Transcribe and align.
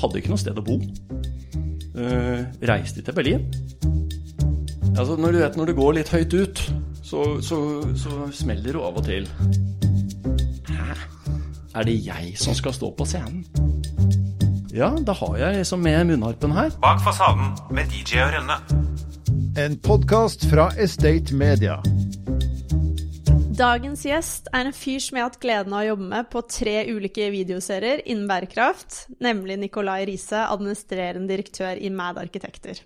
hadde 0.00 0.20
ikke 0.20 0.32
noe 0.32 0.42
sted 0.42 0.58
å 0.58 0.64
bo. 0.66 0.78
Uh, 1.96 2.44
reiste 2.68 3.02
til 3.04 3.16
Berlin. 3.16 3.46
Altså, 4.96 5.16
når 5.20 5.32
du 5.32 5.38
vet 5.42 5.56
når 5.58 5.70
det 5.70 5.76
går 5.76 5.96
litt 5.98 6.12
høyt 6.12 6.36
ut, 6.36 6.62
så, 7.04 7.24
så, 7.44 7.58
så 7.96 8.28
smeller 8.34 8.76
det 8.76 8.82
av 8.82 8.96
og 8.96 9.04
til. 9.06 9.28
Hæ? 10.70 10.96
Er 11.76 11.88
det 11.88 11.98
jeg 12.06 12.32
som 12.40 12.56
skal 12.56 12.74
stå 12.76 12.92
på 12.96 13.08
scenen? 13.08 13.44
Ja, 14.76 14.90
da 15.06 15.12
har 15.16 15.36
jeg 15.40 15.62
liksom 15.62 15.80
med 15.84 16.04
munnharpen 16.10 16.52
her. 16.52 16.72
Bak 16.82 17.00
fasaden 17.04 17.54
med 17.72 17.92
DJ 17.92 18.24
og 18.26 18.34
Rønne. 18.36 18.58
En 19.56 19.78
podkast 19.80 20.44
fra 20.50 20.68
Estate 20.76 21.32
Media. 21.34 21.78
Dagens 23.56 24.02
gjest 24.04 24.50
er 24.52 24.68
en 24.68 24.74
fyr 24.76 25.00
som 25.00 25.16
jeg 25.16 25.24
har 25.24 25.30
hatt 25.30 25.38
gleden 25.40 25.72
av 25.72 25.80
å 25.80 25.86
jobbe 25.86 26.06
med 26.10 26.26
på 26.28 26.42
tre 26.44 26.74
ulike 26.90 27.30
videoserier 27.32 28.02
innen 28.04 28.26
bærekraft, 28.28 29.06
nemlig 29.24 29.56
Nicolai 29.62 30.02
Riise, 30.10 30.42
administrerende 30.44 31.30
direktør 31.32 31.80
i 31.80 31.88
Mad 31.88 32.20
Arkitekter. 32.20 32.82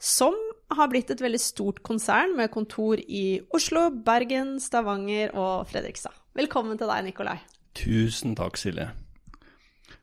Som 0.00 0.38
har 0.72 0.88
blitt 0.88 1.12
et 1.12 1.20
veldig 1.20 1.42
stort 1.44 1.82
konsern 1.84 2.32
med 2.38 2.48
kontor 2.54 3.02
i 3.04 3.42
Oslo, 3.52 3.90
Bergen, 4.06 4.54
Stavanger 4.64 5.36
og 5.36 5.68
Fredrikstad. 5.68 6.16
Velkommen 6.40 6.80
til 6.80 6.88
deg, 6.88 7.04
Nicolai. 7.10 7.36
Tusen 7.76 8.32
takk, 8.40 8.56
Silje. 8.56 8.88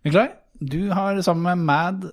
Nicolai, 0.05 0.29
du 0.61 0.93
har 0.93 1.17
sammen 1.25 1.49
med 1.49 1.65
Mad 1.65 2.09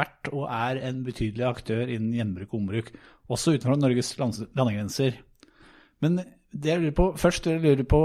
vært 0.00 0.32
og 0.32 0.48
er 0.48 0.80
en 0.88 1.04
betydelig 1.04 1.50
aktør 1.52 1.84
innen 1.84 2.16
gjenbruk 2.16 2.54
og 2.54 2.60
ombruk, 2.64 2.92
også 3.28 3.58
utenfor 3.58 3.76
Norges 3.76 4.16
landegrenser. 4.16 5.20
Men 6.00 6.22
det 6.52 6.72
jeg 6.72 6.82
lurer 6.82 6.96
på, 6.96 7.06
først 7.20 7.46
jeg 7.46 7.62
lurer 7.62 7.86
på 7.88 8.02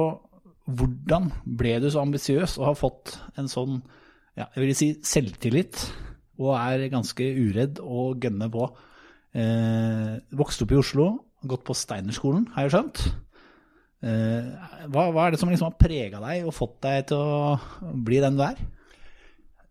hvordan 0.66 1.30
ble 1.46 1.76
du 1.84 1.90
så 1.94 2.02
ambisiøs 2.02 2.58
og 2.60 2.70
har 2.72 2.80
fått 2.80 3.16
en 3.38 3.50
sånn 3.50 3.80
ja, 4.36 4.48
jeg 4.56 4.62
vil 4.62 4.76
si 4.78 4.90
selvtillit 5.06 5.80
og 6.42 6.56
er 6.58 6.90
ganske 6.92 7.24
uredd 7.24 7.80
og 7.80 8.20
gønner 8.26 8.50
på. 8.52 8.66
Eh, 9.36 10.16
vokste 10.36 10.66
opp 10.66 10.74
i 10.74 10.80
Oslo, 10.80 11.06
gått 11.48 11.64
på 11.68 11.76
Steinerskolen, 11.78 12.50
har 12.56 12.66
jeg 12.66 12.74
skjønt. 12.74 13.04
Eh, 14.06 14.50
hva, 14.92 15.06
hva, 15.16 15.26
er 15.26 15.34
det 15.34 15.40
som 15.40 15.52
liksom 15.52 15.70
har 15.72 15.80
prega 15.80 16.20
deg 16.24 16.50
og 16.50 16.56
fått 16.56 16.82
deg 16.84 17.08
til 17.12 17.24
å 17.24 17.94
bli 18.06 18.20
den 18.24 18.36
du 18.36 18.44
er? 18.44 18.60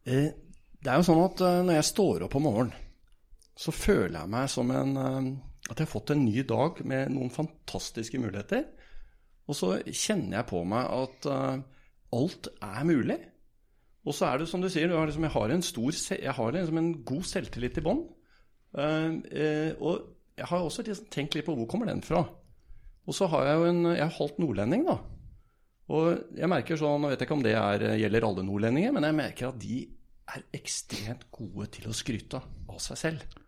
Eh, 0.09 0.31
det 0.85 0.93
er 0.93 1.01
jo 1.01 1.07
sånn 1.11 1.23
at 1.27 1.45
eh, 1.45 1.61
når 1.65 1.79
jeg 1.79 1.91
står 1.91 2.25
opp 2.27 2.39
om 2.41 2.49
morgenen, 2.49 2.81
så 3.55 3.71
føler 3.71 4.17
jeg 4.19 4.33
meg 4.33 4.49
som 4.51 4.73
en 4.75 4.97
eh, 5.01 5.29
at 5.71 5.79
jeg 5.79 5.87
har 5.87 5.93
fått 5.93 6.13
en 6.13 6.25
ny 6.27 6.43
dag 6.47 6.81
med 6.85 7.13
noen 7.15 7.33
fantastiske 7.33 8.21
muligheter. 8.21 8.67
Og 9.49 9.57
så 9.57 9.71
kjenner 9.89 10.41
jeg 10.41 10.49
på 10.51 10.61
meg 10.69 10.91
at 10.93 11.29
uh, 11.29 11.63
alt 12.17 12.51
er 12.65 12.85
mulig. 12.89 13.17
Og 14.05 14.17
så 14.17 14.29
er 14.29 14.43
det 14.43 14.49
som 14.51 14.61
du 14.61 14.69
sier, 14.73 14.93
har 14.93 15.09
liksom, 15.09 15.25
jeg 15.25 15.33
har 15.33 15.55
en, 15.55 15.65
stor, 15.65 15.97
jeg 16.13 16.37
har 16.37 16.57
liksom 16.57 16.81
en 16.81 16.93
god 17.09 17.25
selvtillit 17.29 17.81
i 17.81 17.85
bånn. 17.85 18.05
Uh, 18.77 19.21
uh, 19.25 19.71
og 19.81 20.37
jeg 20.37 20.51
har 20.51 20.67
også 20.67 20.85
liksom 20.85 21.09
tenkt 21.15 21.37
litt 21.37 21.47
på 21.49 21.57
hvor 21.57 21.69
kommer 21.71 21.89
den 21.89 22.05
fra. 22.05 22.27
Og 23.05 23.17
så 23.17 23.29
har 23.33 23.49
jeg 23.49 23.61
jo 23.61 23.67
en 23.69 23.83
Jeg 23.93 24.05
er 24.05 24.17
halvt 24.19 24.39
nordlending, 24.41 24.87
da. 24.89 24.99
Og 25.93 26.37
jeg 26.37 26.49
merker 26.49 26.81
sånn, 26.81 27.03
Nå 27.03 27.11
vet 27.13 27.21
jeg 27.21 27.29
ikke 27.29 27.37
om 27.37 27.45
det 27.45 27.57
er, 27.61 27.85
gjelder 28.01 28.29
alle 28.29 28.45
nordlendinger, 28.49 28.95
men 28.97 29.05
jeg 29.05 29.17
merker 29.19 29.51
at 29.51 29.59
de 29.61 29.83
er 30.35 30.45
ekstremt 30.57 31.27
gode 31.33 31.69
til 31.77 31.91
å 31.91 31.97
skryte 31.97 32.41
av 32.41 32.79
seg 32.81 33.01
selv. 33.01 33.44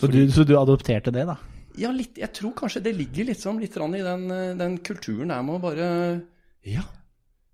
Så 0.00 0.08
du, 0.10 0.20
så 0.32 0.44
du, 0.48 0.54
adopterte 0.58 1.12
det, 1.14 1.26
da? 1.28 1.36
Ja, 1.78 1.92
litt, 1.94 2.18
jeg 2.20 2.32
tror 2.36 2.54
kanskje 2.58 2.82
det 2.84 2.94
ligger 2.96 3.28
litt, 3.28 3.40
sånn, 3.40 3.60
litt 3.62 3.76
i 3.76 4.02
den, 4.04 4.26
den, 4.58 4.78
kulturen 4.84 5.32
der 5.32 5.44
med 5.46 5.56
å 5.56 5.62
bare 5.62 5.88
Ja, 6.68 6.84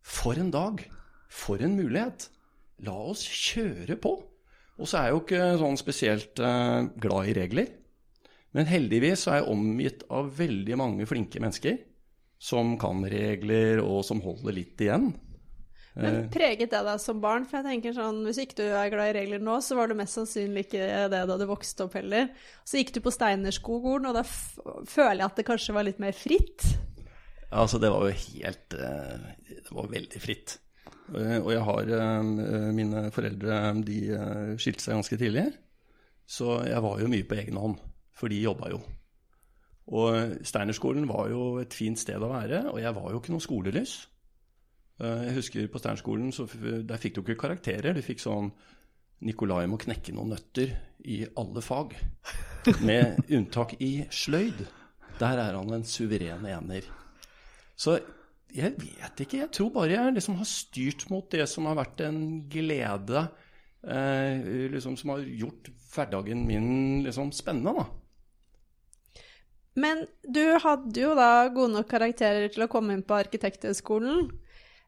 for 0.03 0.39
en 0.41 0.51
dag. 0.55 0.83
For 1.29 1.61
en 1.63 1.77
mulighet. 1.77 2.31
La 2.87 2.95
oss 3.11 3.25
kjøre 3.27 3.99
på. 4.01 4.15
Og 4.79 4.89
så 4.89 4.99
er 4.99 5.09
jeg 5.09 5.15
jo 5.15 5.23
ikke 5.25 5.45
sånn 5.61 5.79
spesielt 5.81 6.41
eh, 6.41 6.89
glad 7.03 7.31
i 7.31 7.37
regler. 7.37 7.71
Men 8.57 8.69
heldigvis 8.71 9.27
er 9.29 9.41
jeg 9.41 9.53
omgitt 9.53 10.05
av 10.15 10.31
veldig 10.39 10.79
mange 10.81 11.07
flinke 11.11 11.43
mennesker 11.43 11.77
som 12.39 12.77
kan 12.81 13.03
regler, 13.11 13.83
og 13.83 14.05
som 14.07 14.23
holder 14.23 14.55
litt 14.55 14.81
igjen. 14.81 15.11
Men 15.99 16.19
eh. 16.21 16.27
preget 16.31 16.71
det 16.71 16.81
deg 16.87 17.01
som 17.03 17.19
barn? 17.23 17.47
For 17.49 17.59
jeg 17.59 17.67
tenker 17.67 17.97
sånn, 17.97 18.21
Hvis 18.27 18.41
ikke 18.43 18.61
du 18.61 18.67
er 18.69 18.93
glad 18.93 19.11
i 19.11 19.17
regler 19.19 19.43
nå, 19.43 19.59
så 19.65 19.79
var 19.79 19.91
du 19.91 19.97
mest 19.99 20.19
sannsynlig 20.19 20.69
ikke 20.69 21.09
det 21.13 21.25
da 21.31 21.39
du 21.41 21.47
vokste 21.49 21.89
opp 21.89 21.97
heller. 21.99 22.31
Så 22.67 22.79
gikk 22.79 22.95
du 22.95 23.03
på 23.05 23.13
Steinerskolen, 23.15 24.07
og 24.11 24.19
da 24.19 24.25
føler 24.27 25.23
jeg 25.23 25.27
at 25.27 25.41
det 25.41 25.49
kanskje 25.49 25.77
var 25.77 25.89
litt 25.89 26.03
mer 26.03 26.15
fritt? 26.17 26.67
Ja, 27.49 27.65
altså 27.65 27.81
det 27.83 27.91
var 27.91 28.05
jo 28.05 28.13
helt 28.13 28.75
eh, 28.77 29.29
Det 29.49 29.73
var 29.73 29.95
veldig 29.95 30.23
fritt. 30.23 30.59
Eh, 31.17 31.39
og 31.41 31.51
jeg 31.55 31.65
har 31.65 31.95
Mine 32.77 33.09
foreldre 33.15 33.63
de 33.87 34.03
skilte 34.61 34.85
seg 34.85 35.01
ganske 35.01 35.19
tidlig. 35.19 35.49
Så 36.29 36.61
jeg 36.69 36.85
var 36.85 37.01
jo 37.01 37.09
mye 37.11 37.25
på 37.25 37.39
egen 37.41 37.57
hånd, 37.57 37.79
for 38.13 38.31
de 38.31 38.43
jobba 38.45 38.71
jo. 38.75 38.83
Og 39.89 40.45
Steinerskolen 40.45 41.09
var 41.09 41.31
jo 41.33 41.57
et 41.63 41.73
fint 41.73 41.99
sted 41.99 42.21
å 42.21 42.29
være, 42.29 42.67
og 42.69 42.79
jeg 42.83 42.93
var 42.95 43.11
jo 43.11 43.23
ikke 43.23 43.33
noe 43.33 43.45
skolelys. 43.45 43.95
Eh, 44.99 45.23
jeg 45.29 45.37
husker 45.39 45.71
på 45.71 45.81
Sternskolen, 45.83 46.33
der 46.87 47.01
fikk 47.01 47.19
du 47.19 47.23
ikke 47.23 47.39
karakterer. 47.47 47.95
Du 47.95 48.03
fikk 48.05 48.23
sånn 48.23 48.53
Nikolai 49.27 49.65
må 49.67 49.79
knekke 49.83 50.15
noen 50.15 50.35
nøtter 50.35 50.77
i 51.11 51.25
alle 51.39 51.63
fag. 51.65 51.97
Med 52.87 53.19
unntak 53.35 53.77
i 53.83 54.05
sløyd. 54.15 54.63
Der 55.19 55.41
er 55.43 55.57
han 55.59 55.75
en 55.75 55.87
suveren 55.87 56.47
ener. 56.47 56.87
Så 57.79 57.97
jeg 58.55 58.77
vet 58.79 59.23
ikke. 59.25 59.43
Jeg 59.43 59.53
tror 59.55 59.73
bare 59.75 59.97
jeg 59.97 60.17
liksom 60.17 60.39
har 60.39 60.49
styrt 60.49 61.07
mot 61.11 61.27
det 61.31 61.47
som 61.51 61.67
har 61.69 61.79
vært 61.79 62.03
en 62.07 62.21
glede. 62.51 63.27
Eh, 63.83 64.71
liksom 64.75 64.97
Som 64.99 65.15
har 65.15 65.23
gjort 65.23 65.71
hverdagen 65.95 66.47
min 66.47 67.05
liksom 67.05 67.33
spennende, 67.33 67.75
da. 67.79 67.87
Men 69.79 70.07
du 70.27 70.43
hadde 70.59 70.99
jo 71.01 71.15
da 71.15 71.49
gode 71.55 71.77
nok 71.77 71.87
karakterer 71.91 72.51
til 72.51 72.65
å 72.67 72.71
komme 72.71 72.97
inn 72.97 73.05
på 73.07 73.15
Arkitekthøgskolen. 73.15 74.27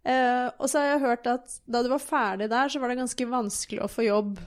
Eh, 0.00 0.46
og 0.56 0.70
så 0.70 0.80
har 0.80 0.94
jeg 0.94 1.04
hørt 1.04 1.28
at 1.28 1.60
da 1.68 1.82
du 1.84 1.90
var 1.92 2.00
ferdig 2.02 2.48
der, 2.52 2.72
så 2.72 2.80
var 2.80 2.92
det 2.92 3.00
ganske 3.02 3.28
vanskelig 3.28 3.84
å 3.84 3.90
få 3.90 4.06
jobb. 4.06 4.40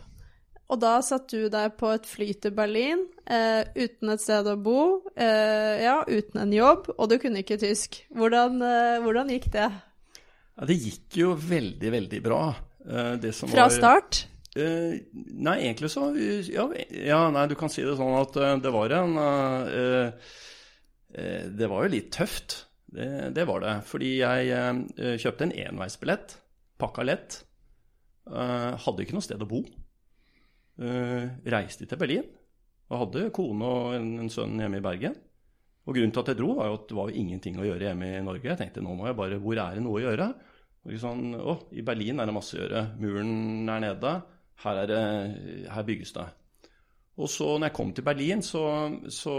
Og 0.74 0.80
da 0.82 0.96
satt 1.06 1.30
du 1.30 1.50
der 1.54 1.74
på 1.78 1.92
et 1.94 2.08
fly 2.10 2.32
til 2.42 2.54
Berlin 2.56 3.04
eh, 3.30 3.62
uten 3.76 4.14
et 4.14 4.24
sted 4.24 4.48
å 4.50 4.56
bo, 4.58 5.04
eh, 5.14 5.84
ja, 5.84 6.00
uten 6.08 6.42
en 6.46 6.54
jobb, 6.56 6.90
og 6.96 7.10
du 7.12 7.20
kunne 7.22 7.44
ikke 7.44 7.60
tysk. 7.62 8.00
Hvordan, 8.16 8.58
hvordan 9.04 9.34
gikk 9.36 9.52
det? 9.54 9.70
Ja, 10.54 10.70
det 10.70 10.78
gikk 10.82 11.18
jo 11.20 11.34
veldig, 11.38 11.92
veldig 12.00 12.22
bra. 12.26 12.44
Eh, 12.84 13.30
Fra 13.44 13.68
var, 13.68 13.74
start? 13.74 14.26
Eh, 14.56 14.98
nei, 15.14 15.56
egentlig 15.64 15.90
så 15.94 16.12
ja, 16.14 16.68
ja, 16.90 17.22
nei, 17.34 17.48
du 17.50 17.56
kan 17.60 17.72
si 17.74 17.86
det 17.86 17.96
sånn 18.00 18.18
at 18.20 18.38
det 18.62 18.74
var 18.74 18.94
en 19.00 19.16
Det 21.14 21.68
var 21.70 21.86
jo 21.86 21.94
litt 21.94 22.12
tøft. 22.14 22.64
Det, 22.94 23.10
det, 23.34 23.46
var 23.50 23.64
det. 23.64 23.74
Fordi 23.90 24.12
jeg 24.20 24.54
uh, 24.54 25.16
kjøpte 25.20 25.48
en 25.48 25.56
enveisbillett, 25.66 26.38
pakka 26.82 27.06
lett. 27.08 27.40
Uh, 28.30 28.78
hadde 28.80 29.04
ikke 29.04 29.18
noe 29.18 29.26
sted 29.26 29.42
å 29.42 29.50
bo. 29.50 29.64
Uh, 30.78 31.30
reiste 31.50 31.88
til 31.90 32.00
Berlin. 32.00 32.28
Og 32.92 33.00
hadde 33.08 33.30
kone 33.34 33.70
og 33.70 33.96
en, 33.98 34.12
en, 34.22 34.32
sønn 34.32 34.60
hjemme 34.62 34.82
i 34.82 34.86
Bergen. 34.86 35.16
Og 35.84 35.98
grunnen 35.98 36.14
til 36.16 36.22
at 36.22 36.32
jeg 36.32 36.40
dro, 36.40 36.54
var 36.60 36.70
jo 36.70 36.78
at 36.78 36.86
det 36.92 36.98
var 37.00 37.16
ingenting 37.18 37.58
å 37.60 37.66
gjøre 37.66 37.90
hjemme 37.90 38.12
i 38.14 38.22
Norge. 38.24 38.52
Jeg 38.52 38.62
tenkte 38.62 38.84
nå 38.86 38.94
må 38.96 39.10
jeg 39.10 39.18
bare 39.18 39.42
Hvor 39.42 39.58
er 39.58 39.76
det 39.76 39.84
noe 39.84 39.98
å 40.00 40.04
gjøre? 40.06 40.30
Og 40.84 41.00
sånn, 41.00 41.34
å, 41.40 41.58
I 41.76 41.84
Berlin 41.86 42.22
er 42.22 42.30
det 42.30 42.36
masse 42.36 42.56
å 42.56 42.62
gjøre. 42.62 42.86
Muren 43.02 43.72
er 43.74 43.84
nede. 43.88 44.14
Her, 44.64 44.84
er 44.84 44.88
det, 44.92 45.04
her 45.74 45.86
bygges 45.88 46.14
det. 46.16 46.28
Og 47.20 47.30
så 47.30 47.50
når 47.58 47.70
jeg 47.70 47.78
kom 47.78 47.92
til 47.96 48.06
Berlin, 48.06 48.42
så, 48.46 48.64
så 49.12 49.34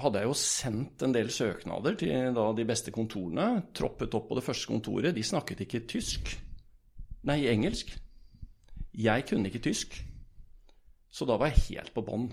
hadde 0.00 0.20
jeg 0.20 0.28
jo 0.28 0.36
sendt 0.38 1.04
en 1.04 1.14
del 1.14 1.30
søknader 1.32 1.96
til 2.00 2.38
de 2.58 2.66
beste 2.68 2.92
kontorene. 2.94 3.66
Troppet 3.76 4.14
opp 4.16 4.28
på 4.30 4.38
det 4.38 4.44
første 4.46 4.70
kontoret. 4.70 5.14
De 5.16 5.24
snakket 5.26 5.64
ikke 5.66 5.84
tysk. 5.90 6.34
Nei, 7.28 7.44
engelsk. 7.50 7.94
Jeg 8.94 9.26
kunne 9.28 9.50
ikke 9.50 9.64
tysk. 9.64 9.96
Så 11.14 11.26
da 11.28 11.38
var 11.38 11.52
jeg 11.52 11.64
helt 11.70 11.94
på 11.94 12.04
bånn. 12.06 12.28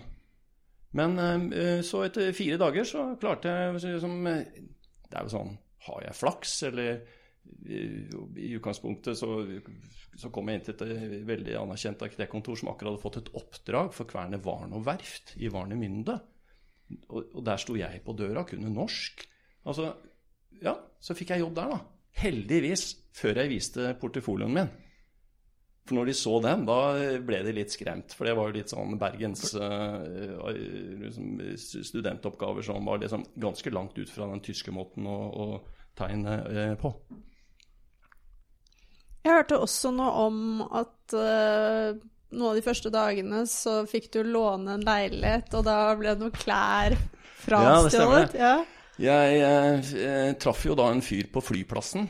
Men 0.97 1.17
eh, 1.53 1.79
så 1.87 2.03
etter 2.07 2.33
fire 2.35 2.59
dager 2.59 2.87
så 2.87 3.05
klarte 3.21 3.47
jeg 3.47 3.77
liksom 3.77 4.25
Det 4.27 5.13
er 5.15 5.23
jo 5.23 5.31
sånn 5.31 5.53
Har 5.85 6.01
jeg 6.03 6.17
flaks, 6.17 6.55
eller 6.67 6.97
i 7.65 8.51
utgangspunktet 8.55 9.17
så, 9.17 9.29
så, 10.15 10.29
kom 10.33 10.49
jeg 10.49 10.59
inn 10.59 10.65
til 10.67 10.91
et 10.93 11.15
veldig 11.27 11.55
anerkjent 11.57 12.03
arkitektkontor 12.05 12.59
som 12.59 12.69
akkurat 12.71 12.93
hadde 12.93 13.01
fått 13.01 13.17
et 13.21 13.31
oppdrag 13.37 13.89
for 13.95 14.09
Kværner 14.09 14.41
Varn 14.45 14.75
verft 14.85 15.33
i 15.41 15.49
Varnemünde 15.51 16.19
og, 17.09 17.41
der 17.45 17.61
sto 17.61 17.75
jeg 17.79 18.03
på 18.05 18.15
døra, 18.17 18.45
kunne 18.47 18.71
norsk. 18.73 19.25
Altså, 19.67 19.91
ja, 20.61 20.75
så 21.01 21.17
fikk 21.17 21.35
jeg 21.35 21.43
jobb 21.43 21.57
der, 21.57 21.75
da. 21.75 21.81
Heldigvis, 22.21 22.85
før 23.15 23.41
jeg 23.41 23.53
viste 23.53 23.93
portefolioen 24.01 24.55
min. 24.55 24.71
For 25.87 25.97
når 25.97 26.11
de 26.11 26.13
så 26.15 26.35
den, 26.43 26.65
da 26.67 26.77
ble 27.25 27.39
de 27.45 27.55
litt 27.57 27.73
skremt. 27.73 28.13
For 28.13 28.27
det 28.27 28.35
var 28.37 28.49
jo 28.49 28.57
litt 28.59 28.71
sånn 28.71 28.99
Bergens 29.01 29.55
uh, 29.57 30.03
liksom, 31.01 31.41
studentoppgaver 31.57 32.65
som 32.67 32.85
var 32.85 33.01
liksom 33.01 33.25
ganske 33.41 33.73
langt 33.73 33.97
ut 33.97 34.11
fra 34.11 34.29
den 34.29 34.43
tyske 34.45 34.73
måten 34.75 35.09
å, 35.09 35.17
å 35.17 35.47
tegne 35.97 36.37
uh, 36.45 36.75
på. 36.79 36.93
Jeg 39.21 39.37
hørte 39.37 39.59
også 39.61 39.91
noe 39.93 40.11
om 40.25 40.37
at 40.65 41.13
eh, 41.13 41.97
noen 42.31 42.51
av 42.51 42.57
de 42.59 42.65
første 42.65 42.91
dagene 42.93 43.43
så 43.49 43.81
fikk 43.89 44.09
du 44.15 44.21
låne 44.25 44.77
en 44.77 44.85
leilighet, 44.85 45.53
og 45.57 45.65
da 45.67 45.77
ble 45.99 46.15
det 46.15 46.23
noen 46.23 46.35
klær 46.35 46.95
Ja, 46.95 47.05
frastjålet. 47.45 48.35
Ja, 48.37 48.57
Jeg 49.01 49.39
jeg, 49.39 49.85
jeg, 49.97 50.35
traff 50.41 50.65
jo 50.67 50.75
da 50.77 50.91
en 50.93 51.01
fyr 51.01 51.31
på 51.33 51.41
flyplassen, 51.41 52.05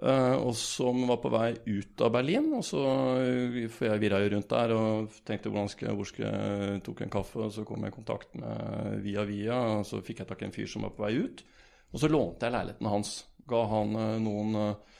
eh, 0.00 0.36
og 0.38 0.54
som 0.56 1.02
var 1.10 1.20
på 1.20 1.32
vei 1.34 1.50
ut 1.66 2.04
av 2.06 2.14
Berlin. 2.14 2.48
Og 2.56 2.64
så, 2.64 2.80
eh, 3.20 3.68
For 3.68 3.90
jeg 3.90 4.00
virra 4.00 4.22
jo 4.24 4.32
rundt 4.34 4.48
der 4.48 4.74
og 4.76 5.20
tenkte 5.28 5.52
hvordan 5.52 5.68
skal, 5.68 5.94
hvor 5.98 6.08
skal 6.08 6.26
jeg 6.28 6.82
tok 6.86 7.04
en 7.04 7.14
kaffe, 7.18 7.44
og 7.44 7.52
så 7.52 7.66
kom 7.68 7.84
jeg 7.84 7.92
i 7.92 7.98
kontakt 7.98 8.34
med 8.40 9.02
via 9.04 9.26
via, 9.28 9.60
og 9.78 9.86
så 9.86 10.00
fikk 10.00 10.24
jeg 10.24 10.32
tak 10.32 10.42
i 10.42 10.48
en 10.48 10.56
fyr 10.56 10.70
som 10.70 10.88
var 10.88 10.96
på 10.96 11.04
vei 11.04 11.16
ut. 11.20 11.44
Og 11.92 12.00
så 12.02 12.10
lånte 12.10 12.46
jeg 12.46 12.54
leiligheten 12.54 12.90
hans. 12.90 13.12
Ga 13.48 13.64
han 13.70 13.96
eh, 13.96 14.16
noen 14.22 14.56
eh, 14.60 14.70
eh, 14.72 14.97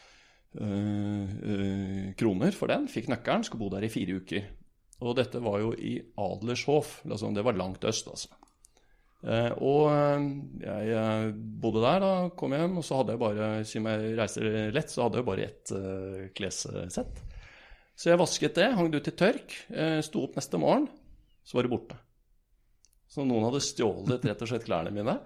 kroner 2.18 2.54
for 2.56 2.72
den, 2.72 2.86
fikk 2.90 3.10
nøkkelen, 3.12 3.44
skulle 3.44 3.60
bo 3.60 3.68
der 3.74 3.84
i 3.84 3.90
fire 3.92 4.16
uker. 4.18 4.46
Og 5.04 5.14
dette 5.18 5.42
var 5.44 5.60
jo 5.62 5.74
i 5.76 5.98
Adlershof, 6.18 7.02
altså 7.06 7.30
det 7.36 7.44
var 7.46 7.58
langt 7.58 7.84
øst, 7.86 8.08
altså. 8.10 8.32
Eh, 9.26 9.50
og 9.66 9.88
eh, 9.90 10.26
jeg 10.62 10.90
eh, 10.94 11.30
bodde 11.34 11.82
der, 11.82 12.02
da, 12.04 12.10
kom 12.38 12.54
hjem, 12.54 12.76
og 12.78 12.86
så 12.86 13.00
hadde 13.00 13.16
jeg 13.16 13.22
bare, 13.22 13.48
siden 13.66 13.88
jeg 13.90 14.12
reiser 14.18 14.50
lett, 14.74 14.92
så 14.92 15.06
hadde 15.06 15.20
jeg 15.20 15.26
bare 15.26 15.46
ett 15.48 15.72
eh, 15.74 16.28
klessett. 16.38 17.24
Så 17.98 18.12
jeg 18.12 18.20
vasket 18.20 18.58
det, 18.60 18.68
hang 18.78 18.92
det 18.92 19.00
ut 19.00 19.08
til 19.10 19.18
tørk, 19.18 19.56
eh, 19.74 19.98
sto 20.06 20.22
opp 20.26 20.38
neste 20.38 20.60
morgen, 20.62 20.86
så 21.42 21.58
var 21.58 21.66
det 21.66 21.74
borte. 21.74 21.98
Så 23.10 23.24
noen 23.26 23.48
hadde 23.48 23.64
stjålet 23.64 24.26
rett 24.28 24.42
og 24.44 24.50
slett 24.50 24.66
klærne 24.68 24.94
mine. 24.94 25.16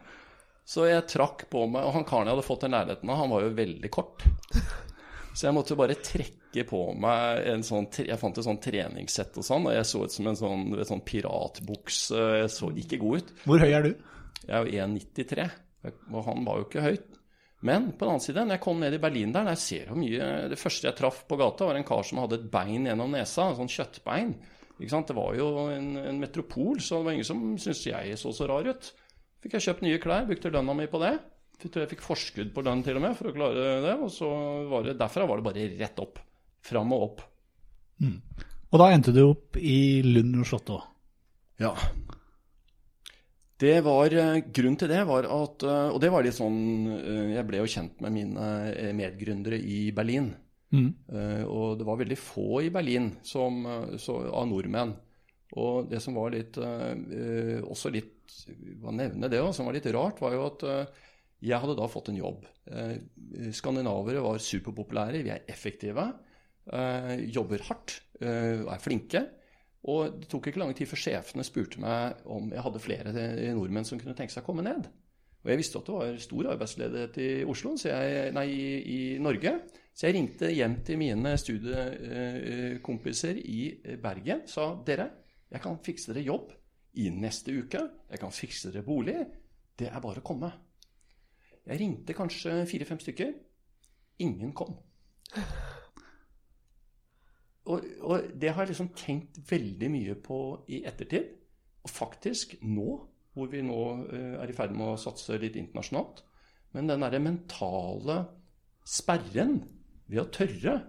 Så 0.64 0.86
jeg 0.86 1.04
trakk 1.10 1.48
på 1.50 1.66
meg, 1.66 1.84
og 1.84 1.96
han 1.96 2.06
karen 2.08 2.30
jeg 2.30 2.36
hadde 2.36 2.46
fått 2.46 2.64
den 2.64 2.76
leiligheten 2.76 3.10
av, 3.10 3.20
han 3.24 3.32
var 3.34 3.44
jo 3.44 3.56
veldig 3.58 3.92
kort. 3.92 4.24
Så 5.32 5.48
jeg 5.48 5.56
måtte 5.56 5.76
bare 5.78 5.96
trekke 5.96 6.64
på 6.68 6.82
meg 7.00 7.46
en 7.48 7.62
sånn 7.64 7.86
Jeg 8.04 8.18
fant 8.20 8.36
et 8.36 8.44
sånn 8.44 8.60
treningssett 8.60 9.38
og 9.40 9.46
sånn, 9.46 9.68
og 9.70 9.76
jeg 9.76 9.88
så 9.88 10.02
ut 10.04 10.12
som 10.12 10.28
en 10.28 10.38
sånn, 10.38 10.66
sånn 10.88 11.04
piratbukse. 11.08 12.20
Jeg 12.42 12.52
så 12.52 12.68
ikke 12.84 13.00
god 13.00 13.22
ut. 13.22 13.32
Hvor 13.48 13.64
høy 13.64 13.70
er 13.70 13.88
du? 13.88 13.92
Jeg 14.42 14.52
er 14.58 14.66
jo 14.66 14.84
1,93, 14.84 15.48
og 16.10 16.24
han 16.26 16.46
var 16.46 16.60
jo 16.60 16.68
ikke 16.68 16.84
høyt. 16.84 17.10
Men 17.62 17.92
på 17.94 18.04
den 18.04 18.16
annen 18.16 18.24
side, 18.24 18.42
når 18.42 18.56
jeg 18.56 18.64
kom 18.64 18.80
ned 18.82 18.96
i 18.96 19.00
Berlin 19.02 19.32
der, 19.32 19.46
der 19.46 19.58
ser 19.60 19.84
jeg 19.86 19.94
mye 19.94 20.30
Det 20.50 20.58
første 20.58 20.88
jeg 20.88 20.98
traff 20.98 21.20
på 21.30 21.38
gata, 21.38 21.68
var 21.68 21.78
en 21.78 21.86
kar 21.86 22.02
som 22.04 22.18
hadde 22.18 22.40
et 22.40 22.48
bein 22.50 22.88
gjennom 22.90 23.14
nesa, 23.14 23.46
en 23.46 23.60
sånn 23.60 23.70
kjøttbein. 23.70 24.34
Det 24.82 25.14
var 25.14 25.36
jo 25.38 25.68
en, 25.70 25.92
en 26.00 26.18
metropol, 26.18 26.80
så 26.82 26.98
det 26.98 27.06
var 27.06 27.14
ingen 27.14 27.28
som 27.28 27.44
syntes 27.54 27.84
jeg 27.86 28.16
så 28.18 28.32
så 28.34 28.48
rar 28.50 28.66
ut. 28.66 28.88
Fikk 29.42 29.54
jeg 29.56 29.66
kjøpt 29.68 29.84
nye 29.86 30.00
klær, 30.02 30.26
brukte 30.26 30.50
lønna 30.50 30.74
mi 30.74 30.88
på 30.90 30.98
det. 31.02 31.14
Jeg 31.62 31.70
tror 31.72 31.84
jeg 31.84 31.92
fikk 31.94 32.06
forskudd 32.06 32.54
på 32.54 32.64
lønn 32.66 32.82
til 32.86 32.98
og 32.98 33.04
med 33.04 33.16
for 33.18 33.30
å 33.30 33.34
klare 33.36 33.66
det. 33.84 33.96
Og 34.02 34.10
så 34.10 34.28
var 34.70 34.86
det, 34.86 34.96
derfra 35.00 35.26
var 35.30 35.38
det 35.38 35.46
bare 35.46 35.68
rett 35.80 36.02
opp. 36.02 36.18
Fram 36.62 36.92
og 36.94 37.04
opp. 37.08 37.22
Og 38.72 38.80
da 38.80 38.88
endte 38.94 39.12
du 39.14 39.22
opp 39.28 39.58
i 39.60 40.02
Lund 40.06 40.40
og 40.40 40.48
Slotto. 40.48 40.80
Ja. 41.62 41.74
Det 43.62 43.76
var, 43.86 44.10
eh, 44.10 44.40
Grunnen 44.50 44.78
til 44.80 44.90
det 44.90 45.02
var 45.06 45.28
at 45.30 45.62
eh, 45.62 45.90
Og 45.94 46.00
det 46.02 46.10
var 46.10 46.24
litt 46.26 46.34
sånn 46.34 46.56
eh, 46.96 47.28
Jeg 47.36 47.46
ble 47.46 47.60
jo 47.60 47.68
kjent 47.70 48.00
med 48.02 48.14
mine 48.16 48.46
medgründere 48.98 49.60
i 49.60 49.92
Berlin. 49.94 50.32
Mm. 50.74 50.88
Eh, 51.12 51.44
Og 51.46 51.78
det 51.78 51.86
var 51.86 52.00
veldig 52.00 52.18
få 52.18 52.64
i 52.66 52.72
Berlin 52.74 53.12
som, 53.22 53.62
så, 54.02 54.18
av 54.32 54.48
nordmenn. 54.50 54.96
Og 55.52 55.86
det 55.90 56.00
som 56.00 56.16
var 56.16 56.32
litt 56.32 56.56
Også 56.56 57.90
litt 57.92 58.32
Hva 58.80 58.94
nevne 58.96 59.28
det 59.28 59.42
òg, 59.44 59.52
som 59.54 59.68
var 59.68 59.76
litt 59.76 59.90
rart, 59.92 60.22
var 60.24 60.32
jo 60.32 60.46
at 60.48 60.62
jeg 61.42 61.58
hadde 61.58 61.74
da 61.78 61.88
fått 61.90 62.12
en 62.12 62.20
jobb. 62.20 62.46
Eh, 62.70 62.98
Skandinavere 63.56 64.22
var 64.22 64.42
superpopulære, 64.42 65.22
vi 65.26 65.32
er 65.34 65.46
effektive, 65.50 66.04
eh, 66.72 67.14
jobber 67.34 67.64
hardt, 67.68 68.00
eh, 68.20 68.62
er 68.62 68.82
flinke. 68.82 69.24
Og 69.84 70.20
det 70.20 70.28
tok 70.30 70.46
ikke 70.46 70.62
lang 70.62 70.74
tid 70.76 70.86
før 70.86 71.02
sjefene 71.02 71.42
spurte 71.42 71.80
meg 71.80 72.22
om 72.30 72.50
jeg 72.50 72.62
hadde 72.62 72.78
flere 72.78 73.12
nordmenn 73.56 73.84
som 73.84 73.98
kunne 73.98 74.14
tenke 74.14 74.30
seg 74.30 74.44
å 74.44 74.46
komme 74.46 74.62
ned. 74.62 74.86
Og 75.42 75.50
jeg 75.50 75.58
visste 75.58 75.78
at 75.78 75.86
det 75.86 75.94
var 75.94 76.18
stor 76.22 76.46
arbeidsledighet 76.52 77.18
i 77.18 77.44
Oslo, 77.50 77.74
jeg, 77.74 78.32
nei, 78.32 78.46
i 78.46 79.18
Norge. 79.18 79.58
Så 79.92 80.06
jeg 80.06 80.14
ringte 80.14 80.54
hjem 80.54 80.84
til 80.86 80.98
mine 80.98 81.34
studiekompiser 81.34 83.42
i 83.42 83.74
Bergen. 83.98 84.46
Sa 84.46 84.76
dere, 84.86 85.10
jeg 85.50 85.60
kan 85.60 85.82
fikse 85.82 86.12
dere 86.12 86.24
jobb 86.24 86.52
i 87.02 87.10
neste 87.10 87.50
uke. 87.50 87.82
Jeg 88.08 88.22
kan 88.22 88.30
fikse 88.30 88.70
dere 88.70 88.86
bolig. 88.86 89.18
Det 89.74 89.90
er 89.90 90.00
bare 90.00 90.22
å 90.22 90.28
komme. 90.30 90.52
Jeg 91.66 91.78
ringte 91.80 92.16
kanskje 92.16 92.62
fire-fem 92.66 93.00
stykker. 93.02 93.32
Ingen 94.22 94.52
kom. 94.56 94.74
Og, 97.70 97.84
og 98.02 98.26
det 98.40 98.50
har 98.50 98.64
jeg 98.64 98.72
liksom 98.72 98.90
tenkt 98.98 99.38
veldig 99.50 99.90
mye 99.92 100.16
på 100.18 100.38
i 100.74 100.82
ettertid. 100.88 101.30
Og 101.82 101.90
faktisk 101.90 102.56
nå, 102.66 102.88
hvor 103.32 103.50
vi 103.50 103.62
nå 103.64 103.80
eh, 104.12 104.34
er 104.42 104.50
i 104.50 104.56
ferd 104.56 104.74
med 104.76 104.92
å 104.92 105.00
satse 105.00 105.38
litt 105.40 105.56
internasjonalt, 105.58 106.24
men 106.74 106.88
den 106.90 107.04
derre 107.04 107.20
mentale 107.22 108.18
sperren 108.88 109.60
ved 110.08 110.24
å 110.24 110.30
tørre 110.32 110.80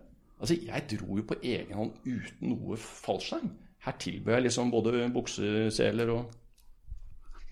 Altså, 0.43 0.57
jeg 0.59 0.83
dro 0.91 1.15
jo 1.15 1.23
på 1.23 1.37
egen 1.39 1.77
hånd 1.77 1.91
uten 2.03 2.49
noe 2.51 2.75
fallskjerm. 2.75 3.47
Her 3.85 3.93
tilbød 3.95 4.33
jeg 4.33 4.43
liksom 4.43 4.73
både 4.73 5.05
bukseseler 5.15 6.09
og 6.11 6.33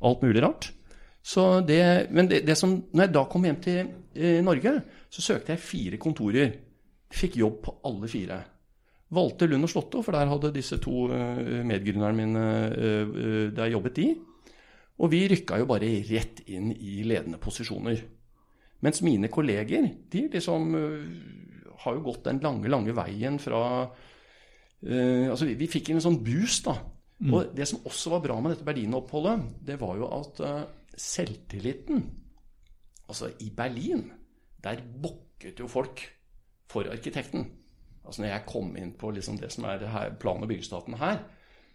alt 0.04 0.26
mulig 0.26 0.42
rart. 0.44 0.68
Så 1.22 1.62
det, 1.66 2.10
men 2.12 2.30
det, 2.30 2.42
det 2.48 2.58
som, 2.58 2.74
når 2.92 3.06
jeg 3.06 3.14
da 3.14 3.24
kom 3.30 3.46
hjem 3.46 3.60
til 3.62 3.80
eh, 4.16 4.40
Norge, 4.44 4.74
så 5.12 5.22
søkte 5.22 5.54
jeg 5.54 5.64
fire 5.64 6.00
kontorer. 6.02 6.56
Fikk 7.12 7.38
jobb 7.42 7.62
på 7.66 7.76
alle 7.88 8.10
fire. 8.10 8.40
Valgte 9.12 9.48
Lund 9.50 9.68
og 9.68 9.72
Slotto, 9.72 10.02
for 10.06 10.16
der 10.16 10.30
hadde 10.32 10.54
disse 10.56 10.80
to 10.80 11.10
uh, 11.12 11.42
medgründerne 11.68 12.16
mine 12.16 12.44
eh, 12.72 13.02
eh, 13.04 13.48
der 13.52 13.74
jobbet 13.74 13.98
de. 14.00 14.08
Og 15.02 15.12
vi 15.12 15.26
rykka 15.28 15.60
jo 15.60 15.68
bare 15.70 15.90
rett 16.08 16.44
inn 16.54 16.72
i 16.72 17.02
ledende 17.04 17.42
posisjoner. 17.42 18.00
Mens 18.82 19.02
mine 19.06 19.30
kolleger, 19.30 19.90
de 20.14 20.24
liksom 20.32 20.78
eh, 20.78 21.76
har 21.84 21.98
jo 21.98 22.06
gått 22.06 22.26
den 22.30 22.42
lange, 22.42 22.72
lange 22.72 22.96
veien 22.98 23.38
fra 23.42 23.62
eh, 23.84 25.28
Altså, 25.28 25.46
vi, 25.50 25.58
vi 25.60 25.70
fikk 25.70 25.92
en 25.92 26.04
sånn 26.04 26.22
boost, 26.24 26.70
da. 26.70 26.78
Og 27.22 27.52
det 27.54 27.68
som 27.70 27.84
også 27.86 28.16
var 28.16 28.24
bra 28.24 28.40
med 28.42 28.56
dette 28.56 28.66
Berlin-oppholdet, 28.66 29.44
det 29.68 29.76
var 29.82 30.00
jo 30.00 30.08
at 30.18 30.40
eh, 30.46 30.62
selvtilliten 30.98 32.10
Altså, 33.12 33.28
i 33.44 33.50
Berlin, 33.52 34.06
der 34.64 34.80
bokket 35.04 35.60
jo 35.60 35.68
folk 35.68 36.00
for 36.72 36.88
arkitekten. 36.88 37.44
Altså, 38.06 38.22
når 38.22 38.30
jeg 38.30 38.46
kom 38.48 38.70
inn 38.80 38.94
på 38.96 39.12
liksom 39.12 39.36
det 39.42 39.52
som 39.52 39.66
er 39.68 39.84
her, 39.84 40.14
plan- 40.20 40.40
og 40.40 40.48
byggestaten 40.48 40.96
her, 40.96 41.20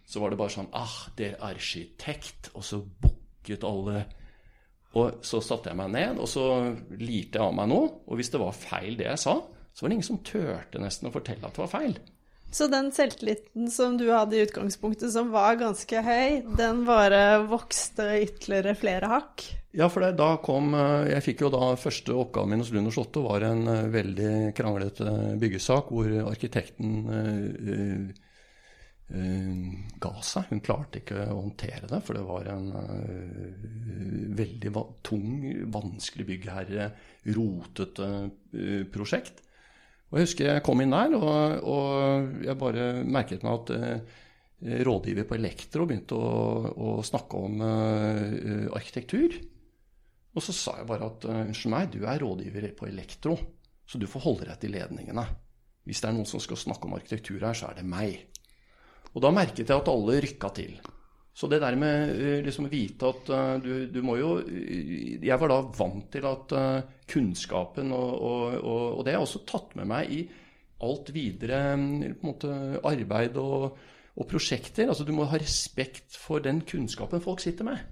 så 0.07 0.19
var 0.19 0.33
det 0.33 0.39
bare 0.39 0.55
sånn 0.55 0.71
Ah, 0.73 0.95
det 1.17 1.27
er 1.35 1.43
arkitekt. 1.51 2.49
Og 2.55 2.63
så 2.63 2.81
bukket 2.81 3.67
alle. 3.67 4.05
Og 4.97 5.21
så 5.21 5.41
satte 5.45 5.69
jeg 5.69 5.77
meg 5.77 5.93
ned, 5.93 6.17
og 6.17 6.27
så 6.31 6.47
lirte 6.97 7.37
jeg 7.37 7.45
av 7.45 7.53
meg 7.53 7.69
noe. 7.69 7.91
Og 8.07 8.17
hvis 8.17 8.33
det 8.33 8.41
var 8.41 8.57
feil 8.57 8.97
det 8.97 9.11
jeg 9.11 9.21
sa, 9.27 9.35
så 9.73 9.85
var 9.85 9.89
det 9.89 9.99
ingen 9.99 10.09
som 10.09 10.23
turte 10.25 10.81
nesten 10.81 11.11
å 11.11 11.13
fortelle 11.13 11.45
at 11.45 11.53
det 11.53 11.65
var 11.67 11.73
feil. 11.75 11.99
Så 12.51 12.69
den 12.71 12.91
selvtilliten 12.95 13.67
som 13.71 13.97
du 13.99 14.07
hadde 14.09 14.37
i 14.37 14.43
utgangspunktet, 14.45 15.11
som 15.11 15.33
var 15.33 15.59
ganske 15.59 16.01
høy, 16.03 16.41
den 16.57 16.85
bare 16.87 17.43
vokste 17.47 18.07
ytterligere 18.23 18.75
flere 18.79 19.09
hakk? 19.11 19.43
Ja, 19.77 19.89
for 19.93 20.01
da 20.15 20.29
kom 20.41 20.71
eh, 20.73 21.11
Jeg 21.11 21.25
fikk 21.25 21.43
jo 21.43 21.51
da 21.53 21.73
første 21.77 22.15
oppgaven 22.17 22.55
min 22.55 22.63
hos 22.63 22.71
Lund 22.73 22.89
og 22.89 22.95
Slotto 22.95 23.25
var 23.27 23.43
en 23.45 23.67
eh, 23.69 23.89
veldig 23.93 24.31
kranglete 24.57 25.11
byggesak 25.41 25.91
hvor 25.93 26.07
arkitekten 26.23 26.95
eh, 27.13 28.07
eh, 29.11 29.67
ga 30.01 30.13
seg. 30.25 30.47
Hun 30.49 30.63
klarte 30.65 31.03
ikke 31.03 31.27
å 31.27 31.41
håndtere 31.43 31.91
det, 31.91 31.99
for 32.07 32.17
det 32.17 32.23
var 32.25 32.49
en 32.55 32.71
eh, 32.79 33.51
veldig 34.39 34.73
tung, 35.05 35.43
vanskelig 35.75 36.29
byggherre, 36.31 36.89
rotete 37.37 38.09
prosjekt. 38.95 39.43
Og 40.07 40.19
jeg 40.19 40.29
husker 40.29 40.47
jeg 40.47 40.63
kom 40.63 40.81
inn 40.83 40.95
der, 40.95 41.15
og, 41.17 41.67
og 41.67 42.43
jeg 42.45 42.59
bare 42.59 42.87
merket 43.03 43.43
meg 43.43 43.57
at 43.57 43.73
eh, 43.75 44.15
rådgiver 44.87 45.27
på 45.27 45.35
Elektro 45.35 45.87
begynte 45.87 46.15
å, 46.15 46.29
å 46.71 46.93
snakke 47.05 47.41
om 47.49 47.59
eh, 47.65 48.69
arkitektur. 48.77 49.35
Og 50.37 50.45
så 50.45 50.55
sa 50.55 50.77
jeg 50.79 50.87
bare 50.87 51.11
at 51.11 51.27
eh, 51.27 51.43
unnskyld 51.49 51.73
meg, 51.73 51.91
du 51.91 52.07
er 52.07 52.23
rådgiver 52.23 52.69
på 52.77 52.87
Elektro, 52.87 53.35
så 53.87 53.99
du 53.99 54.07
får 54.07 54.23
holde 54.23 54.47
deg 54.47 54.63
til 54.63 54.75
ledningene. 54.77 55.27
Hvis 55.87 56.03
det 56.03 56.09
er 56.09 56.15
noen 56.15 56.29
som 56.29 56.43
skal 56.43 56.59
snakke 56.59 56.87
om 56.87 56.95
arkitektur 56.95 57.43
her, 57.43 57.55
så 57.55 57.69
er 57.69 57.81
det 57.81 57.87
meg. 57.87 58.27
Og 59.13 59.23
da 59.23 59.31
merket 59.33 59.65
jeg 59.65 59.75
at 59.75 59.91
alle 59.91 60.19
rykka 60.23 60.51
til. 60.55 60.79
Så 61.37 61.45
det 61.51 61.59
der 61.61 61.75
med 61.77 62.15
eh, 62.17 62.39
liksom 62.45 62.65
vite 62.71 63.11
at 63.11 63.29
uh, 63.29 63.57
du, 63.61 63.85
du 63.93 63.99
må 64.05 64.15
jo 64.17 64.37
eh, 64.41 65.17
Jeg 65.21 65.37
var 65.37 65.51
da 65.51 65.59
vant 65.77 66.07
til 66.13 66.25
at 66.25 66.53
uh, 66.57 66.87
kunnskapen 67.07 67.91
og, 67.93 68.13
og, 68.15 68.55
og, 68.57 68.85
og 68.97 69.03
det 69.05 69.13
har 69.13 69.19
jeg 69.19 69.27
også 69.27 69.43
tatt 69.49 69.75
med 69.77 69.89
meg 69.91 70.15
i 70.15 70.23
alt 70.87 71.11
videre 71.13 71.75
mm, 71.77 72.17
måte, 72.25 72.49
arbeid 72.85 73.37
og, 73.41 73.77
og 74.17 74.27
prosjekter. 74.29 74.89
Altså 74.89 75.05
Du 75.05 75.13
må 75.13 75.27
ha 75.29 75.37
respekt 75.41 76.17
for 76.17 76.41
den 76.41 76.63
kunnskapen 76.65 77.21
folk 77.21 77.41
sitter 77.41 77.69
med. 77.69 77.85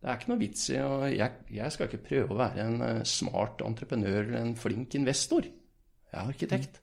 Det 0.00 0.08
er 0.08 0.18
ikke 0.18 0.30
noe 0.32 0.40
vits 0.40 0.68
i 0.72 0.78
å 0.82 1.04
jeg, 1.10 1.42
jeg 1.52 1.74
skal 1.74 1.90
ikke 1.90 2.04
prøve 2.06 2.34
å 2.34 2.38
være 2.40 2.64
en 2.64 3.04
smart 3.06 3.60
entreprenør 3.66 4.22
eller 4.22 4.38
en 4.40 4.54
flink 4.58 4.96
investor. 4.98 5.44
Jeg 5.44 6.16
er 6.16 6.32
arkitekt. 6.32 6.80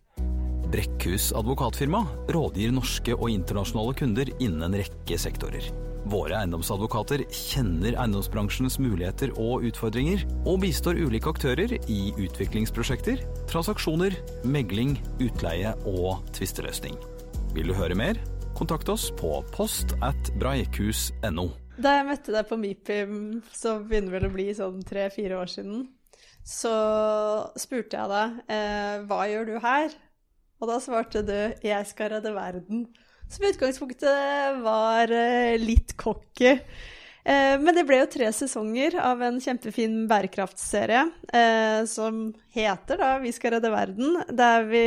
Brekkhus 0.67 1.31
advokatfirma 1.39 2.03
rådgir 2.35 2.75
norske 2.75 3.15
og 3.15 3.31
internasjonale 3.33 3.97
kunder 4.03 4.35
innen 4.37 4.67
en 4.67 4.79
rekke 4.83 5.19
sektorer. 5.19 5.71
Våre 6.07 6.37
eiendomsadvokater 6.37 7.25
kjenner 7.33 7.97
eiendomsbransjens 7.99 8.77
muligheter 8.79 9.33
og 9.41 9.65
utfordringer, 9.67 10.21
og 10.47 10.61
bistår 10.61 10.99
ulike 11.01 11.27
aktører 11.33 11.73
i 11.91 11.97
utviklingsprosjekter, 12.15 13.25
transaksjoner, 13.51 14.15
megling, 14.47 14.93
utleie 15.19 15.73
og 15.89 16.21
tvisteløsning. 16.37 16.95
Vil 17.57 17.73
du 17.73 17.75
høre 17.75 17.97
mer? 17.99 18.21
Kontakt 18.55 18.87
oss 18.93 19.09
på 19.19 19.41
post 19.51 19.97
at 20.05 20.31
breikhus.no. 20.39 21.49
Da 21.75 21.97
jeg 21.97 22.07
møtte 22.07 22.35
deg 22.37 22.47
på 22.47 22.59
Mipim, 22.61 23.17
så 23.51 23.75
begynner 23.83 24.15
vel 24.15 24.29
å 24.29 24.33
bli 24.37 24.47
sånn 24.55 24.79
tre-fire 24.87 25.41
år 25.41 25.51
siden, 25.51 25.89
så 26.47 26.71
spurte 27.59 27.99
jeg 27.99 28.13
deg 28.13 28.39
eh, 28.55 29.03
hva 29.09 29.25
gjør 29.27 29.51
du 29.51 29.57
her? 29.59 29.91
Og 30.57 30.71
da 30.71 30.79
svarte 30.81 31.21
du 31.27 31.35
'jeg 31.35 31.83
skal 31.91 32.15
redde 32.15 32.31
verden'. 32.31 32.87
Som 33.29 33.45
i 33.45 33.49
utgangspunktet 33.49 34.59
var 34.63 35.11
eh, 35.11 35.59
litt 35.59 35.97
cocky. 35.97 36.53
Eh, 37.23 37.55
men 37.59 37.75
det 37.75 37.83
ble 37.83 37.99
jo 37.99 38.09
tre 38.11 38.29
sesonger 38.31 38.95
av 39.03 39.21
en 39.23 39.39
kjempefin 39.43 40.05
bærekraftserie 40.07 41.01
eh, 41.35 41.81
som 41.91 42.29
heter 42.55 43.01
da 43.01 43.09
'Vi 43.19 43.33
skal 43.35 43.57
redde 43.57 43.73
verden', 43.73 44.21
der 44.31 44.63
vi 44.63 44.85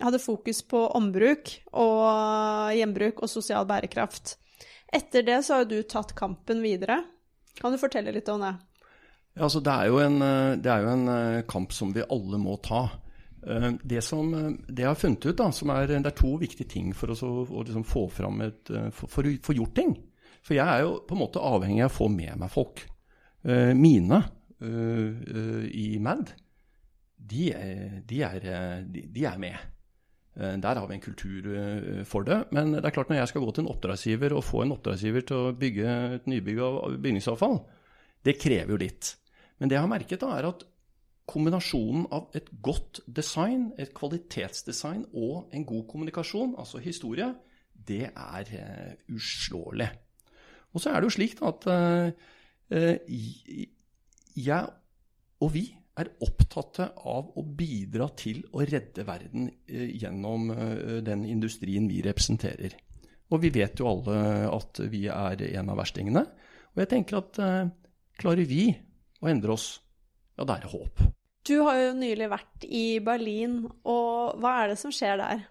hadde 0.00 0.22
fokus 0.22 0.62
på 0.62 0.86
ombruk 0.96 1.52
og 1.72 2.72
gjenbruk 2.72 3.20
og 3.20 3.28
sosial 3.28 3.68
bærekraft. 3.68 4.38
Etter 4.92 5.22
det 5.22 5.44
så 5.44 5.54
har 5.54 5.64
jo 5.64 5.76
du 5.76 5.82
tatt 5.82 6.16
kampen 6.16 6.64
videre. 6.64 7.02
Kan 7.60 7.72
du 7.72 7.78
fortelle 7.78 8.12
litt 8.12 8.28
om 8.32 8.40
det? 8.40 8.56
Ja, 9.36 9.44
altså 9.44 9.60
det, 9.60 9.72
er 9.72 10.00
en, 10.04 10.18
det 10.60 10.72
er 10.72 10.82
jo 10.84 10.88
en 10.88 11.44
kamp 11.48 11.72
som 11.72 11.92
vi 11.92 12.04
alle 12.08 12.40
må 12.40 12.56
ta. 12.64 12.88
Eh, 13.46 13.72
Det, 13.82 14.02
som, 14.02 14.34
eh, 14.34 14.50
det 14.68 14.82
jeg 14.82 14.88
har 14.88 14.98
funnet 14.98 15.26
ut, 15.26 15.36
da, 15.36 15.48
er, 15.50 15.86
det 15.86 16.06
er 16.06 16.16
to 16.16 16.36
viktige 16.38 16.68
ting 16.68 16.92
for 16.94 17.10
å, 17.10 17.32
å 17.42 17.64
liksom 17.64 17.84
få 17.84 18.06
fram 18.10 18.40
et, 18.40 18.70
eh, 18.70 18.90
for, 18.90 19.26
å 19.26 19.34
få 19.42 19.56
gjort 19.56 19.74
ting. 19.74 19.96
For 20.42 20.54
jeg 20.54 20.66
er 20.66 20.82
jo 20.82 21.00
på 21.06 21.14
en 21.16 21.22
måte 21.22 21.42
avhengig 21.42 21.84
av 21.84 21.90
å 21.90 21.96
få 21.96 22.08
med 22.10 22.38
meg 22.38 22.50
folk. 22.50 22.88
Mine 23.42 24.20
i 24.62 25.98
MAD, 25.98 26.28
de, 27.18 27.46
de, 28.06 28.18
er, 28.22 28.44
de, 28.86 29.24
er 29.26 29.38
med. 29.38 29.56
Der 30.34 30.78
har 30.78 30.86
vi 30.86 30.94
en 30.94 31.02
kultur 31.02 31.48
for 32.06 32.26
det. 32.26 32.40
Men 32.54 32.74
det 32.74 32.84
er 32.84 32.94
klart 32.94 33.10
når 33.10 33.18
jeg 33.20 33.32
skal 33.32 33.42
gå 33.42 33.54
til 33.54 33.64
en 33.64 33.72
oppdragsgiver 33.74 34.34
og 34.34 34.46
få 34.46 34.62
en 34.62 34.74
oppdragsgiver 34.76 35.26
til 35.26 35.40
å 35.40 35.54
bygge 35.58 35.96
et 36.18 36.30
nybygg 36.30 36.62
av 36.62 36.98
bygningsavfall, 37.02 37.58
det 38.26 38.38
krever 38.38 38.74
jo 38.74 38.82
litt. 38.82 39.14
Men 39.58 39.70
det 39.70 39.78
jeg 39.78 39.86
har 39.86 39.94
merket, 39.94 40.22
da, 40.22 40.34
er 40.38 40.50
at 40.50 40.66
kombinasjonen 41.30 42.06
av 42.12 42.32
et 42.36 42.48
godt 42.64 43.00
design, 43.06 43.70
et 43.78 43.92
kvalitetsdesign 43.94 45.06
og 45.14 45.52
en 45.54 45.66
god 45.66 45.84
kommunikasjon, 45.90 46.56
altså 46.58 46.80
historie, 46.82 47.28
det 47.72 48.08
er 48.10 48.50
eh, 48.58 48.94
uslåelig. 49.14 49.88
Og 50.72 50.82
så 50.82 50.90
er 50.90 51.00
det 51.00 51.10
jo 51.10 51.16
slik 51.16 51.42
at 51.46 51.66
eh, 51.70 52.98
jeg 54.36 54.62
og 55.42 55.50
vi 55.52 55.66
er 55.98 56.08
opptatt 56.24 56.78
av 56.80 57.34
å 57.36 57.42
bidra 57.44 58.06
til 58.16 58.40
å 58.54 58.64
redde 58.64 59.04
verden 59.06 59.50
eh, 59.68 59.90
gjennom 60.00 60.48
den 61.04 61.26
industrien 61.28 61.88
vi 61.90 62.00
representerer. 62.06 62.78
Og 63.32 63.42
vi 63.42 63.52
vet 63.52 63.80
jo 63.80 63.88
alle 63.90 64.48
at 64.52 64.80
vi 64.92 65.06
er 65.08 65.42
en 65.52 65.72
av 65.72 65.78
verstingene. 65.80 66.24
Og 66.72 66.82
jeg 66.82 66.90
tenker 66.90 67.20
at 67.20 67.38
klarer 68.20 68.48
vi 68.48 68.66
å 69.22 69.28
endre 69.30 69.54
oss, 69.54 69.81
ja, 70.42 70.48
det 70.48 70.58
er 70.58 70.72
håp. 70.72 71.02
Du 71.46 71.56
har 71.66 71.78
jo 71.78 71.94
nylig 71.98 72.28
vært 72.30 72.64
i 72.66 72.98
Berlin, 73.02 73.64
og 73.86 74.38
hva 74.42 74.56
er 74.62 74.72
det 74.72 74.78
som 74.78 74.92
skjer 74.94 75.18
der? 75.18 75.44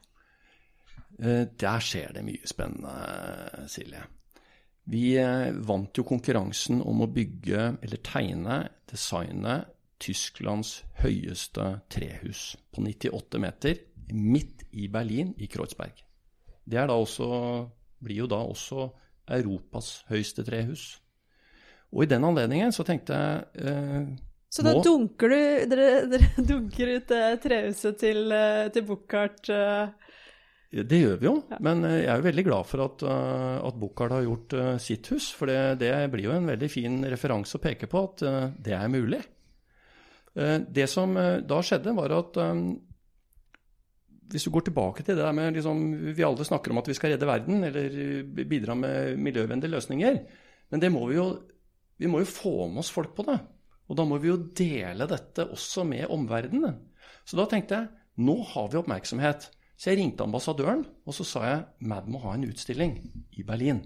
Eh, 1.20 1.46
Der 1.60 1.84
skjer 1.84 2.14
det 2.16 2.24
mye 2.28 2.48
spennende, 2.48 3.68
Silje. 3.72 4.04
Vi 4.92 5.18
eh, 5.20 5.52
vant 5.68 5.96
jo 5.96 6.04
konkurransen 6.08 6.82
om 6.82 7.04
å 7.04 7.12
bygge, 7.12 7.68
eller 7.84 8.02
tegne, 8.04 8.64
designe 8.90 9.62
Tysklands 10.02 10.82
høyeste 11.04 11.68
trehus 11.92 12.56
på 12.74 12.82
98 12.82 13.40
meter 13.40 13.84
midt 14.12 14.66
i 14.72 14.88
Berlin, 14.92 15.36
i 15.38 15.48
Kreuzberg. 15.48 16.02
Det 16.66 16.80
er 16.80 16.90
da 16.90 16.98
også, 16.98 17.28
blir 18.02 18.24
jo 18.24 18.32
da 18.32 18.42
også 18.44 18.90
Europas 19.32 20.02
høyeste 20.10 20.44
trehus. 20.48 20.98
Og 21.92 22.04
i 22.04 22.10
den 22.10 22.24
anledningen 22.24 22.72
så 22.74 22.84
tenkte 22.88 23.14
jeg 23.14 23.68
eh, 23.68 24.12
Så 24.52 24.64
da 24.68 24.74
dunker 24.84 25.32
du 25.32 25.36
Dere, 25.72 25.90
dere 26.12 26.30
dunker 26.50 26.90
ut 26.98 27.08
det 27.08 27.26
trehuset 27.46 28.00
til, 28.02 28.26
eh, 28.36 28.68
til 28.76 28.84
Buchardt. 28.90 29.48
eh. 29.50 30.10
Det 30.72 31.00
gjør 31.02 31.18
vi 31.20 31.28
jo, 31.28 31.34
men 31.64 31.84
eh, 31.88 31.98
jeg 32.06 32.10
er 32.14 32.20
jo 32.22 32.26
veldig 32.30 32.44
glad 32.48 32.68
for 32.68 32.84
at, 32.86 33.02
eh, 33.04 33.58
at 33.68 33.80
Buchardt 33.80 34.16
har 34.16 34.24
gjort 34.28 34.54
eh, 34.60 34.74
sitt 34.84 35.08
hus. 35.12 35.30
For 35.36 35.52
det, 35.52 35.80
det 35.82 35.92
blir 36.14 36.30
jo 36.30 36.36
en 36.36 36.48
veldig 36.52 36.70
fin 36.72 37.00
referanse 37.12 37.58
å 37.60 37.64
peke 37.64 37.90
på 37.92 38.04
at 38.08 38.24
eh, 38.28 38.46
det 38.68 38.76
er 38.78 38.92
mulig. 38.92 39.20
Eh, 40.36 40.58
Det 40.68 40.88
som 40.92 41.16
eh, 41.20 41.40
da 41.48 41.60
skjedde, 41.64 41.96
var 41.98 42.16
at 42.20 42.40
eh, 42.44 42.62
hvis 44.32 44.46
du 44.48 44.52
går 44.56 44.68
tilbake 44.70 45.04
til 45.04 45.18
det 45.18 45.26
der 45.26 45.34
med 45.36 45.58
liksom, 45.58 45.80
Vi 46.16 46.24
alle 46.24 46.46
snakker 46.48 46.72
om 46.72 46.80
at 46.80 46.88
vi 46.88 46.96
skal 46.96 47.12
redde 47.16 47.28
verden, 47.28 47.64
eller 47.68 47.98
eh, 48.04 48.46
bidra 48.48 48.76
med 48.80 49.20
miljøvennlige 49.20 49.76
løsninger. 49.76 50.22
Men 50.72 50.84
det 50.84 50.92
må 50.92 51.04
vi 51.10 51.20
jo 51.20 51.28
Vi 52.00 52.08
må 52.12 52.24
jo 52.24 52.32
få 52.32 52.54
med 52.72 52.80
oss 52.84 52.92
folk 52.96 53.12
på 53.16 53.28
det. 53.28 53.40
Og 53.92 53.98
da 54.00 54.06
må 54.08 54.22
vi 54.24 54.32
jo 54.32 54.40
dele 54.56 55.08
dette 55.12 55.50
også 55.52 55.84
med 55.84 56.08
omverdenen. 56.16 56.78
Så 57.28 57.36
da 57.36 57.44
tenkte 57.52 57.76
jeg 57.76 58.24
nå 58.24 58.38
har 58.54 58.70
vi 58.72 58.80
oppmerksomhet. 58.80 59.50
Så 59.76 59.90
jeg 59.92 60.00
ringte 60.00 60.24
ambassadøren, 60.24 60.86
og 61.08 61.16
så 61.18 61.26
sa 61.26 61.42
jeg 61.48 61.90
MAD 61.90 62.08
må 62.12 62.22
ha 62.24 62.36
en 62.38 62.46
utstilling 62.48 63.00
i 63.36 63.44
Berlin. 63.44 63.82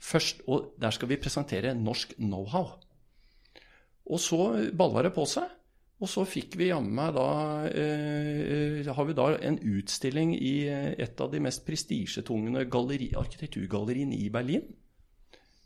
Først, 0.00 0.42
og 0.48 0.74
Der 0.80 0.90
skal 0.90 1.08
vi 1.08 1.16
presentere 1.16 1.74
norsk 1.74 2.14
know-how. 2.18 2.80
Og 4.06 4.20
så 4.20 4.70
balla 4.76 5.02
det 5.02 5.12
på 5.14 5.26
seg. 5.28 5.46
Og 5.96 6.08
så 6.12 6.26
fikk 6.28 6.58
vi 6.60 6.68
jammen 6.68 7.14
da 7.16 7.28
eh, 7.72 8.84
Har 8.84 9.04
vi 9.08 9.14
da 9.16 9.30
en 9.40 9.56
utstilling 9.58 10.34
i 10.36 10.68
eh, 10.68 10.92
et 10.98 11.20
av 11.20 11.30
de 11.32 11.40
mest 11.40 11.64
prestisjetungne 11.64 12.66
galleri, 12.68 13.14
arkitekturgalleriene 13.16 14.16
i 14.16 14.28
Berlin. 14.28 14.66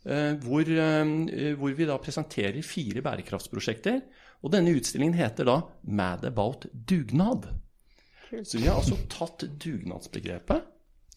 Eh, 0.01 0.33
hvor, 0.41 0.65
eh, 0.65 1.53
hvor 1.59 1.75
vi 1.77 1.85
da 1.85 1.97
presenterer 2.01 2.61
fire 2.65 3.03
bærekraftsprosjekter. 3.05 4.01
Og 4.41 4.51
denne 4.51 4.73
utstillingen 4.73 5.13
heter 5.13 5.45
da 5.45 5.61
'Mad 5.83 6.25
about 6.25 6.65
dugnad'. 6.73 7.47
Så 8.43 8.57
vi 8.57 8.65
har 8.65 8.79
altså 8.79 8.95
tatt 9.09 9.43
dugnadsbegrepet. 9.59 10.61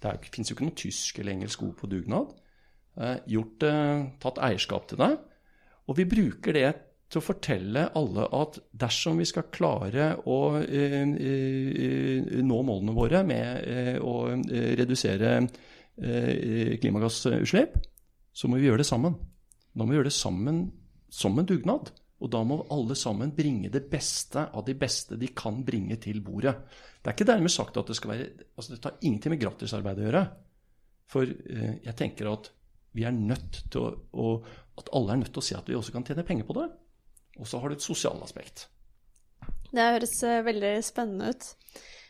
Det 0.02 0.28
fins 0.34 0.50
jo 0.50 0.56
ikke 0.56 0.66
noe 0.66 0.76
tysk 0.76 1.18
eller 1.18 1.32
engelsk 1.32 1.62
ord 1.62 1.76
på 1.76 1.86
dugnad. 1.86 2.34
Eh, 3.00 3.16
gjort, 3.26 3.62
eh, 3.62 4.06
tatt 4.20 4.38
eierskap 4.38 4.88
til 4.88 4.98
det. 4.98 5.18
Og 5.88 5.96
vi 5.96 6.04
bruker 6.04 6.52
det 6.52 6.74
til 7.10 7.20
å 7.20 7.24
fortelle 7.24 7.88
alle 7.94 8.26
at 8.32 8.58
dersom 8.72 9.18
vi 9.18 9.24
skal 9.28 9.48
klare 9.54 10.14
å 10.26 10.38
eh, 10.60 11.02
eh, 11.02 12.42
nå 12.42 12.62
målene 12.62 12.94
våre 12.96 13.22
med 13.26 13.64
eh, 13.66 13.98
å 14.00 14.14
eh, 14.34 14.74
redusere 14.80 15.34
eh, 16.02 16.78
klimagassutslipp, 16.80 17.76
så 18.34 18.50
må 18.50 18.58
vi 18.58 18.66
gjøre 18.68 18.82
det 18.82 18.88
sammen. 18.88 19.14
Da 19.74 19.84
må 19.84 19.92
vi 19.92 19.98
gjøre 20.00 20.10
det 20.10 20.16
sammen 20.16 20.64
som 21.14 21.38
en 21.38 21.48
dugnad. 21.48 21.92
Og 22.22 22.30
da 22.32 22.40
må 22.46 22.60
alle 22.72 22.96
sammen 22.96 23.34
bringe 23.36 23.68
det 23.72 23.84
beste 23.90 24.46
av 24.54 24.64
de 24.66 24.74
beste 24.78 25.18
de 25.20 25.28
kan 25.36 25.60
bringe 25.66 25.98
til 26.00 26.22
bordet. 26.24 26.54
Det 27.02 27.10
er 27.10 27.16
ikke 27.16 27.28
dermed 27.28 27.52
sagt 27.52 27.76
at 27.76 27.90
det 27.90 27.96
skal 27.98 28.14
være 28.14 28.28
altså 28.54 28.72
Det 28.72 28.80
tar 28.82 29.00
ingenting 29.02 29.34
med 29.34 29.42
gratisarbeid 29.42 30.00
å 30.00 30.06
gjøre. 30.06 30.22
For 31.10 31.28
eh, 31.28 31.74
jeg 31.84 31.96
tenker 31.98 32.30
at 32.30 32.48
vi 32.94 33.04
er 33.04 33.14
nødt 33.14 33.64
til 33.72 33.82
å, 33.82 33.90
å 34.14 34.28
At 34.78 34.88
alle 34.96 35.14
er 35.14 35.20
nødt 35.20 35.34
til 35.34 35.42
å 35.42 35.46
se 35.46 35.54
at 35.58 35.68
vi 35.70 35.76
også 35.78 35.92
kan 35.94 36.06
tjene 36.06 36.24
penger 36.26 36.46
på 36.48 36.56
det. 36.56 36.64
Og 37.38 37.46
så 37.46 37.60
har 37.62 37.70
det 37.70 37.78
et 37.78 37.84
sosialt 37.86 38.22
aspekt. 38.26 38.68
Det 39.74 39.84
høres 39.96 40.16
eh, 40.26 40.42
veldig 40.46 40.72
spennende 40.86 41.30
ut. 41.30 41.50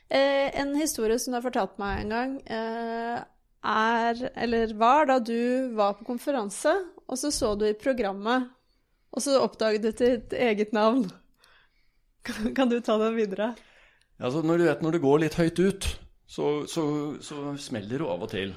Eh, 0.08 0.48
en 0.60 0.74
historie 0.76 1.18
som 1.18 1.32
du 1.32 1.38
har 1.38 1.44
fortalt 1.44 1.76
meg 1.80 2.02
en 2.02 2.14
gang, 2.14 2.34
eh, 2.44 3.18
er, 3.64 4.20
eller 4.36 4.74
var 4.78 5.08
da 5.08 5.18
du 5.22 5.72
var 5.76 5.96
på 5.98 6.06
konferanse, 6.08 6.72
og 7.04 7.20
så 7.20 7.30
så 7.34 7.54
du 7.58 7.66
i 7.68 7.76
programmet, 7.78 8.50
og 9.14 9.22
så 9.22 9.38
oppdaget 9.42 9.84
du 9.84 9.90
ditt 9.92 10.32
eget 10.36 10.74
navn. 10.76 11.06
Kan, 12.24 12.70
du 12.70 12.78
ta 12.80 12.96
den 13.00 13.18
videre? 13.18 13.52
Altså, 14.16 14.40
når 14.42 14.58
du 14.58 14.64
vet 14.68 14.84
når 14.84 14.96
det 14.96 15.02
går 15.02 15.18
litt 15.20 15.36
høyt 15.36 15.60
ut, 15.60 15.88
så, 16.26 16.46
så, 16.70 16.84
så 17.20 17.52
smeller 17.60 18.00
det 18.00 18.08
av 18.08 18.24
og 18.24 18.30
til. 18.32 18.54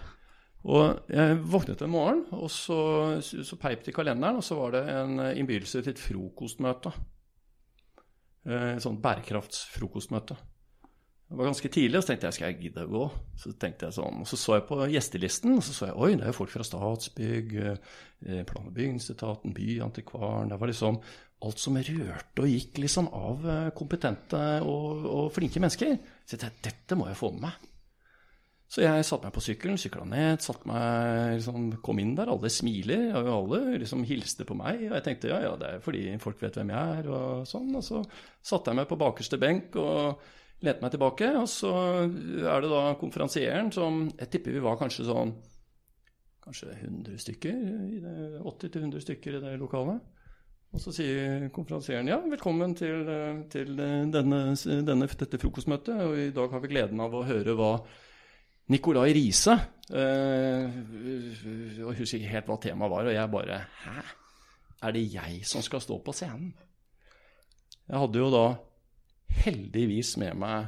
Og 0.68 1.12
jeg 1.12 1.38
våknet 1.48 1.84
en 1.84 1.92
morgen, 1.92 2.24
og 2.36 2.50
så, 2.52 2.80
så 3.22 3.60
peip 3.60 3.84
det 3.86 3.94
i 3.94 3.96
kalenderen, 3.96 4.40
og 4.40 4.46
så 4.46 4.58
var 4.58 4.74
det 4.76 4.84
en 4.92 5.20
innbydelse 5.30 5.84
til 5.84 5.94
et 5.94 6.02
frokostmøte. 6.02 6.92
Eh, 8.48 8.76
Et 8.76 8.84
sånt 8.84 9.02
bærekraftsfrokostmøte. 9.04 10.38
Det 11.28 11.36
var 11.36 11.50
ganske 11.50 11.70
tidlig, 11.70 12.00
og 12.00 12.04
så 12.06 12.14
tenkte 12.14 12.30
jeg 12.30 12.36
skal 12.38 12.52
jeg 12.54 12.60
gidde 12.62 12.84
å 12.88 12.92
gå. 12.92 13.06
Så 13.36 13.52
tenkte 13.60 13.90
jeg 13.90 13.98
sånn, 13.98 14.22
og 14.24 14.28
så 14.30 14.40
så 14.40 14.54
jeg 14.56 14.68
på 14.70 14.78
gjestelisten, 14.94 15.58
og 15.60 15.66
så 15.68 15.74
så 15.76 15.90
jeg 15.90 15.98
oi, 16.00 16.12
det 16.16 16.24
er 16.24 16.32
jo 16.32 16.38
folk 16.38 16.54
fra 16.54 16.64
Statsbygg, 16.64 17.56
eh, 17.60 18.44
plan- 18.48 18.70
og 18.70 18.76
bygningsetaten, 18.78 19.56
Byantikvaren 19.58 20.54
Det 20.54 20.60
var 20.62 20.72
liksom 20.72 21.02
alt 21.46 21.60
som 21.62 21.76
rørte 21.78 22.42
og 22.42 22.50
gikk 22.50 22.80
liksom 22.82 23.10
av 23.14 23.44
eh, 23.46 23.72
kompetente 23.78 24.44
og, 24.64 25.04
og 25.06 25.34
flinke 25.36 25.60
mennesker. 25.62 25.98
Så 26.24 26.38
jeg 26.38 26.46
tenkte 26.46 26.72
dette 26.72 26.98
må 26.98 27.10
jeg 27.12 27.20
få 27.20 27.34
med 27.36 27.50
meg. 27.50 27.68
Så 28.68 28.82
jeg 28.84 29.04
satte 29.08 29.30
meg 29.30 29.36
på 29.36 29.44
sykkelen, 29.44 29.78
sykla 29.80 30.04
ned, 30.04 30.44
meg, 30.68 31.38
liksom, 31.38 31.70
kom 31.84 32.02
inn 32.04 32.18
der. 32.18 32.32
Alle 32.34 32.50
smiler, 32.52 33.14
og 33.16 33.30
alle 33.32 33.78
liksom 33.84 34.04
hilste 34.08 34.48
på 34.48 34.58
meg. 34.60 34.82
Og 34.90 34.98
jeg 34.98 35.06
tenkte 35.06 35.32
ja, 35.32 35.38
ja, 35.46 35.54
det 35.60 35.70
er 35.70 35.84
fordi 35.84 36.02
folk 36.24 36.42
vet 36.44 36.60
hvem 36.60 36.74
jeg 36.76 36.98
er, 37.00 37.08
og 37.08 37.46
sånn. 37.48 37.70
Og 37.80 37.86
så 37.86 38.02
satte 38.44 38.74
jeg 38.74 38.82
meg 38.82 38.90
på 38.90 39.00
bakerste 39.00 39.40
benk 39.40 39.78
og 39.80 40.20
lente 40.66 40.84
meg 40.84 40.94
tilbake. 40.94 41.30
Og 41.40 41.48
så 41.52 41.74
er 42.08 42.64
det 42.64 42.72
da 42.72 42.84
konferansieren 43.00 43.72
som 43.76 44.08
Jeg 44.10 44.32
tipper 44.34 44.58
vi 44.58 44.64
var 44.64 44.80
kanskje 44.80 45.08
sånn 45.10 45.36
Kanskje 46.48 46.72
100 46.72 47.18
stykker, 47.20 47.56
80-100 48.40 49.02
stykker 49.04 49.36
i 49.36 49.40
det 49.44 49.58
lokalet. 49.60 49.98
Og 50.72 50.80
så 50.80 50.94
sier 50.96 51.50
konferansieren 51.52 52.08
ja, 52.08 52.22
velkommen 52.24 52.72
til, 52.76 53.02
til 53.52 53.74
denne, 53.76 54.40
denne, 54.56 55.10
dette 55.12 55.40
frokostmøtet. 55.42 56.00
Og 56.06 56.22
i 56.22 56.30
dag 56.36 56.56
har 56.56 56.64
vi 56.64 56.70
gleden 56.72 57.04
av 57.04 57.18
å 57.20 57.26
høre 57.28 57.56
hva 57.58 57.74
Nicolai 58.72 59.12
Riise 59.16 59.54
eh, 59.96 60.72
Jeg 61.80 61.98
husker 62.00 62.20
ikke 62.20 62.32
helt 62.32 62.50
hva 62.52 62.58
temaet 62.64 62.94
var, 62.96 63.08
og 63.08 63.16
jeg 63.16 63.34
bare 63.36 63.60
Hæ? 63.84 63.98
Er 64.88 64.94
det 64.94 65.04
jeg 65.10 65.40
som 65.48 65.64
skal 65.66 65.82
stå 65.82 66.00
på 66.06 66.16
scenen? 66.16 66.52
Jeg 67.88 68.02
hadde 68.04 68.20
jo 68.20 68.28
da 68.32 68.46
heldigvis 69.30 70.16
med 70.22 70.38
meg 70.40 70.68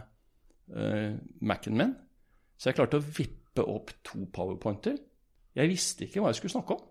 uh, 0.75 1.17
Mac-en 1.41 1.77
min, 1.79 1.95
så 2.59 2.69
jeg 2.69 2.79
klarte 2.79 2.99
å 2.99 3.05
vippe 3.05 3.65
opp 3.65 3.91
to 4.05 4.25
powerpointer. 4.33 4.97
Jeg 5.57 5.71
visste 5.71 6.05
ikke 6.05 6.21
hva 6.21 6.31
jeg 6.31 6.39
skulle 6.39 6.55
snakke 6.57 6.77
om. 6.77 6.87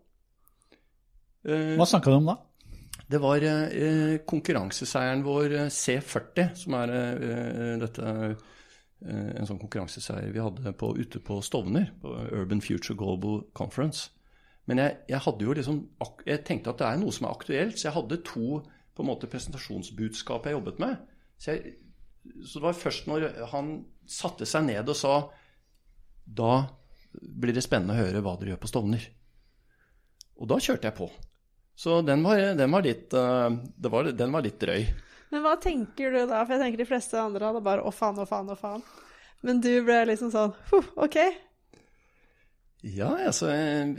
Uh, 1.48 1.74
Hva 1.78 1.86
snakka 1.88 2.12
du 2.12 2.18
om 2.18 2.30
da? 2.32 2.38
det 3.08 3.20
var 3.22 3.40
uh, 3.40 4.18
konkurranseseieren 4.28 5.22
vår 5.24 5.54
eh, 5.56 5.70
C40, 5.72 6.50
som 6.60 6.74
er 6.76 6.90
dette 7.80 8.10
en 8.98 9.46
sånn 9.46 9.60
konkurranseseier 9.62 10.32
vi 10.34 10.42
hadde 10.42 10.72
på, 10.76 10.90
ute 10.98 11.20
på 11.22 11.38
Stovner, 11.46 11.92
på 12.02 12.10
Urban 12.34 12.60
Future 12.60 12.98
Global 12.98 13.44
Conference. 13.56 14.10
Men 14.68 14.82
jeg, 14.82 14.96
jeg 15.08 15.20
hadde 15.24 15.46
jo 15.46 15.54
liksom 15.56 15.78
Jeg 16.26 16.42
tenkte 16.44 16.74
at 16.74 16.82
det 16.82 16.88
er 16.88 16.98
noe 17.00 17.14
som 17.14 17.28
er 17.28 17.36
aktuelt, 17.36 17.78
så 17.78 17.88
jeg 17.88 17.96
hadde 17.96 18.20
to 18.26 18.58
på 18.98 19.04
en 19.04 19.08
måte 19.08 19.30
presentasjonsbudskap 19.30 20.48
jeg 20.48 20.56
jobbet 20.58 20.82
med. 20.82 20.98
Så, 21.38 21.54
jeg, 21.54 21.76
så 22.42 22.58
det 22.58 22.66
var 22.66 22.80
først 22.80 23.08
når 23.10 23.28
han 23.52 23.72
satte 24.08 24.48
seg 24.48 24.66
ned 24.66 24.88
og 24.90 24.96
sa 24.98 25.14
Da 26.26 26.52
blir 27.12 27.54
det 27.56 27.64
spennende 27.64 27.96
å 27.96 28.02
høre 28.02 28.22
hva 28.24 28.34
dere 28.38 28.54
gjør 28.54 28.62
på 28.62 28.70
Stovner. 28.70 29.04
Og 30.38 30.50
da 30.50 30.58
kjørte 30.62 30.90
jeg 30.90 30.96
på. 30.98 31.08
Så 31.78 32.00
den 32.06 32.22
var, 32.26 32.40
den 32.58 32.74
var, 32.74 32.84
litt, 32.84 33.14
eh, 33.14 33.48
det 33.78 33.90
var, 33.90 34.10
den 34.12 34.34
var 34.34 34.44
litt 34.44 34.58
drøy. 34.60 34.82
Men 35.32 35.44
hva 35.44 35.54
tenker 35.62 36.14
du 36.14 36.20
da? 36.26 36.42
For 36.44 36.56
jeg 36.56 36.62
tenker 36.64 36.82
de 36.82 36.88
fleste 36.88 37.20
andre 37.20 37.50
hadde 37.50 37.64
bare 37.64 37.84
å 37.86 37.92
faen, 37.94 38.18
å 38.20 38.26
faen, 38.28 38.50
å 38.52 38.58
faen. 38.58 38.84
Men 39.46 39.60
du 39.62 39.70
ble 39.86 40.00
liksom 40.10 40.32
sånn 40.34 40.54
OK. 40.98 41.18
Ja, 42.86 43.10
altså 43.26 43.48
Jeg, 43.50 43.94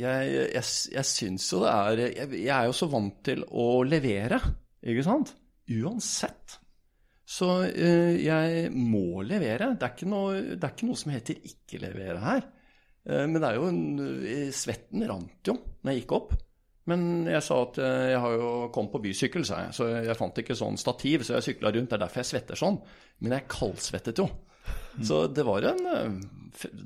jeg, 0.00 0.28
jeg, 0.54 0.68
jeg 0.94 1.08
syns 1.08 1.48
jo 1.52 1.60
det 1.64 1.72
er 1.72 2.02
jeg, 2.06 2.30
jeg 2.46 2.52
er 2.54 2.68
jo 2.70 2.76
så 2.76 2.88
vant 2.88 3.18
til 3.26 3.44
å 3.48 3.66
levere, 3.84 4.38
ikke 4.84 5.04
sant? 5.04 5.34
Uansett. 5.72 6.60
Så 7.26 7.48
eh, 7.66 8.14
jeg 8.22 8.70
må 8.70 9.22
levere. 9.26 9.72
Det 9.74 9.82
er, 9.82 9.94
ikke 9.96 10.08
noe, 10.10 10.42
det 10.54 10.62
er 10.62 10.74
ikke 10.74 10.86
noe 10.86 11.00
som 11.00 11.10
heter 11.10 11.40
ikke 11.50 11.80
levere 11.82 12.20
her. 12.22 12.44
Eh, 13.02 13.24
men 13.26 13.40
det 13.40 13.48
er 13.48 13.58
jo 13.58 13.70
en, 13.70 13.80
eh, 14.22 14.50
Svetten 14.54 15.02
rant 15.10 15.50
jo 15.50 15.56
når 15.56 15.90
jeg 15.92 16.04
gikk 16.04 16.14
opp. 16.20 16.36
Men 16.86 17.26
jeg 17.26 17.42
sa 17.42 17.58
at 17.64 17.80
eh, 17.82 18.04
jeg 18.12 18.20
har 18.22 18.36
jo 18.38 18.50
kommet 18.74 18.94
på 18.94 19.02
bysykkel, 19.08 19.46
sa 19.48 19.64
jeg. 19.64 19.74
Så 19.74 19.88
jeg 19.90 20.18
fant 20.18 20.38
ikke 20.38 20.54
sånn 20.58 20.78
stativ, 20.78 21.26
så 21.26 21.34
jeg 21.34 21.48
sykla 21.48 21.74
rundt. 21.74 21.90
Det 21.90 21.98
er 21.98 22.04
derfor 22.04 22.22
jeg 22.22 22.30
svetter 22.30 22.62
sånn. 22.62 22.78
Men 23.24 23.34
jeg 23.40 23.48
kaldsvettet 23.50 24.22
jo. 24.22 24.28
Så 25.06 25.26
det 25.30 25.44
var 25.46 25.62
en 25.68 25.82
eh, 25.86 26.14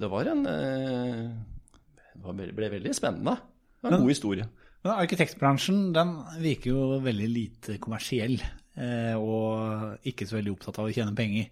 Det 0.01 0.09
var 0.11 0.29
en 0.29 0.43
Det 0.45 2.33
ble 2.57 2.73
veldig 2.73 2.97
spennende. 2.97 3.37
Det 3.77 3.87
var 3.89 3.99
en 3.99 4.07
god 4.07 4.13
historie. 4.13 4.49
Men 4.81 4.97
arkitektbransjen 5.05 5.81
den 5.93 6.15
virker 6.41 6.73
jo 6.73 6.99
veldig 7.05 7.29
lite 7.29 7.77
kommersiell, 7.81 8.39
og 8.81 10.07
ikke 10.09 10.27
så 10.29 10.39
veldig 10.39 10.55
opptatt 10.55 10.79
av 10.81 10.89
å 10.89 10.95
tjene 10.95 11.17
penger. 11.17 11.51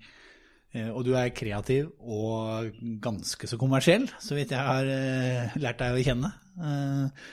Eh, 0.76 0.88
og 0.92 1.04
du 1.06 1.14
er 1.16 1.32
kreativ 1.32 1.88
og 2.04 2.72
ganske 3.02 3.48
så 3.48 3.58
kommersiell, 3.60 4.08
så 4.20 4.36
vidt 4.36 4.52
jeg 4.52 4.64
har 4.64 4.88
eh, 4.92 5.56
lært 5.60 5.80
deg 5.80 5.96
å 5.96 6.04
kjenne. 6.04 6.32
Eh, 6.60 7.24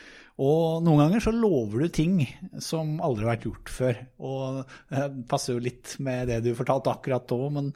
og 0.46 0.84
noen 0.84 1.06
ganger 1.06 1.24
så 1.24 1.32
lover 1.32 1.86
du 1.86 1.92
ting 1.96 2.18
som 2.64 2.98
aldri 3.04 3.24
har 3.24 3.36
vært 3.36 3.46
gjort 3.48 3.72
før. 3.72 4.00
Og 4.20 4.64
det 4.92 5.28
passer 5.32 5.56
jo 5.56 5.64
litt 5.64 5.96
med 6.04 6.32
det 6.32 6.42
du 6.44 6.52
fortalte 6.58 6.92
akkurat 6.92 7.28
da, 7.30 7.52
men 7.60 7.72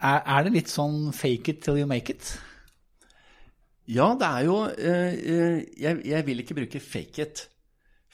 er, 0.00 0.46
det 0.46 0.54
litt 0.54 0.72
sånn 0.72 1.10
fake 1.12 1.52
it 1.52 1.64
till 1.64 1.76
you 1.76 1.88
make 1.88 2.12
it? 2.12 2.32
Ja, 3.90 4.14
det 4.16 4.28
er 4.28 4.46
jo 4.46 4.62
eh, 4.70 5.12
eh, 5.12 5.58
jeg, 5.80 6.24
vil 6.24 6.40
ikke 6.40 6.56
bruke 6.60 6.80
fake 6.80 7.26
it. 7.26 7.44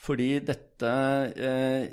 Fordi 0.07 0.33
dette 0.47 0.91
eh, 1.35 1.87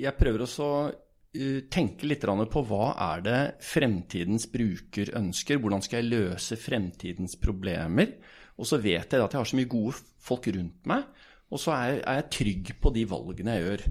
Jeg 0.00 0.16
prøver 0.16 0.44
også 0.44 0.66
å 0.66 0.82
eh, 0.88 1.62
tenke 1.72 2.08
litt 2.08 2.24
på 2.24 2.62
hva 2.68 2.92
er 3.12 3.24
det 3.26 3.40
fremtidens 3.64 4.48
bruker 4.52 5.12
ønsker. 5.18 5.60
Hvordan 5.60 5.84
skal 5.84 6.00
jeg 6.00 6.12
løse 6.12 6.56
fremtidens 6.60 7.36
problemer? 7.40 8.16
Og 8.60 8.68
så 8.68 8.80
vet 8.80 9.12
jeg 9.12 9.20
at 9.24 9.32
jeg 9.32 9.40
har 9.40 9.48
så 9.48 9.58
mye 9.58 9.70
gode 9.70 9.96
folk 10.20 10.48
rundt 10.52 10.88
meg, 10.88 11.04
og 11.50 11.58
så 11.58 11.72
er, 11.74 12.00
jeg 12.04 12.30
trygg 12.36 12.72
på 12.80 12.92
de 12.94 13.04
valgene 13.08 13.56
jeg 13.56 13.66
gjør. 13.66 13.84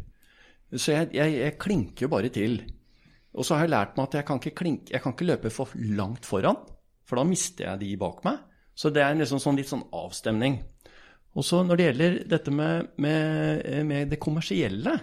Så 0.78 0.94
jeg, 0.94 1.10
jeg, 1.18 1.38
jeg 1.40 1.58
klinker 1.62 2.06
jo 2.06 2.12
bare 2.14 2.30
til. 2.34 2.60
Og 3.34 3.46
så 3.46 3.58
har 3.58 3.66
jeg 3.66 3.74
lært 3.74 3.98
meg 3.98 4.08
at 4.08 4.20
jeg 4.20 4.28
kan 4.28 4.42
klinke, 4.42 4.94
jeg 4.94 5.02
kan 5.04 5.16
ikke 5.16 5.28
løpe 5.30 5.52
for 5.54 5.74
langt 5.98 6.28
foran, 6.30 6.60
for 7.06 7.20
da 7.20 7.26
mister 7.26 7.66
jeg 7.66 7.82
de 7.82 7.96
bak 8.02 8.22
meg. 8.26 8.42
Så 8.78 8.94
det 8.94 9.02
er 9.04 9.18
liksom 9.18 9.42
sånn, 9.42 9.58
litt 9.60 9.70
sånn 9.70 9.88
avstemning. 9.96 10.60
Og 11.38 11.46
så 11.46 11.62
når 11.66 11.80
det 11.80 11.88
gjelder 11.88 12.18
dette 12.32 12.54
med, 12.54 12.94
med, 13.02 13.66
med 13.90 14.14
det 14.14 14.22
kommersielle, 14.22 14.96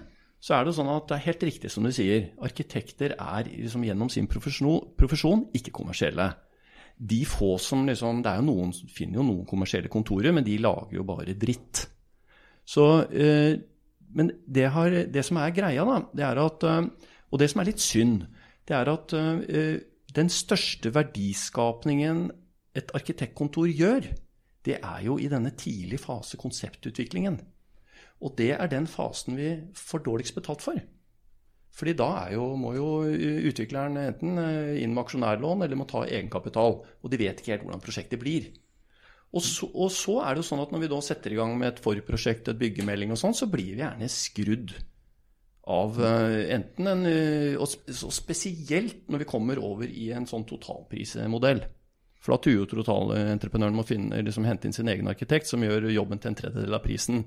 så 0.47 0.55
er 0.55 0.67
det 0.67 0.77
sånn 0.77 0.91
at 0.93 1.09
det 1.11 1.17
er 1.17 1.25
helt 1.25 1.45
riktig 1.49 1.71
som 1.75 1.87
du 1.87 1.91
sier. 1.91 2.29
Arkitekter 2.47 3.17
er 3.17 3.49
liksom 3.49 3.83
gjennom 3.83 4.11
sin 4.13 4.29
profesjon, 4.31 5.49
ikke 5.59 5.75
kommersielle. 5.75 6.29
De 6.97 7.19
få 7.29 7.57
som 7.61 7.83
liksom 7.85 8.23
Det 8.23 8.31
er 8.31 8.39
jo 8.39 8.47
noen 8.47 8.71
finner 8.73 9.19
jo 9.19 9.25
noen 9.27 9.49
kommersielle 9.49 9.91
kontorer, 9.93 10.31
men 10.33 10.47
de 10.47 10.55
lager 10.63 10.95
jo 11.01 11.05
bare 11.09 11.35
dritt. 11.35 11.89
Så 12.65 12.87
eh, 13.11 13.59
Men 14.15 14.31
det, 14.47 14.71
har, 14.71 14.91
det 15.11 15.25
som 15.27 15.37
er 15.43 15.51
greia, 15.51 15.85
da, 15.85 15.99
det 16.15 16.25
er 16.25 16.39
at 16.39 16.63
eh, 16.63 17.11
Og 17.33 17.43
det 17.43 17.51
som 17.51 17.61
er 17.61 17.69
litt 17.73 17.83
synd, 17.83 18.23
det 18.67 18.77
er 18.79 18.93
at 18.93 19.13
eh, 19.19 19.83
den 20.15 20.31
største 20.31 20.95
verdiskapningen 20.95 22.31
et 22.77 22.95
arkitektkontor 22.95 23.67
gjør, 23.67 24.07
det 24.65 24.79
er 24.79 25.03
jo 25.05 25.19
i 25.19 25.29
denne 25.29 25.51
tidlige 25.59 26.07
fase 26.07 26.39
konseptutviklingen. 26.39 27.41
Og 28.25 28.37
det 28.39 28.53
er 28.57 28.71
den 28.73 28.87
fasen 28.89 29.37
vi 29.37 29.51
får 29.77 30.05
dårligst 30.07 30.37
betalt 30.39 30.65
for. 30.65 30.79
Fordi 31.77 31.93
da 31.99 32.11
jo, 32.33 32.55
må 32.57 32.73
jo 32.73 32.87
utvikleren 33.51 33.99
enten 34.01 34.41
eh, 34.41 34.79
inn 34.81 34.95
med 34.97 35.05
aksjonærlån 35.05 35.67
eller 35.67 35.77
må 35.77 35.85
ta 35.89 36.07
egenkapital. 36.07 36.79
Og 36.81 37.13
de 37.13 37.21
vet 37.21 37.43
ikke 37.43 37.53
helt 37.53 37.67
hvordan 37.67 37.85
prosjektet 37.85 38.23
blir. 38.23 38.49
Og 39.37 39.45
så, 39.45 39.69
og 39.69 39.91
så 39.93 40.21
er 40.23 40.33
det 40.33 40.45
jo 40.45 40.49
sånn 40.49 40.63
at 40.63 40.73
når 40.73 40.87
vi 40.87 40.93
da 40.95 41.01
setter 41.05 41.35
i 41.35 41.39
gang 41.39 41.53
med 41.59 41.75
et 41.75 41.83
forprosjekt, 41.85 42.49
et 42.49 42.61
byggemelding 42.61 43.13
og 43.13 43.21
sånn, 43.21 43.37
så 43.37 43.49
blir 43.53 43.75
vi 43.75 43.83
gjerne 43.83 44.09
skrudd 44.09 44.73
av 45.67 45.99
eh, 46.01 46.55
enten 46.55 46.89
en 46.89 47.09
eh, 47.11 47.57
Og 47.59 47.69
spesielt 48.15 49.11
når 49.11 49.25
vi 49.25 49.29
kommer 49.29 49.61
over 49.61 49.91
i 49.91 50.13
en 50.17 50.29
sånn 50.31 50.47
totalprismodell. 50.49 51.67
For 52.23 52.35
da 52.35 52.41
truer 52.43 52.63
jo 52.63 52.71
totalentreprenøren 52.71 53.77
med 53.77 53.91
å 54.17 54.23
liksom 54.31 54.47
hente 54.49 54.67
inn 54.67 54.75
sin 54.75 54.89
egen 54.91 55.11
arkitekt, 55.11 55.51
som 55.51 55.63
gjør 55.63 55.91
jobben 55.93 56.23
til 56.23 56.33
en 56.33 56.39
tredjedel 56.39 56.79
av 56.79 56.83
prisen. 56.87 57.27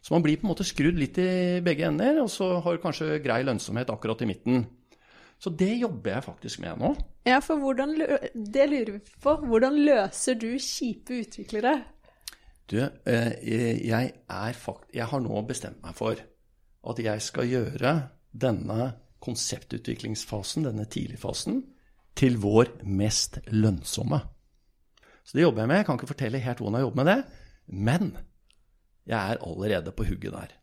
Så 0.00 0.14
man 0.14 0.24
blir 0.24 0.38
på 0.40 0.46
en 0.46 0.52
måte 0.54 0.64
skrudd 0.64 0.96
litt 0.96 1.18
i 1.20 1.60
begge 1.64 1.88
ender, 1.90 2.22
og 2.22 2.30
så 2.32 2.54
har 2.64 2.76
du 2.76 2.82
kanskje 2.82 3.20
grei 3.24 3.42
lønnsomhet 3.44 3.90
akkurat 3.92 4.22
i 4.24 4.30
midten. 4.30 4.64
Så 5.40 5.52
det 5.56 5.72
jobber 5.80 6.14
jeg 6.14 6.24
faktisk 6.24 6.60
med 6.64 6.80
nå. 6.80 6.94
Ja, 7.28 7.38
for 7.44 7.60
hvordan 7.60 7.94
Det 8.34 8.66
lurer 8.68 8.92
vi 8.92 9.00
på. 9.22 9.36
Hvordan 9.48 9.78
løser 9.84 10.36
du 10.40 10.50
kjipe 10.60 11.20
utviklere? 11.22 11.78
Du, 12.70 12.76
eh, 12.80 13.32
jeg, 13.88 14.12
er 14.30 14.52
fakt 14.52 14.94
jeg 14.94 15.08
har 15.10 15.20
nå 15.20 15.40
bestemt 15.48 15.80
meg 15.82 15.96
for 15.98 16.20
at 16.90 17.00
jeg 17.02 17.22
skal 17.24 17.48
gjøre 17.48 17.94
denne 18.30 18.92
konseptutviklingsfasen, 19.20 20.64
denne 20.68 20.86
tidligfasen, 20.88 21.64
til 22.16 22.38
vår 22.40 22.76
mest 22.84 23.40
lønnsomme. 23.52 24.20
Så 25.24 25.36
det 25.36 25.44
jobber 25.44 25.64
jeg 25.64 25.68
med. 25.68 25.80
Jeg 25.80 25.86
kan 25.88 25.98
ikke 25.98 26.12
fortelle 26.12 26.44
helt 26.44 26.60
hvordan 26.60 26.78
jeg 26.78 26.86
jobber 26.86 27.02
med 27.02 27.10
det, 27.10 27.18
men 27.66 28.12
jeg 29.10 29.18
er 29.18 29.42
allerede 29.42 29.92
på 29.96 30.06
hugget 30.06 30.34
der. 30.36 30.56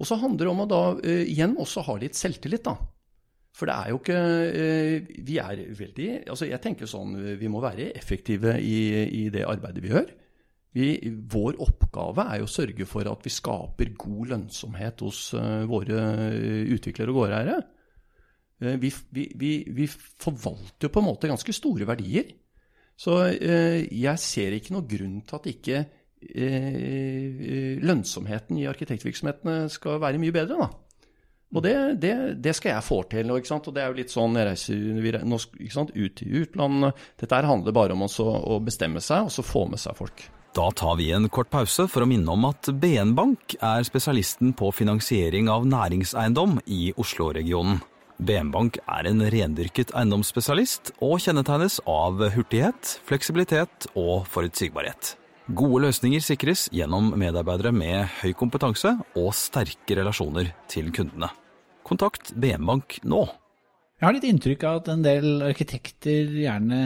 Og 0.00 0.08
så 0.08 0.16
handler 0.20 0.46
det 0.46 0.54
om 0.54 0.64
å 0.64 0.70
da 0.70 0.80
uh, 0.96 1.20
igjen 1.28 1.58
også 1.60 1.84
ha 1.86 1.98
litt 2.00 2.18
selvtillit, 2.18 2.64
da. 2.66 2.76
For 3.56 3.68
det 3.68 3.74
er 3.74 3.90
jo 3.90 3.98
ikke 3.98 4.18
uh, 4.54 5.08
Vi 5.26 5.36
er 5.42 5.60
veldig 5.74 6.04
Altså, 6.30 6.46
jeg 6.46 6.62
tenker 6.62 6.86
sånn 6.86 7.16
Vi 7.34 7.48
må 7.50 7.58
være 7.58 7.88
effektive 7.98 8.52
i, 8.62 8.76
i 9.10 9.24
det 9.34 9.42
arbeidet 9.42 9.82
vi 9.82 9.90
gjør. 9.90 10.12
Vi, 10.78 10.86
vår 11.32 11.58
oppgave 11.58 12.28
er 12.30 12.38
jo 12.38 12.46
å 12.46 12.52
sørge 12.52 12.86
for 12.86 13.08
at 13.10 13.26
vi 13.26 13.32
skaper 13.34 13.90
god 13.98 14.30
lønnsomhet 14.30 15.02
hos 15.02 15.24
uh, 15.34 15.66
våre 15.68 15.98
utviklere 16.76 17.10
og 17.10 17.24
gårdeiere. 17.24 17.60
Vi, 18.60 18.90
vi, 19.16 19.52
vi, 19.72 19.86
forvalter 19.88 20.84
jo 20.84 20.90
på 20.92 21.00
en 21.00 21.06
måte 21.06 21.30
ganske 21.30 21.52
store 21.56 21.86
verdier. 21.88 22.26
Så 22.92 23.14
jeg 23.32 24.20
ser 24.20 24.52
ikke 24.52 24.74
noe 24.74 24.84
grunn 24.84 25.22
til 25.24 25.38
at 25.38 25.48
ikke 25.48 25.78
lønnsomheten 27.80 28.58
i 28.60 28.68
arkitektvirksomhetene 28.70 29.68
skal 29.72 30.00
være 30.02 30.20
mye 30.20 30.34
bedre. 30.34 30.56
da. 30.60 30.70
Og 31.50 31.64
det, 31.64 31.74
det, 31.98 32.14
det, 32.38 32.52
skal 32.54 32.76
jeg 32.76 32.86
få 32.86 33.02
til. 33.10 33.30
Og, 33.34 33.42
og 33.42 33.72
det 33.74 33.82
er 33.82 33.88
jo 33.90 33.98
litt 33.98 34.12
sånn 34.12 34.36
jeg 34.38 34.46
reiser 34.46 35.24
nå, 35.26 35.38
ut 35.96 36.22
i 36.22 36.28
utlandet. 36.44 37.00
Dette 37.18 37.40
handler 37.46 37.74
bare 37.74 37.96
om 37.96 38.06
også, 38.06 38.26
å 38.26 38.60
bestemme 38.62 39.02
seg 39.02 39.26
og 39.26 39.34
så 39.34 39.46
få 39.46 39.66
med 39.72 39.82
seg 39.82 39.98
folk. 39.98 40.28
Da 40.54 40.66
tar 40.74 40.96
vi 40.98 41.12
en 41.14 41.28
kort 41.30 41.50
pause 41.50 41.86
for 41.90 42.02
å 42.02 42.08
minne 42.10 42.30
om 42.34 42.48
at 42.48 42.70
BN 42.82 43.14
Bank 43.18 43.54
er 43.62 43.84
spesialisten 43.86 44.50
på 44.58 44.72
finansiering 44.74 45.50
av 45.50 45.66
næringseiendom 45.70 46.58
i 46.66 46.90
Oslo-regionen. 46.98 47.78
BN 48.20 48.50
Bank 48.52 48.76
er 48.82 49.06
en 49.08 49.22
rendyrket 49.32 49.94
eiendomsspesialist 49.96 50.92
og 51.06 51.22
kjennetegnes 51.22 51.78
av 51.88 52.18
hurtighet, 52.34 52.98
fleksibilitet 53.08 53.88
og 53.94 54.26
forutsigbarhet. 54.28 55.14
Gode 55.50 55.80
løsninger 55.82 56.22
sikres 56.22 56.68
gjennom 56.70 57.08
medarbeidere 57.18 57.72
med 57.74 58.04
høy 58.20 58.30
kompetanse 58.38 58.92
og 59.18 59.32
sterke 59.34 59.96
relasjoner 59.98 60.52
til 60.70 60.92
kundene. 60.94 61.26
Kontakt 61.86 62.30
BN 62.38 62.68
Bank 62.68 63.00
nå. 63.02 63.24
Jeg 63.98 64.06
har 64.06 64.14
litt 64.14 64.28
inntrykk 64.28 64.66
av 64.68 64.78
at 64.78 64.90
en 64.92 65.02
del 65.02 65.42
arkitekter 65.48 66.30
gjerne 66.44 66.84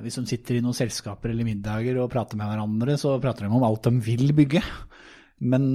hvis 0.00 0.16
de 0.16 0.24
sitter 0.30 0.56
i 0.56 0.62
noen 0.64 0.76
selskaper 0.78 1.34
eller 1.34 1.44
middager 1.44 2.00
og 2.00 2.08
prater 2.14 2.40
med 2.40 2.48
hverandre, 2.48 2.96
så 2.96 3.18
prater 3.20 3.44
de 3.44 3.52
om 3.52 3.66
alt 3.66 3.84
de 3.84 4.00
vil 4.06 4.32
bygge. 4.40 4.62
Men 5.44 5.66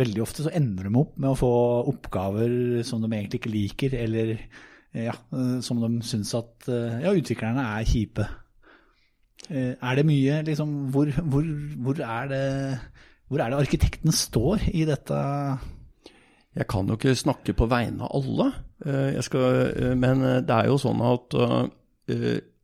veldig 0.00 0.24
ofte 0.24 0.48
så 0.48 0.50
ender 0.56 0.88
de 0.88 0.98
opp 0.98 1.14
med 1.20 1.30
å 1.30 1.38
få 1.38 1.54
oppgaver 1.92 2.82
som 2.88 3.04
de 3.04 3.12
egentlig 3.12 3.44
ikke 3.44 3.54
liker, 3.54 3.96
eller 4.00 4.34
ja, 4.96 5.14
som 5.62 5.78
de 5.84 5.92
syns 6.02 6.34
at 6.34 6.66
ja, 6.66 7.14
utviklerne 7.14 7.62
er 7.76 7.86
kjipe. 7.86 8.26
Er 9.50 9.98
det 9.98 10.06
mye 10.06 10.40
liksom 10.46 10.72
Hvor, 10.94 11.10
hvor, 11.10 11.46
hvor, 11.82 12.00
er, 12.06 12.28
det, 12.30 12.44
hvor 13.26 13.42
er 13.42 13.50
det 13.50 13.58
arkitekten 13.64 14.14
står 14.14 14.68
i 14.70 14.84
dette? 14.86 15.18
Jeg 16.54 16.66
kan 16.70 16.86
jo 16.86 16.94
ikke 16.98 17.14
snakke 17.18 17.54
på 17.58 17.66
vegne 17.70 18.06
av 18.06 18.14
alle, 18.18 18.46
skal, 19.22 19.94
men 19.98 20.22
det 20.46 20.54
er 20.54 20.66
jo 20.66 20.78
sånn 20.82 21.02
at 21.06 21.36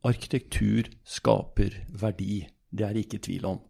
arkitektur 0.07 0.89
skaper 1.07 1.77
verdi. 1.95 2.41
Det 2.67 2.83
er 2.83 2.95
det 2.95 3.05
ikke 3.05 3.21
tvil 3.23 3.47
om. 3.47 3.61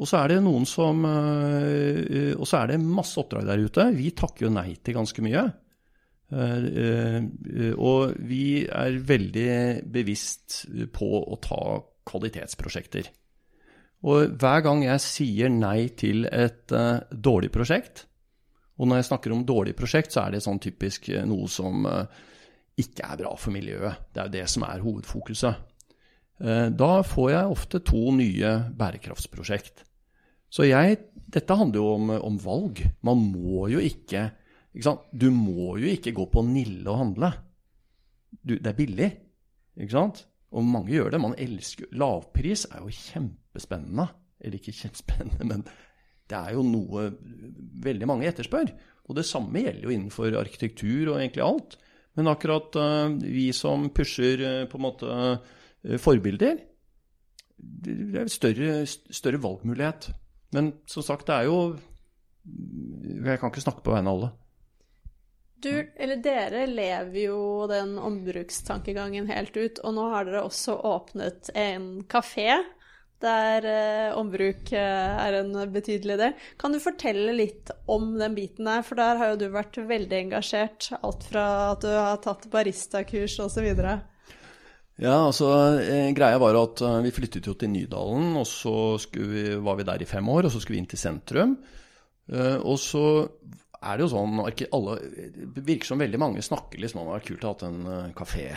Og 0.00 0.08
så 0.08 0.22
er 0.22 0.32
det 0.32 0.40
noen 0.42 0.64
som 0.66 1.04
Og 1.04 2.46
så 2.48 2.62
er 2.62 2.72
det 2.72 2.80
masse 2.82 3.20
oppdrag 3.20 3.44
der 3.50 3.62
ute. 3.62 3.88
Vi 3.94 4.10
takker 4.16 4.48
jo 4.48 4.54
nei 4.54 4.74
til 4.80 4.96
ganske 4.96 5.24
mye. 5.24 5.44
Og 7.76 8.14
vi 8.26 8.44
er 8.64 9.00
veldig 9.12 9.50
bevisst 9.94 10.64
på 10.94 11.10
å 11.20 11.38
ta 11.42 11.60
kvalitetsprosjekter. 12.08 13.10
Og 14.04 14.34
hver 14.40 14.64
gang 14.66 14.82
jeg 14.84 15.00
sier 15.00 15.52
nei 15.52 15.88
til 15.96 16.28
et 16.28 16.74
uh, 16.76 17.00
dårlig 17.10 17.52
prosjekt, 17.54 18.06
og 18.74 18.90
når 18.90 19.00
jeg 19.00 19.08
snakker 19.12 19.32
om 19.32 19.44
dårlig 19.46 19.76
prosjekt, 19.78 20.12
så 20.12 20.24
er 20.24 20.34
det 20.34 20.42
sånn 20.42 20.58
typisk 20.58 21.06
noe 21.30 21.46
som 21.46 21.84
ikke 22.80 23.06
er 23.06 23.20
bra 23.20 23.30
for 23.38 23.54
miljøet. 23.54 24.08
Det 24.10 24.20
er 24.20 24.26
jo 24.26 24.34
det 24.34 24.46
som 24.50 24.64
er 24.66 24.82
hovedfokuset. 24.82 25.60
Uh, 26.42 26.68
da 26.74 26.98
får 27.06 27.30
jeg 27.30 27.52
ofte 27.54 27.80
to 27.86 28.08
nye 28.16 28.54
bærekraftsprosjekt. 28.74 29.84
Så 30.54 30.66
jeg, 30.68 30.98
dette 31.34 31.56
handler 31.58 31.80
jo 31.80 31.92
om, 31.96 32.12
om 32.30 32.38
valg. 32.42 32.82
Man 33.06 33.22
må 33.32 33.68
jo 33.72 33.82
ikke, 33.82 34.28
ikke 34.74 34.96
Du 35.10 35.30
må 35.34 35.76
jo 35.82 35.90
ikke 35.90 36.14
gå 36.14 36.26
på 36.30 36.44
Nille 36.46 36.86
og 36.90 37.00
handle. 37.00 37.32
Du, 38.42 38.56
det 38.58 38.70
er 38.70 38.78
billig, 38.78 39.10
ikke 39.78 39.94
sant? 39.94 40.24
Og 40.54 40.66
mange 40.66 40.94
gjør 40.94 41.14
det. 41.14 41.22
Man 41.22 41.36
elsker 41.40 41.90
Lavpris 41.98 42.66
er 42.70 42.84
jo 42.84 42.92
kjempespennende. 42.94 44.06
Eller 44.44 44.60
ikke 44.60 44.76
kjempespennende, 44.76 45.46
men 45.48 45.64
det 46.30 46.36
er 46.38 46.54
jo 46.56 46.64
noe 46.66 47.08
veldig 47.84 48.08
mange 48.08 48.28
etterspør. 48.28 48.70
Og 49.08 49.18
det 49.18 49.26
samme 49.28 49.60
gjelder 49.60 49.84
jo 49.84 49.92
innenfor 49.92 50.36
arkitektur 50.38 51.12
og 51.12 51.18
egentlig 51.18 51.44
alt. 51.44 51.76
Men 52.14 52.30
akkurat 52.30 52.76
uh, 52.78 53.16
vi 53.18 53.48
som 53.56 53.88
pusher 53.94 54.42
uh, 54.44 54.60
på 54.70 54.78
en 54.78 54.84
måte 54.84 55.08
uh, 55.08 55.96
forbilder, 56.00 56.62
det 57.58 58.20
er 58.20 58.30
større, 58.32 58.84
større 58.86 59.40
valgmulighet. 59.42 60.10
Men 60.54 60.72
som 60.90 61.04
sagt, 61.04 61.26
det 61.28 61.34
er 61.34 61.48
jo 61.48 61.76
Jeg 62.44 63.38
kan 63.40 63.48
ikke 63.48 63.62
snakke 63.64 63.80
på 63.84 63.94
vegne 63.94 64.10
av 64.10 64.18
alle. 64.18 64.30
Du, 65.64 65.72
eller 65.96 66.20
dere 66.20 66.66
lever 66.68 67.20
jo 67.22 67.64
den 67.70 67.96
ombrukstankegangen 67.96 69.30
helt 69.30 69.56
ut, 69.56 69.80
og 69.80 69.94
nå 69.96 70.08
har 70.12 70.28
dere 70.28 70.44
også 70.44 70.76
åpnet 70.84 71.48
en 71.56 71.86
kafé 72.04 72.58
der 73.24 73.64
eh, 73.64 74.16
ombruk 74.18 74.72
eh, 74.76 75.22
er 75.24 75.38
en 75.38 75.54
betydelig 75.72 76.18
del. 76.20 76.34
Kan 76.60 76.74
du 76.74 76.80
fortelle 76.82 77.32
litt 77.32 77.72
om 77.88 78.10
den 78.20 78.34
biten 78.36 78.68
der, 78.68 78.82
for 78.84 79.00
der 79.00 79.20
har 79.20 79.32
jo 79.32 79.38
du 79.40 79.46
vært 79.54 79.78
veldig 79.88 80.18
engasjert. 80.26 80.90
Alt 81.00 81.24
fra 81.30 81.46
at 81.70 81.86
du 81.86 81.92
har 81.94 82.20
tatt 82.24 82.44
baristakurs 82.52 83.38
osv. 83.40 83.70
Ja, 83.74 85.16
altså 85.16 85.48
eh, 85.80 86.10
greia 86.14 86.38
var 86.42 86.60
at 86.60 86.84
eh, 86.84 87.00
vi 87.06 87.14
flyttet 87.14 87.48
jo 87.48 87.56
til 87.58 87.72
Nydalen, 87.72 88.34
og 88.38 88.46
så 88.46 88.98
vi, 89.16 89.48
var 89.56 89.80
vi 89.80 89.88
der 89.88 90.04
i 90.04 90.10
fem 90.10 90.28
år, 90.30 90.46
og 90.46 90.54
så 90.54 90.60
skulle 90.60 90.78
vi 90.78 90.84
inn 90.84 90.92
til 90.92 91.00
sentrum. 91.00 91.56
Eh, 92.30 92.58
og 92.60 92.78
så 92.80 93.06
er 93.84 93.98
det 93.98 94.06
jo 94.06 94.12
sånn 94.14 94.40
alle, 94.40 94.96
Det 95.54 95.64
virker 95.64 95.90
som 95.90 96.00
veldig 96.00 96.20
mange 96.20 96.42
snakker 96.44 96.80
liksom 96.80 97.02
om 97.02 97.08
det 97.08 97.12
hadde 97.12 97.20
vært 97.20 97.30
kult 97.30 97.44
å 97.44 97.52
ha 97.52 97.68
en 97.68 97.86
uh, 97.88 98.12
kafé. 98.16 98.48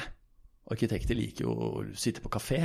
Arkitekter 0.72 1.18
liker 1.18 1.48
jo 1.48 1.54
å 1.54 1.70
sitte 1.98 2.24
på 2.24 2.32
kafé. 2.34 2.62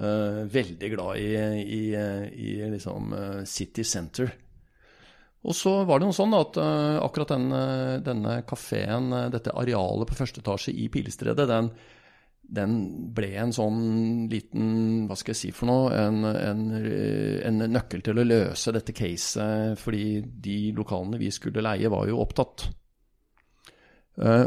Uh, 0.00 0.46
veldig 0.50 0.90
glad 0.92 1.18
i, 1.20 1.30
i, 1.62 1.82
i 1.94 2.52
liksom, 2.74 3.14
uh, 3.14 3.42
City 3.48 3.84
Center. 3.86 4.32
Og 5.40 5.56
så 5.56 5.72
var 5.88 6.00
det 6.00 6.10
noe 6.10 6.12
sånn 6.12 6.34
at 6.36 6.58
akkurat 7.00 7.30
den, 7.32 7.46
denne 8.04 8.34
kafeen, 8.44 9.06
dette 9.32 9.54
arealet 9.56 10.10
på 10.10 10.18
første 10.18 10.42
etasje 10.42 10.74
i 10.76 10.90
Pilestredet, 10.92 11.46
den, 11.48 11.70
den, 12.50 12.74
ble 13.14 13.30
en 13.38 13.52
sånn 13.54 13.80
liten 14.30 15.06
Hva 15.06 15.16
skal 15.18 15.34
jeg 15.34 15.38
si 15.38 15.50
for 15.54 15.70
noe? 15.70 15.92
En, 15.94 16.24
en, 16.26 16.64
en, 17.46 17.64
nøkkel 17.70 18.02
til 18.06 18.18
å 18.18 18.26
løse 18.26 18.74
dette 18.74 18.94
caset, 18.96 19.78
fordi 19.78 20.20
de 20.42 20.58
lokalene 20.76 21.20
vi 21.20 21.30
skulle 21.34 21.62
leie, 21.64 21.90
var 21.92 22.10
jo 22.10 22.20
opptatt. 22.24 22.66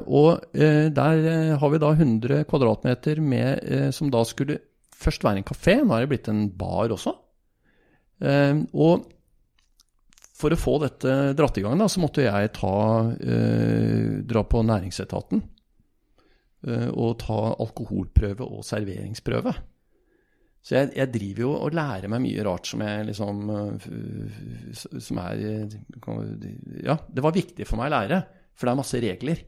og 0.03 0.53
der 0.53 1.23
har 1.57 1.71
vi 1.73 1.81
da 1.81 1.91
100 1.95 2.43
kvadratmeter 2.49 3.21
med, 3.23 3.93
som 3.95 4.11
da 4.13 4.21
skulle 4.27 4.59
først 5.03 5.25
være 5.25 5.41
en 5.41 5.47
kafé, 5.47 5.79
nå 5.81 5.95
er 5.95 6.05
det 6.05 6.11
blitt 6.13 6.29
en 6.31 6.45
bar 6.57 6.93
også. 6.93 7.15
Eh, 8.23 8.55
og 8.73 9.09
for 10.33 10.53
å 10.53 10.59
få 10.59 10.77
dette 10.83 11.33
dratt 11.37 11.59
i 11.59 11.63
gang, 11.63 11.77
da, 11.79 11.89
så 11.91 12.01
måtte 12.03 12.25
jeg 12.25 12.53
ta, 12.57 12.75
eh, 13.23 14.21
dra 14.27 14.43
på 14.43 14.63
næringsetaten 14.65 15.43
eh, 16.67 16.89
og 16.89 17.19
ta 17.23 17.39
alkoholprøve 17.63 18.47
og 18.47 18.65
serveringsprøve. 18.67 19.53
Så 20.63 20.77
jeg, 20.77 20.91
jeg, 20.95 21.11
driver 21.11 21.43
jo 21.43 21.53
og 21.57 21.75
lærer 21.75 22.11
meg 22.11 22.21
mye 22.23 22.43
rart 22.47 22.69
som 22.69 22.79
jeg 22.79 23.07
liksom 23.09 23.39
Som 25.03 25.17
er 25.19 25.41
Ja, 26.87 26.95
det 27.03 27.25
var 27.25 27.35
viktig 27.35 27.67
for 27.67 27.81
meg 27.81 27.89
å 27.89 27.95
lære, 27.97 28.19
for 28.55 28.69
det 28.69 28.71
er 28.71 28.79
masse 28.79 29.01
regler. 29.03 29.41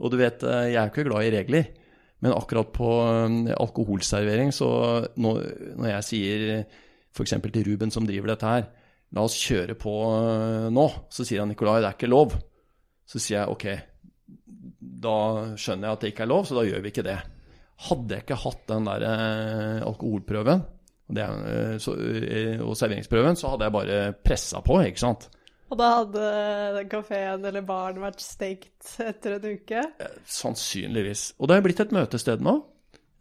Og 0.00 0.12
du 0.12 0.18
vet, 0.20 0.44
jeg 0.44 0.76
er 0.76 0.84
jo 0.84 0.92
ikke 0.92 1.06
glad 1.08 1.28
i 1.28 1.32
regler. 1.32 1.70
Men 2.20 2.36
akkurat 2.36 2.68
på 2.76 2.90
alkoholservering, 3.56 4.52
så 4.52 4.68
når, 5.16 5.40
når 5.80 5.90
jeg 5.94 6.06
sier 6.10 6.44
f.eks. 6.60 7.34
til 7.40 7.66
Ruben 7.70 7.92
som 7.92 8.04
driver 8.08 8.34
dette 8.34 8.52
her, 8.52 8.66
la 9.16 9.24
oss 9.26 9.38
kjøre 9.40 9.76
på 9.80 9.94
nå, 10.72 10.86
så 11.10 11.26
sier 11.26 11.42
han 11.42 11.50
Nikolai, 11.50 11.80
det 11.80 11.88
er 11.90 11.96
ikke 11.96 12.10
lov. 12.10 12.36
Så 13.08 13.18
sier 13.18 13.40
jeg 13.40 13.54
ok, 13.54 13.66
da 15.00 15.16
skjønner 15.56 15.88
jeg 15.88 15.96
at 15.96 16.04
det 16.04 16.12
ikke 16.12 16.26
er 16.26 16.32
lov, 16.32 16.44
så 16.48 16.58
da 16.58 16.66
gjør 16.68 16.84
vi 16.84 16.92
ikke 16.92 17.06
det. 17.06 17.18
Hadde 17.88 18.16
jeg 18.16 18.26
ikke 18.26 18.42
hatt 18.42 18.64
den 18.68 18.88
der 18.90 19.04
uh, 19.08 19.88
alkoholprøven 19.88 20.60
og, 20.60 21.14
det, 21.16 21.26
uh, 21.26 21.76
så, 21.80 21.94
og 22.66 22.74
serveringsprøven, 22.76 23.38
så 23.40 23.54
hadde 23.54 23.68
jeg 23.68 23.76
bare 23.78 24.00
pressa 24.20 24.60
på, 24.64 24.82
ikke 24.84 25.04
sant. 25.06 25.30
Og 25.70 25.78
da 25.78 25.90
hadde 26.00 26.26
den 26.80 26.90
kafeen 26.90 27.46
eller 27.46 27.62
baren 27.66 28.02
vært 28.02 28.22
stengt 28.24 28.96
etter 29.04 29.36
en 29.36 29.48
uke? 29.54 29.84
Eh, 30.02 30.18
sannsynligvis. 30.26 31.30
Og 31.38 31.50
det 31.50 31.56
er 31.56 31.66
blitt 31.66 31.82
et 31.84 31.94
møtested 31.94 32.42
nå. 32.42 32.56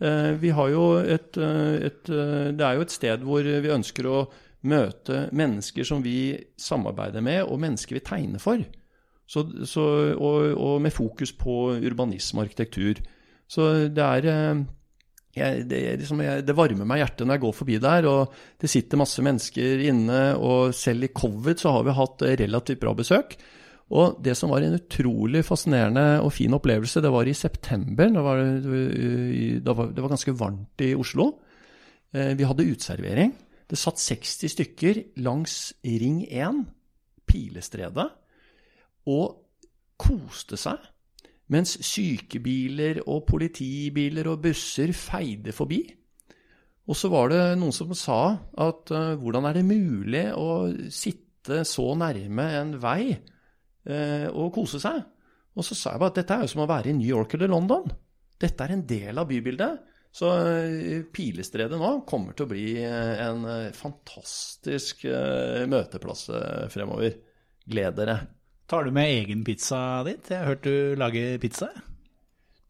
Eh, 0.01 0.31
vi 0.41 0.53
har 0.55 0.71
jo 0.73 0.85
et, 0.97 1.37
eh, 1.37 1.89
et, 1.89 2.03
Det 2.09 2.65
er 2.65 2.75
jo 2.75 2.85
et 2.87 2.95
sted 2.95 3.25
hvor 3.25 3.45
vi 3.45 3.75
ønsker 3.75 4.09
å 4.09 4.23
møte 4.65 5.29
mennesker 5.31 5.85
som 5.87 6.01
vi 6.03 6.35
samarbeider 6.57 7.21
med, 7.21 7.43
og 7.45 7.61
mennesker 7.61 7.99
vi 7.99 8.03
tegner 8.03 8.41
for. 8.41 8.65
Så, 9.29 9.43
så, 9.69 9.85
og, 10.17 10.49
og 10.57 10.81
med 10.81 10.93
fokus 10.93 11.35
på 11.37 11.61
urbanisme 11.77 12.41
og 12.41 12.47
arkitektur. 12.47 13.01
Så 13.49 13.67
det 13.93 14.05
er 14.05 14.27
eh, 14.29 14.61
jeg, 15.37 15.65
det, 15.69 15.81
liksom, 16.01 16.23
jeg, 16.25 16.43
det 16.47 16.55
varmer 16.57 16.87
meg 16.89 17.03
hjertet 17.03 17.27
når 17.27 17.37
jeg 17.37 17.43
går 17.43 17.55
forbi 17.59 17.77
der, 17.83 18.07
og 18.09 18.33
det 18.61 18.71
sitter 18.71 19.01
masse 19.01 19.23
mennesker 19.25 19.83
inne. 19.85 20.21
Og 20.41 20.73
selv 20.77 21.05
i 21.05 21.13
covid 21.13 21.61
så 21.61 21.75
har 21.77 21.85
vi 21.85 21.97
hatt 21.99 22.25
eh, 22.25 22.37
relativt 22.41 22.81
bra 22.81 22.95
besøk. 22.97 23.37
Og 23.89 24.17
det 24.21 24.35
som 24.37 24.51
var 24.53 24.65
en 24.65 24.77
utrolig 24.77 25.41
fascinerende 25.45 26.21
og 26.21 26.33
fin 26.33 26.53
opplevelse, 26.53 27.01
det 27.01 27.13
var 27.13 27.29
i 27.29 27.37
september. 27.37 28.09
Da 28.13 28.25
var 28.25 28.41
det, 28.41 28.81
eh, 28.89 29.61
var, 29.69 29.93
det 29.93 30.05
var 30.05 30.13
ganske 30.15 30.33
varmt 30.37 30.85
i 30.85 30.95
Oslo. 30.97 31.35
Vi 32.09 32.45
hadde 32.49 32.65
uteservering. 32.65 33.35
Det 33.69 33.77
satt 33.77 34.01
60 34.01 34.49
stykker 34.55 34.99
langs 35.21 35.75
Ring 35.85 36.23
1, 36.25 36.63
Pilestredet, 37.29 38.07
og 39.09 39.37
koste 39.99 40.59
seg. 40.59 40.79
Mens 41.49 41.79
sykebiler 41.81 43.01
og 43.09 43.23
politibiler 43.29 44.29
og 44.29 44.43
busser 44.43 44.93
feide 44.93 45.53
forbi. 45.55 45.81
Og 46.89 46.97
så 46.97 47.09
var 47.13 47.29
det 47.29 47.41
noen 47.61 47.73
som 47.73 47.91
sa 47.97 48.21
at 48.57 48.93
uh, 48.93 49.13
hvordan 49.21 49.45
er 49.45 49.59
det 49.59 49.65
mulig 49.67 50.25
å 50.33 50.69
sitte 50.93 51.61
så 51.65 51.91
nærme 51.97 52.45
en 52.57 52.73
vei 52.81 53.13
uh, 53.13 54.27
og 54.33 54.49
kose 54.57 54.81
seg? 54.81 55.03
Og 55.57 55.65
så 55.65 55.77
sa 55.77 55.93
jeg 55.93 56.01
bare 56.01 56.13
at 56.13 56.19
dette 56.21 56.37
er 56.37 56.45
jo 56.45 56.51
som 56.53 56.63
å 56.65 56.69
være 56.69 56.89
i 56.89 56.97
New 56.97 57.09
York 57.09 57.35
eller 57.37 57.51
London. 57.51 57.85
Dette 58.39 58.65
er 58.65 58.73
en 58.73 58.85
del 58.89 59.21
av 59.21 59.29
bybildet. 59.29 59.85
Så 60.09 60.31
uh, 60.33 60.97
Pilestredet 61.13 61.77
nå 61.77 61.93
kommer 62.09 62.33
til 62.33 62.47
å 62.47 62.51
bli 62.55 62.65
en 62.81 63.45
fantastisk 63.77 65.05
møteplass 65.69 66.25
fremover. 66.73 67.19
Gled 67.69 68.01
dere. 68.01 68.17
Tar 68.69 68.83
du 68.83 68.91
med 68.93 69.09
egen 69.09 69.39
pizza 69.41 70.03
dit? 70.05 70.27
Jeg 70.29 70.43
har 70.43 70.51
hørt 70.51 70.67
du 70.67 70.93
lager 70.99 71.39
pizza. 71.41 71.71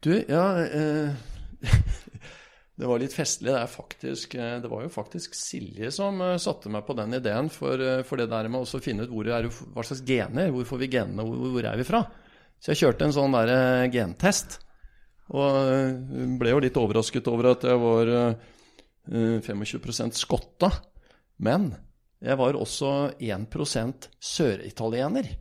Du, 0.00 0.14
ja 0.16 0.44
eh, 0.64 1.10
Det 2.80 2.88
var 2.88 3.02
litt 3.02 3.12
festlig. 3.12 3.50
Det, 3.52 3.66
faktisk, 3.68 4.34
eh, 4.34 4.54
det 4.62 4.70
var 4.72 4.86
jo 4.86 4.92
faktisk 4.94 5.36
Silje 5.36 5.90
som 5.92 6.22
eh, 6.24 6.38
satte 6.40 6.72
meg 6.72 6.86
på 6.86 6.96
den 6.96 7.18
ideen 7.18 7.50
for, 7.52 7.84
for 8.08 8.16
det 8.16 8.30
der 8.32 8.48
med 8.48 8.64
å 8.64 8.80
finne 8.80 9.04
ut 9.04 9.12
hvor 9.12 9.28
er, 9.28 9.50
hva 9.74 9.84
slags 9.84 10.00
gener, 10.08 10.48
hvor 10.54 10.64
får 10.70 10.80
vi 10.80 10.88
genene, 10.94 11.26
hvor, 11.28 11.52
hvor 11.52 11.68
er 11.68 11.76
vi 11.76 11.86
fra? 11.90 12.00
Så 12.56 12.72
jeg 12.72 12.80
kjørte 12.80 13.10
en 13.10 13.14
sånn 13.18 13.36
der 13.36 13.92
gentest. 13.92 14.56
Og 15.36 16.32
ble 16.40 16.54
jo 16.54 16.64
litt 16.64 16.80
overrasket 16.80 17.28
over 17.28 17.52
at 17.52 17.68
jeg 17.68 17.82
var 17.84 18.14
eh, 18.16 18.48
25% 19.44 20.16
skotta. 20.16 20.72
Men 21.44 21.74
jeg 22.24 22.40
var 22.40 22.56
også 22.56 22.96
1% 23.20 24.10
søritaliener. 24.16 25.32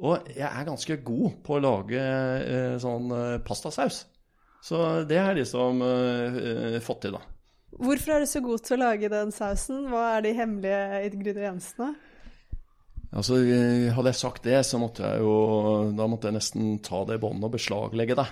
Og 0.00 0.30
jeg 0.32 0.48
er 0.48 0.68
ganske 0.68 0.96
god 1.04 1.40
på 1.44 1.56
å 1.58 1.62
lage 1.62 2.00
eh, 2.00 2.76
sånn 2.80 3.10
eh, 3.12 3.40
pastasaus. 3.44 4.04
Så 4.64 4.78
det 5.08 5.18
har 5.20 5.32
jeg 5.32 5.44
liksom 5.44 5.80
eh, 5.84 6.38
eh, 6.76 6.78
fått 6.84 7.04
til, 7.06 7.16
da. 7.16 7.24
Hvorfor 7.80 8.16
er 8.16 8.24
du 8.24 8.28
så 8.28 8.42
god 8.44 8.64
til 8.66 8.76
å 8.76 8.82
lage 8.82 9.10
den 9.12 9.32
sausen? 9.32 9.86
Hva 9.92 10.16
er 10.16 10.24
de 10.26 10.36
hemmelige 10.36 11.02
ingrediensene? 11.10 11.94
Altså, 13.10 13.40
eh, 13.42 13.88
Hadde 13.94 14.12
jeg 14.12 14.20
sagt 14.20 14.46
det, 14.46 14.60
så 14.66 14.78
måtte 14.78 15.02
jeg 15.02 15.24
jo 15.24 15.34
Da 15.98 16.06
måtte 16.10 16.30
jeg 16.30 16.38
nesten 16.38 16.76
ta 16.84 17.02
det 17.08 17.18
i 17.18 17.22
båndet 17.22 17.48
og 17.48 17.56
beslaglegge 17.56 18.18
det. 18.20 18.28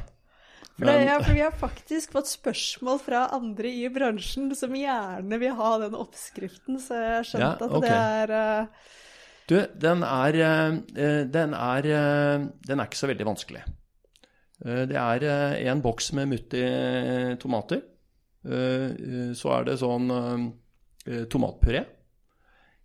For, 0.78 0.86
det, 0.86 0.94
ja, 1.08 1.16
for 1.18 1.34
Vi 1.34 1.42
har 1.42 1.56
faktisk 1.58 2.14
fått 2.14 2.30
spørsmål 2.30 3.00
fra 3.02 3.24
andre 3.34 3.72
i 3.74 3.88
bransjen 3.90 4.52
som 4.54 4.76
gjerne 4.78 5.40
vil 5.42 5.56
ha 5.58 5.72
den 5.82 5.96
oppskriften, 5.98 6.78
så 6.78 7.00
jeg 7.00 7.16
har 7.16 7.26
skjønt 7.26 7.64
Ja, 7.64 7.66
at 7.66 7.82
det 7.82 7.96
er 7.96 8.34
eh, 8.38 8.92
Du, 9.48 9.56
den 9.80 10.02
er, 10.04 10.36
eh, 10.44 11.24
den 11.24 11.54
er 11.56 11.86
eh, 11.88 12.46
Den 12.68 12.80
er 12.80 12.88
ikke 12.88 13.00
så 13.00 13.08
veldig 13.08 13.26
vanskelig. 13.30 13.62
Eh, 14.64 14.84
Det 14.90 14.96
er 14.96 15.24
en 15.72 15.82
boks 15.82 16.12
med 16.12 16.28
mutti 16.28 16.64
tomater. 17.40 17.82
Så 18.48 19.50
er 19.52 19.64
det 19.66 19.74
sånn 19.80 20.06
tomatpuré. 21.28 21.80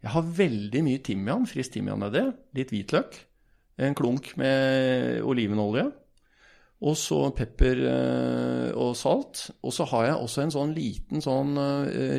Jeg 0.03 0.11
har 0.11 0.31
veldig 0.35 0.81
mye 0.83 0.99
timian, 1.05 1.45
frisk 1.47 1.75
timian 1.75 2.01
nedi. 2.01 2.23
Litt 2.57 2.73
hvitløk. 2.73 3.19
En 3.77 3.95
klunk 3.95 4.33
med 4.35 5.21
olivenolje. 5.23 5.85
Og 6.83 6.97
så 6.99 7.21
pepper 7.37 7.79
og 8.75 8.91
salt. 8.99 9.45
Og 9.63 9.71
så 9.71 9.87
har 9.93 10.09
jeg 10.09 10.19
også 10.25 10.43
en 10.43 10.55
sånn 10.57 10.75
liten 10.75 11.23
sånn 11.23 11.55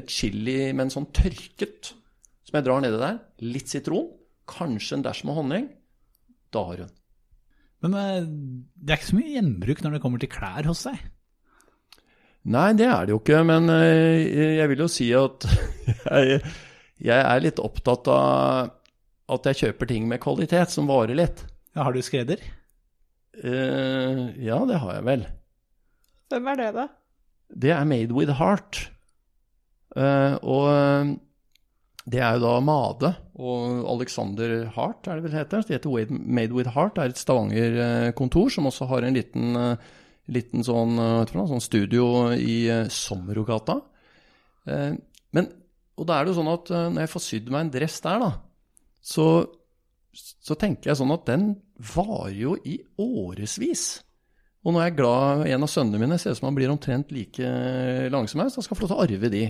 chili, 0.08 0.72
men 0.72 0.94
sånn 0.94 1.10
tørket, 1.12 1.92
som 2.46 2.56
jeg 2.56 2.64
drar 2.64 2.80
nedi 2.86 3.02
der. 3.02 3.18
Litt 3.44 3.68
sitron. 3.74 4.08
Kanskje 4.50 4.98
en 4.98 5.06
dash 5.06 5.24
med 5.26 5.38
honning. 5.38 5.66
Da 6.54 6.62
har 6.68 6.84
hun. 6.84 6.92
Men 7.84 7.98
eh, 8.00 8.28
det 8.76 8.94
er 8.94 9.00
ikke 9.00 9.10
så 9.10 9.18
mye 9.18 9.34
gjenbruk 9.34 9.82
når 9.84 9.96
det 9.96 10.02
kommer 10.04 10.22
til 10.22 10.32
klær 10.32 10.68
hos 10.70 10.84
deg. 10.86 11.02
Nei, 12.54 12.70
det 12.76 12.86
er 12.90 13.06
det 13.06 13.14
jo 13.14 13.20
ikke, 13.22 13.40
men 13.48 13.70
eh, 13.72 14.58
jeg 14.60 14.70
vil 14.72 14.84
jo 14.84 14.88
si 14.92 15.08
at 15.16 15.46
jeg, 15.88 16.40
jeg 17.00 17.20
er 17.20 17.44
litt 17.44 17.62
opptatt 17.62 18.10
av 18.12 18.74
at 19.34 19.48
jeg 19.48 19.60
kjøper 19.62 19.88
ting 19.88 20.08
med 20.08 20.20
kvalitet 20.20 20.72
som 20.72 20.90
varer 20.90 21.16
litt. 21.16 21.46
Ja, 21.72 21.86
har 21.86 21.96
du 21.96 22.02
skredder? 22.04 22.42
Uh, 23.34 24.30
ja, 24.38 24.60
det 24.68 24.78
har 24.78 24.98
jeg 24.98 25.06
vel. 25.08 25.24
Hvem 26.30 26.50
er 26.52 26.60
det, 26.60 26.68
da? 26.76 26.84
Det 27.50 27.72
er 27.74 27.88
Made 27.88 28.14
with 28.14 28.36
Heart. 28.38 28.90
Uh, 29.94 30.36
og 30.42 30.68
eh, 30.72 31.10
det 32.04 32.20
er 32.20 32.36
jo 32.36 32.42
da 32.42 32.54
Made 32.60 33.10
og 33.40 33.84
Alexander 33.94 34.66
Hart, 34.74 35.06
er 35.08 35.16
det 35.16 35.24
vel 35.24 35.36
heter. 35.38 35.64
Det 35.64 35.78
heter 35.78 36.12
Made 36.12 36.52
with 36.52 36.74
Heart. 36.74 36.96
Det 36.96 37.02
er 37.02 37.14
et 37.14 37.20
Stavanger-kontor 37.20 38.50
som 38.52 38.68
også 38.68 38.88
har 38.90 39.06
en 39.06 39.16
liten, 39.16 39.56
eh, 39.56 39.76
liten 40.28 40.64
sånn, 40.64 40.98
eh, 41.00 41.32
noe, 41.32 41.48
sånn 41.48 41.64
studio 41.64 42.28
i 42.36 42.68
eh, 42.68 42.88
Sommerogata. 42.92 43.80
Men, 44.64 45.48
og 45.96 46.06
da 46.08 46.16
er 46.16 46.24
det 46.24 46.32
jo 46.32 46.38
sånn 46.38 46.54
at 46.54 46.70
når 46.72 47.02
jeg 47.02 47.10
får 47.12 47.22
sydd 47.24 47.50
meg 47.52 47.66
en 47.66 47.72
dress 47.74 47.98
der, 48.00 48.22
da, 48.22 48.30
så, 49.04 49.26
så 50.16 50.56
tenker 50.56 50.88
jeg 50.88 50.96
sånn 50.96 51.12
at 51.12 51.26
den 51.28 51.50
varer 51.92 52.32
jo 52.32 52.54
i 52.64 52.78
årevis. 52.96 53.84
Og 54.64 54.72
nå 54.72 54.80
er 54.80 54.88
jeg 54.88 54.96
glad 55.02 55.44
en 55.52 55.66
av 55.66 55.68
sønnene 55.68 56.00
mine 56.00 56.16
ser 56.16 56.32
ut 56.32 56.40
som 56.40 56.48
han 56.48 56.56
blir 56.56 56.72
omtrent 56.72 57.12
like 57.12 57.52
lang 58.08 58.24
som 58.30 58.40
meg, 58.40 58.48
så 58.48 58.62
da 58.62 58.64
skal 58.64 58.80
få 58.80 58.86
lov 58.86 58.94
til 58.94 58.96
å 58.96 59.04
arve 59.04 59.32
de. 59.34 59.44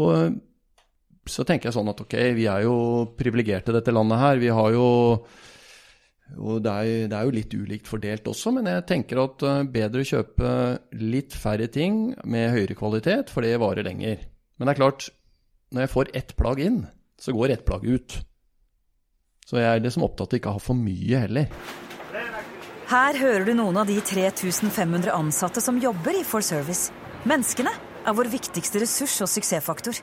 Og 0.00 0.40
så 1.30 1.44
tenker 1.46 1.68
jeg 1.68 1.76
sånn 1.76 1.90
at 1.92 2.00
ok, 2.02 2.14
vi 2.36 2.46
er 2.50 2.64
jo 2.66 2.76
privilegerte 3.18 3.74
dette 3.74 3.94
landet 3.94 4.22
her. 4.22 4.40
Vi 4.42 4.52
har 4.52 4.72
jo 4.74 4.86
og 6.34 6.58
det 6.64 6.72
er, 6.72 6.86
det 7.06 7.14
er 7.14 7.28
jo 7.28 7.34
litt 7.36 7.52
ulikt 7.54 7.86
fordelt 7.86 8.26
også, 8.26 8.50
men 8.56 8.66
jeg 8.66 8.82
tenker 8.88 9.20
at 9.22 9.44
eh, 9.46 9.60
bedre 9.76 10.02
å 10.02 10.08
kjøpe 10.08 10.48
litt 10.98 11.36
færre 11.38 11.68
ting 11.70 12.16
med 12.26 12.50
høyere 12.50 12.74
kvalitet, 12.78 13.30
for 13.30 13.46
det 13.46 13.54
varer 13.62 13.86
lenger. 13.86 14.24
Men 14.58 14.66
det 14.66 14.74
er 14.74 14.80
klart, 14.80 15.06
når 15.70 15.86
jeg 15.86 15.92
får 15.94 16.10
ett 16.18 16.34
plagg 16.38 16.62
inn, 16.66 16.80
så 17.22 17.34
går 17.36 17.54
ett 17.54 17.64
plagg 17.68 17.86
ut. 17.86 18.18
Så 19.46 19.60
jeg 19.62 19.70
er 19.70 19.84
liksom 19.84 20.02
opptatt 20.02 20.34
av 20.40 20.50
å 20.50 20.56
ha 20.56 20.62
for 20.62 20.78
mye 20.78 21.22
heller. 21.22 21.46
Her 22.90 23.18
hører 23.18 23.46
du 23.46 23.54
noen 23.58 23.78
av 23.78 23.86
de 23.86 23.98
3500 24.02 25.14
ansatte 25.14 25.62
som 25.62 25.78
jobber 25.82 26.18
i 26.18 26.26
For 26.26 26.42
Service. 26.42 26.90
Menneskene 27.26 27.72
er 28.06 28.14
vår 28.16 28.28
viktigste 28.30 28.80
ressurs 28.82 29.14
og 29.24 29.28
suksessfaktor. 29.30 29.98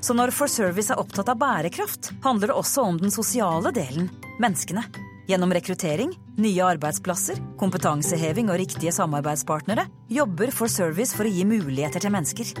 Så 0.00 0.14
når 0.16 0.30
For 0.36 0.48
Service 0.50 0.92
er 0.92 1.00
opptatt 1.00 1.28
av 1.32 1.38
bærekraft, 1.40 2.12
handler 2.24 2.52
det 2.52 2.56
også 2.60 2.84
om 2.88 2.98
den 3.00 3.10
sosiale 3.14 3.72
delen 3.74 4.08
menneskene. 4.40 4.84
Gjennom 5.28 5.52
rekruttering, 5.52 6.14
nye 6.40 6.64
arbeidsplasser, 6.64 7.36
kompetanseheving 7.60 8.48
og 8.48 8.60
riktige 8.62 8.92
samarbeidspartnere 8.96 9.84
jobber 10.12 10.52
For 10.56 10.72
Service 10.72 11.12
for 11.16 11.28
å 11.28 11.32
gi 11.32 11.44
muligheter 11.48 12.00
til 12.00 12.14
mennesker. 12.14 12.52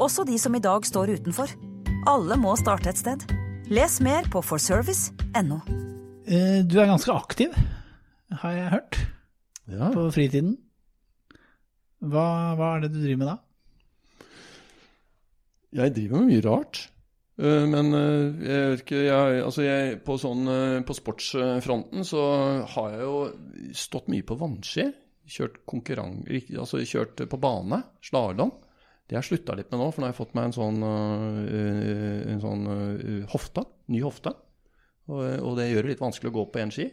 Også 0.00 0.26
de 0.28 0.36
som 0.40 0.54
i 0.56 0.60
dag 0.64 0.84
står 0.88 1.14
utenfor. 1.20 1.52
Alle 2.08 2.36
må 2.40 2.52
starte 2.60 2.92
et 2.92 3.00
sted. 3.00 3.24
Les 3.70 4.00
mer 4.04 4.28
på 4.32 4.42
forservice.no. 4.44 5.60
Eh, 6.26 6.60
Du 6.64 6.76
er 6.80 6.88
ganske 6.90 7.12
aktiv, 7.14 7.54
har 8.42 8.52
jeg 8.56 8.70
hørt, 8.72 8.98
Ja. 9.70 9.90
på 9.94 10.10
fritiden. 10.12 10.56
Hva, 12.02 12.56
hva 12.56 12.76
er 12.76 12.80
det 12.84 12.92
du 12.94 13.00
driver 13.02 13.18
med 13.20 13.28
da? 13.28 13.36
Jeg 15.76 15.94
driver 15.94 16.22
med 16.22 16.32
mye 16.32 16.44
rart. 16.46 16.80
Eh, 17.40 17.66
Men 17.70 17.92
eh, 17.96 18.46
jeg 18.46 18.72
vet 18.72 18.82
ikke, 18.84 19.02
jeg, 19.06 19.42
altså 19.44 19.66
jeg, 19.66 20.00
på, 20.06 20.16
sånn, 20.20 20.42
eh, 20.50 20.80
på 20.86 20.96
sportsfronten 20.96 22.06
så 22.06 22.24
har 22.74 22.96
jeg 22.96 23.06
jo 23.06 23.20
stått 23.76 24.10
mye 24.12 24.26
på 24.26 24.38
vannski. 24.40 24.88
Kjørt 25.30 25.60
altså 26.58 26.80
kjørt 26.82 27.22
på 27.30 27.38
bane, 27.38 27.84
slalåm. 28.02 28.50
Det 29.06 29.14
har 29.14 29.22
jeg 29.22 29.28
slutta 29.28 29.54
litt 29.58 29.70
med 29.70 29.78
nå, 29.78 29.86
for 29.90 30.02
nå 30.02 30.08
har 30.08 30.12
jeg 30.12 30.18
fått 30.18 30.34
meg 30.34 30.48
en 30.48 30.54
sånn, 30.54 30.80
en 32.34 32.42
sånn 32.42 32.64
hofte, 33.30 33.64
ny 33.94 34.00
hofte. 34.02 34.32
Og, 35.10 35.22
og 35.22 35.54
det 35.58 35.68
gjør 35.70 35.86
det 35.86 35.92
litt 35.92 36.02
vanskelig 36.02 36.30
å 36.30 36.34
gå 36.34 36.44
på 36.50 36.62
én 36.62 36.74
ski. 36.74 36.88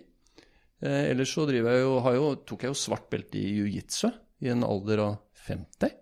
Ellers 0.86 1.34
så 1.34 1.48
driver 1.50 1.74
jeg 1.74 1.86
jo, 1.86 1.96
jo, 2.14 2.30
tok 2.46 2.66
jeg 2.66 2.74
jo 2.74 2.78
svart 2.78 3.10
belte 3.14 3.42
i 3.42 3.56
jiu-jitsu 3.58 4.12
i 4.46 4.54
en 4.54 4.66
alder 4.66 5.02
av 5.02 5.18
50. 5.48 5.98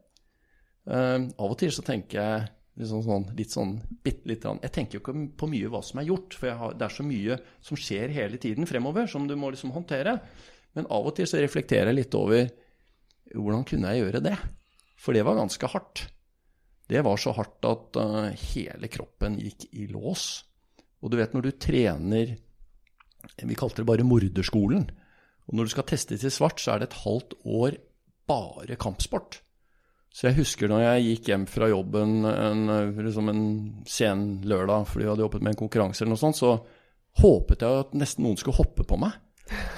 Eh, 0.85 1.19
av 1.39 1.49
og 1.49 1.57
til 1.59 1.71
så 1.73 1.83
tenker 1.85 2.19
jeg 2.19 2.49
Liksom 2.75 3.05
sånn, 3.05 3.29
litt 3.37 3.53
sånn 3.55 3.77
bitte 4.03 4.27
lite. 4.27 4.51
Jeg 4.65 4.73
tenker 4.75 4.97
jo 4.97 5.03
ikke 5.03 5.19
på 5.39 5.47
mye 5.47 5.69
hva 5.71 5.79
som 5.85 6.01
er 6.01 6.09
gjort, 6.09 6.35
for 6.35 6.57
har, 6.59 6.73
det 6.75 6.89
er 6.89 6.95
så 6.97 7.05
mye 7.07 7.37
som 7.63 7.79
skjer 7.79 8.11
hele 8.11 8.39
tiden 8.41 8.67
fremover, 8.67 9.07
som 9.07 9.29
du 9.29 9.35
må 9.39 9.53
liksom 9.53 9.71
håndtere. 9.75 10.17
Men 10.75 10.89
av 10.91 11.07
og 11.07 11.15
til 11.15 11.29
så 11.29 11.39
reflekterer 11.39 11.93
jeg 11.93 12.01
litt 12.01 12.17
over 12.19 12.49
hvordan 13.31 13.63
kunne 13.67 13.93
jeg 13.93 14.03
gjøre 14.03 14.21
det? 14.27 14.35
For 14.99 15.15
det 15.15 15.23
var 15.27 15.39
ganske 15.39 15.69
hardt. 15.71 16.03
Det 16.91 17.01
var 17.05 17.17
så 17.17 17.31
hardt 17.33 17.65
at 17.65 17.97
uh, 17.97 18.27
hele 18.53 18.89
kroppen 18.91 19.39
gikk 19.41 19.69
i 19.73 19.87
lås. 19.89 20.43
Og 21.01 21.11
du 21.11 21.17
vet 21.19 21.33
når 21.33 21.47
du 21.47 21.55
trener 21.61 22.35
Vi 23.41 23.57
kalte 23.57 23.81
det 23.81 23.89
bare 23.89 24.05
morderskolen. 24.05 24.83
Og 25.47 25.55
når 25.55 25.65
du 25.65 25.73
skal 25.73 25.87
teste 25.89 26.17
til 26.17 26.33
svart, 26.33 26.59
så 26.61 26.75
er 26.75 26.83
det 26.83 26.91
et 26.91 27.01
halvt 27.05 27.33
år 27.45 27.79
bare 28.29 28.77
kampsport. 28.77 29.39
Så 30.15 30.29
jeg 30.29 30.37
husker 30.37 30.71
når 30.71 30.85
jeg 30.85 31.05
gikk 31.09 31.29
hjem 31.33 31.43
fra 31.51 31.67
jobben 31.67 32.23
en, 32.29 32.63
liksom 33.03 33.29
en 33.33 33.45
sen 33.89 34.25
lørdag 34.47 34.87
fordi 34.87 35.03
jeg 35.03 35.11
hadde 35.11 35.25
jobbet 35.25 35.43
med 35.43 35.51
en 35.51 35.59
konkurranse 35.59 36.03
eller 36.03 36.13
noe 36.13 36.21
sånt, 36.21 36.39
så 36.39 36.53
håpet 37.19 37.65
jeg 37.65 37.83
at 37.83 37.97
nesten 37.99 38.23
noen 38.23 38.39
skulle 38.39 38.55
hoppe 38.55 38.85
på 38.87 38.99
meg. 38.99 39.17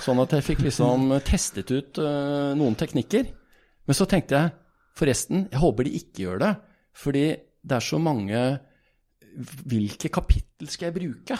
Sånn 0.04 0.21
at 0.21 0.36
jeg 0.38 0.45
fikk 0.45 0.62
liksom 0.67 1.10
testet 1.28 1.73
ut 1.73 2.00
uh, 2.02 2.54
noen 2.58 2.78
teknikker. 2.78 3.26
Men 3.88 3.97
så 3.97 4.06
tenkte 4.10 4.38
jeg 4.38 4.54
forresten, 4.97 5.47
jeg 5.50 5.62
håper 5.62 5.88
de 5.88 5.97
ikke 6.00 6.26
gjør 6.28 6.41
det. 6.45 6.54
Fordi 6.97 7.26
det 7.67 7.78
er 7.78 7.86
så 7.86 8.00
mange 8.02 8.41
Hvilke 9.38 10.10
kapittel 10.10 10.69
skal 10.73 10.88
jeg 10.88 10.95
bruke? 10.95 11.36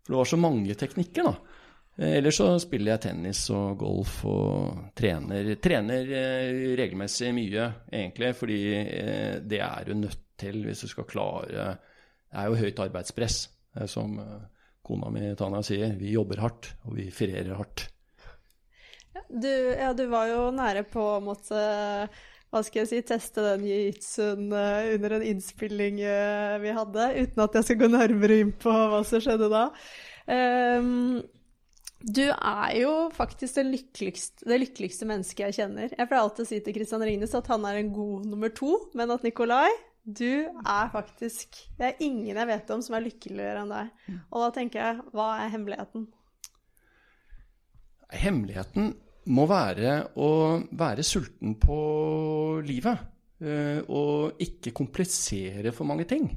For 0.00 0.14
det 0.14 0.16
var 0.16 0.28
så 0.30 0.38
mange 0.40 0.76
teknikker, 0.80 1.26
da. 1.26 1.53
Eh, 1.96 2.16
ellers 2.18 2.40
så 2.40 2.48
spiller 2.62 2.94
jeg 2.94 3.04
tennis 3.06 3.44
og 3.54 3.78
golf 3.78 4.18
og 4.26 4.90
trener, 4.98 5.52
trener 5.62 6.10
eh, 6.10 6.72
regelmessig 6.78 7.30
mye, 7.36 7.68
egentlig, 7.92 8.32
fordi 8.38 8.60
eh, 8.82 9.34
det 9.46 9.60
er 9.62 9.86
du 9.86 9.94
nødt 10.00 10.22
til 10.40 10.64
hvis 10.66 10.82
du 10.82 10.90
skal 10.90 11.06
klare 11.06 11.46
Det 11.46 12.40
er 12.40 12.48
jo 12.50 12.58
høyt 12.58 12.80
arbeidspress, 12.82 13.36
som 13.86 14.16
kona 14.82 15.10
mi 15.14 15.28
Tanja 15.38 15.60
sier. 15.62 15.92
Vi 15.94 16.10
jobber 16.10 16.40
hardt, 16.42 16.72
og 16.82 16.96
vi 16.96 17.06
ferierer 17.14 17.54
hardt. 17.54 17.84
Du, 19.30 19.46
ja, 19.46 19.92
du 19.94 20.02
var 20.10 20.26
jo 20.32 20.48
nære 20.50 20.82
på 20.90 21.04
å 21.12 21.20
måtte 21.22 21.60
hva 22.50 22.62
skal 22.66 22.82
jeg 22.82 22.90
si, 22.90 23.04
teste 23.06 23.44
den 23.46 23.68
jiu-jitsuen 23.68 24.50
under 24.50 25.14
en 25.14 25.26
innspilling 25.30 26.02
vi 26.66 26.74
hadde, 26.74 27.06
uten 27.22 27.46
at 27.46 27.60
jeg 27.60 27.68
skal 27.68 27.80
gå 27.84 27.90
nærmere 27.94 28.40
inn 28.42 28.52
på 28.58 28.74
hva 28.74 29.00
som 29.06 29.22
skjedde 29.22 29.52
da. 29.54 29.68
Um, 30.26 31.22
du 32.04 32.24
er 32.28 32.74
jo 32.76 32.92
faktisk 33.14 33.56
det 33.56 33.64
lykkeligste, 33.70 34.44
det 34.44 34.58
lykkeligste 34.60 35.06
mennesket 35.08 35.46
jeg 35.46 35.56
kjenner. 35.56 35.88
Jeg 35.88 36.08
pleier 36.10 36.20
alltid 36.20 36.44
å 36.44 36.48
si 36.50 36.58
til 36.60 36.76
Christian 36.76 37.04
Ringnes 37.06 37.36
at 37.38 37.48
han 37.48 37.64
er 37.64 37.80
en 37.80 37.92
god 37.96 38.26
nummer 38.28 38.52
to, 38.52 38.74
men 38.98 39.12
at 39.14 39.24
Nikolai, 39.24 39.70
du 40.04 40.44
er 40.44 40.90
faktisk 40.92 41.56
Det 41.78 41.86
er 41.86 42.02
ingen 42.04 42.36
jeg 42.36 42.48
vet 42.50 42.72
om 42.74 42.82
som 42.84 42.98
er 42.98 43.06
lykkeligere 43.06 43.62
enn 43.62 43.72
deg. 43.72 44.10
Og 44.28 44.42
da 44.42 44.50
tenker 44.52 44.82
jeg, 44.82 45.06
hva 45.16 45.30
er 45.40 45.52
hemmeligheten? 45.54 46.04
Hemmeligheten 48.12 48.92
må 49.32 49.46
være 49.48 49.96
å 50.20 50.30
være 50.76 51.06
sulten 51.08 51.56
på 51.56 51.78
livet. 52.68 53.00
eh, 53.40 53.80
Og 53.88 54.36
ikke 54.44 54.76
komplisere 54.76 55.72
for 55.72 55.88
mange 55.88 56.04
ting. 56.04 56.28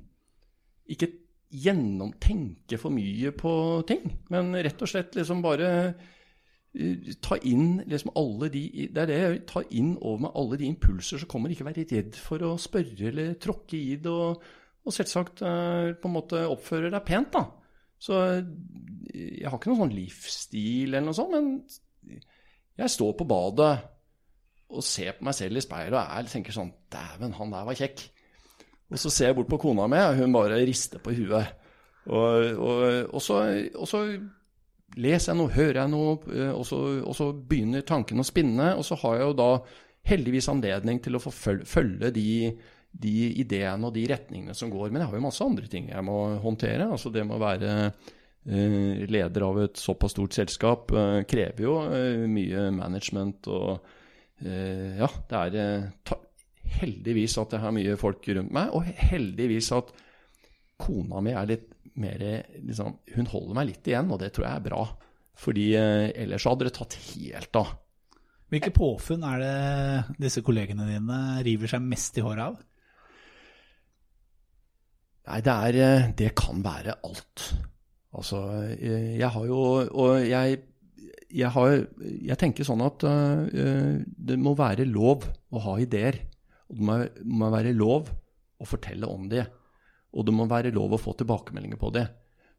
Ikke 0.87 1.11
gjennomtenke 1.47 2.79
for 2.79 2.91
mye 2.91 3.31
på 3.35 3.51
ting, 3.87 4.03
men 4.33 4.55
rett 4.55 4.81
og 4.83 4.91
slett 4.91 5.15
liksom 5.15 5.41
bare 5.45 5.69
uh, 5.87 7.11
ta 7.23 7.37
inn 7.47 7.79
liksom 7.87 8.11
alle 8.19 8.49
de 8.53 8.63
Det 8.93 9.03
er 9.03 9.09
det 9.09 9.19
jeg 9.21 9.43
ta 9.49 9.63
inn 9.71 9.95
over 9.95 10.25
med 10.25 10.35
alle 10.35 10.59
de 10.59 10.67
impulser 10.67 11.21
som 11.21 11.31
kommer. 11.31 11.53
Ikke 11.53 11.67
være 11.67 11.87
redd 11.87 12.19
for 12.19 12.43
å 12.43 12.55
spørre 12.61 13.11
eller 13.11 13.37
tråkke 13.41 13.79
i 13.79 13.95
det, 13.95 14.11
og, 14.11 14.43
og 14.83 14.95
selvsagt 14.95 15.45
uh, 15.47 15.95
på 15.95 16.11
en 16.11 16.17
måte 16.17 16.43
oppføre 16.47 16.91
deg 16.93 17.07
pent, 17.07 17.31
da. 17.37 17.45
Så 17.97 18.19
uh, 18.19 18.41
jeg 19.15 19.47
har 19.47 19.57
ikke 19.57 19.71
noen 19.71 19.85
sånn 19.87 19.97
livsstil 19.97 20.91
eller 20.91 21.07
noe 21.07 21.17
sånt, 21.17 21.37
men 21.37 22.19
jeg 22.77 22.93
står 22.93 23.15
på 23.17 23.25
badet 23.29 23.71
og 24.67 24.83
ser 24.83 25.15
på 25.15 25.25
meg 25.25 25.35
selv 25.35 25.57
i 25.57 25.63
speilet 25.63 25.95
og 25.95 26.03
er, 26.03 26.27
tenker 26.29 26.55
sånn 26.55 26.73
Dæven, 26.91 27.35
han 27.39 27.53
der 27.53 27.67
var 27.67 27.77
kjekk. 27.79 28.03
Og 28.87 28.99
så 29.01 29.11
ser 29.11 29.31
jeg 29.31 29.37
bort 29.37 29.49
på 29.51 29.59
kona 29.59 29.87
mi, 29.91 29.99
og 29.99 30.21
hun 30.21 30.35
bare 30.35 30.61
rister 30.67 31.01
på 31.03 31.13
huet. 31.17 31.55
Og, 32.07 32.53
og, 32.55 32.83
og, 33.11 33.19
så, 33.23 33.41
og, 33.75 33.87
så, 33.89 34.03
leser 34.95 35.33
jeg 35.33 35.39
noe, 35.41 35.51
hører 35.51 35.81
jeg 35.81 35.91
noe, 35.91 36.13
og 36.53 36.63
så, 36.65 36.79
og 37.03 37.17
så 37.17 37.27
begynner 37.35 37.83
tanken 37.87 38.23
å 38.23 38.27
spinne. 38.27 38.71
Og 38.79 38.87
så 38.87 38.95
har 39.03 39.19
jeg 39.19 39.27
jo 39.27 39.37
da 39.41 39.51
heldigvis 40.07 40.47
anledning 40.53 41.01
til 41.03 41.17
å 41.17 41.21
få 41.21 41.33
følge 41.35 42.13
de, 42.15 42.53
de 42.95 43.15
ideene 43.43 43.89
og 43.89 43.95
de 43.97 44.05
retningene 44.09 44.55
som 44.55 44.71
går. 44.71 44.89
Men 44.89 45.03
jeg 45.03 45.11
har 45.11 45.19
jo 45.19 45.25
masse 45.27 45.43
andre 45.43 45.67
ting 45.71 45.91
jeg 45.91 46.07
må 46.07 46.21
håndtere. 46.43 46.87
Altså 46.87 47.11
det 47.13 47.25
med 47.27 47.35
å 47.35 47.43
være 47.43 47.73
eh, 47.83 49.03
leder 49.11 49.47
av 49.49 49.61
et 49.65 49.81
såpass 49.81 50.15
stort 50.15 50.37
selskap 50.37 50.95
eh, 50.95 51.19
krever 51.27 51.67
jo 51.67 51.77
eh, 51.91 52.23
mye 52.31 52.69
management 52.75 53.51
og 53.51 53.93
ja, 54.37 55.07
det 55.31 55.37
er 55.57 55.85
ta, 56.05 56.13
heldigvis 56.79 57.37
at 57.41 57.55
jeg 57.55 57.63
har 57.63 57.73
mye 57.75 57.97
folk 57.99 58.27
rundt 58.37 58.53
meg, 58.55 58.75
og 58.75 58.85
heldigvis 59.09 59.71
at 59.77 59.91
kona 60.77 61.23
mi 61.25 61.33
er 61.33 61.49
litt 61.49 61.73
mer 61.97 62.21
liksom, 62.61 62.99
Hun 63.15 63.29
holder 63.31 63.55
meg 63.57 63.69
litt 63.71 63.87
igjen, 63.89 64.11
og 64.13 64.19
det 64.21 64.29
tror 64.35 64.45
jeg 64.45 64.59
er 64.59 64.65
bra. 64.67 64.81
Fordi 65.37 65.67
eh, 65.77 66.07
ellers 66.23 66.45
hadde 66.49 66.67
det 66.67 66.75
tatt 66.77 66.97
helt 67.11 67.59
av. 67.59 67.73
Hvilke 68.47 68.71
påfunn 68.71 69.25
er 69.27 69.41
det 69.43 70.21
disse 70.23 70.41
kollegene 70.45 70.87
dine 70.87 71.19
river 71.45 71.71
seg 71.71 71.83
mest 71.83 72.17
i 72.17 72.23
håret 72.23 72.45
av? 72.45 72.61
Nei, 75.27 75.41
det 75.43 75.55
er 75.67 75.79
eh, 75.83 76.07
Det 76.15 76.31
kan 76.37 76.63
være 76.63 76.99
alt. 77.03 77.49
Altså, 78.17 78.39
eh, 78.71 79.17
jeg 79.19 79.29
har 79.33 79.45
jo 79.49 79.59
Og 79.91 80.23
jeg, 80.23 80.61
jeg 81.35 81.51
har 81.53 81.73
Jeg 81.99 82.39
tenker 82.39 82.65
sånn 82.65 82.81
at 82.85 83.03
uh, 83.03 83.99
det 83.99 84.37
må 84.39 84.55
være 84.57 84.87
lov 84.87 85.27
å 85.51 85.63
ha 85.65 85.75
ideer. 85.83 86.21
Og 86.67 86.79
det 86.79 86.87
må, 86.89 86.97
må 87.39 87.51
være 87.53 87.75
lov 87.75 88.09
å 88.57 88.67
fortelle 88.67 89.09
om 89.09 89.27
det. 89.31 89.45
Og 90.17 90.25
det 90.25 90.33
må 90.35 90.47
være 90.49 90.73
lov 90.75 90.95
å 90.95 91.01
få 91.01 91.13
tilbakemeldinger 91.19 91.79
på 91.79 91.91
det. 91.95 92.07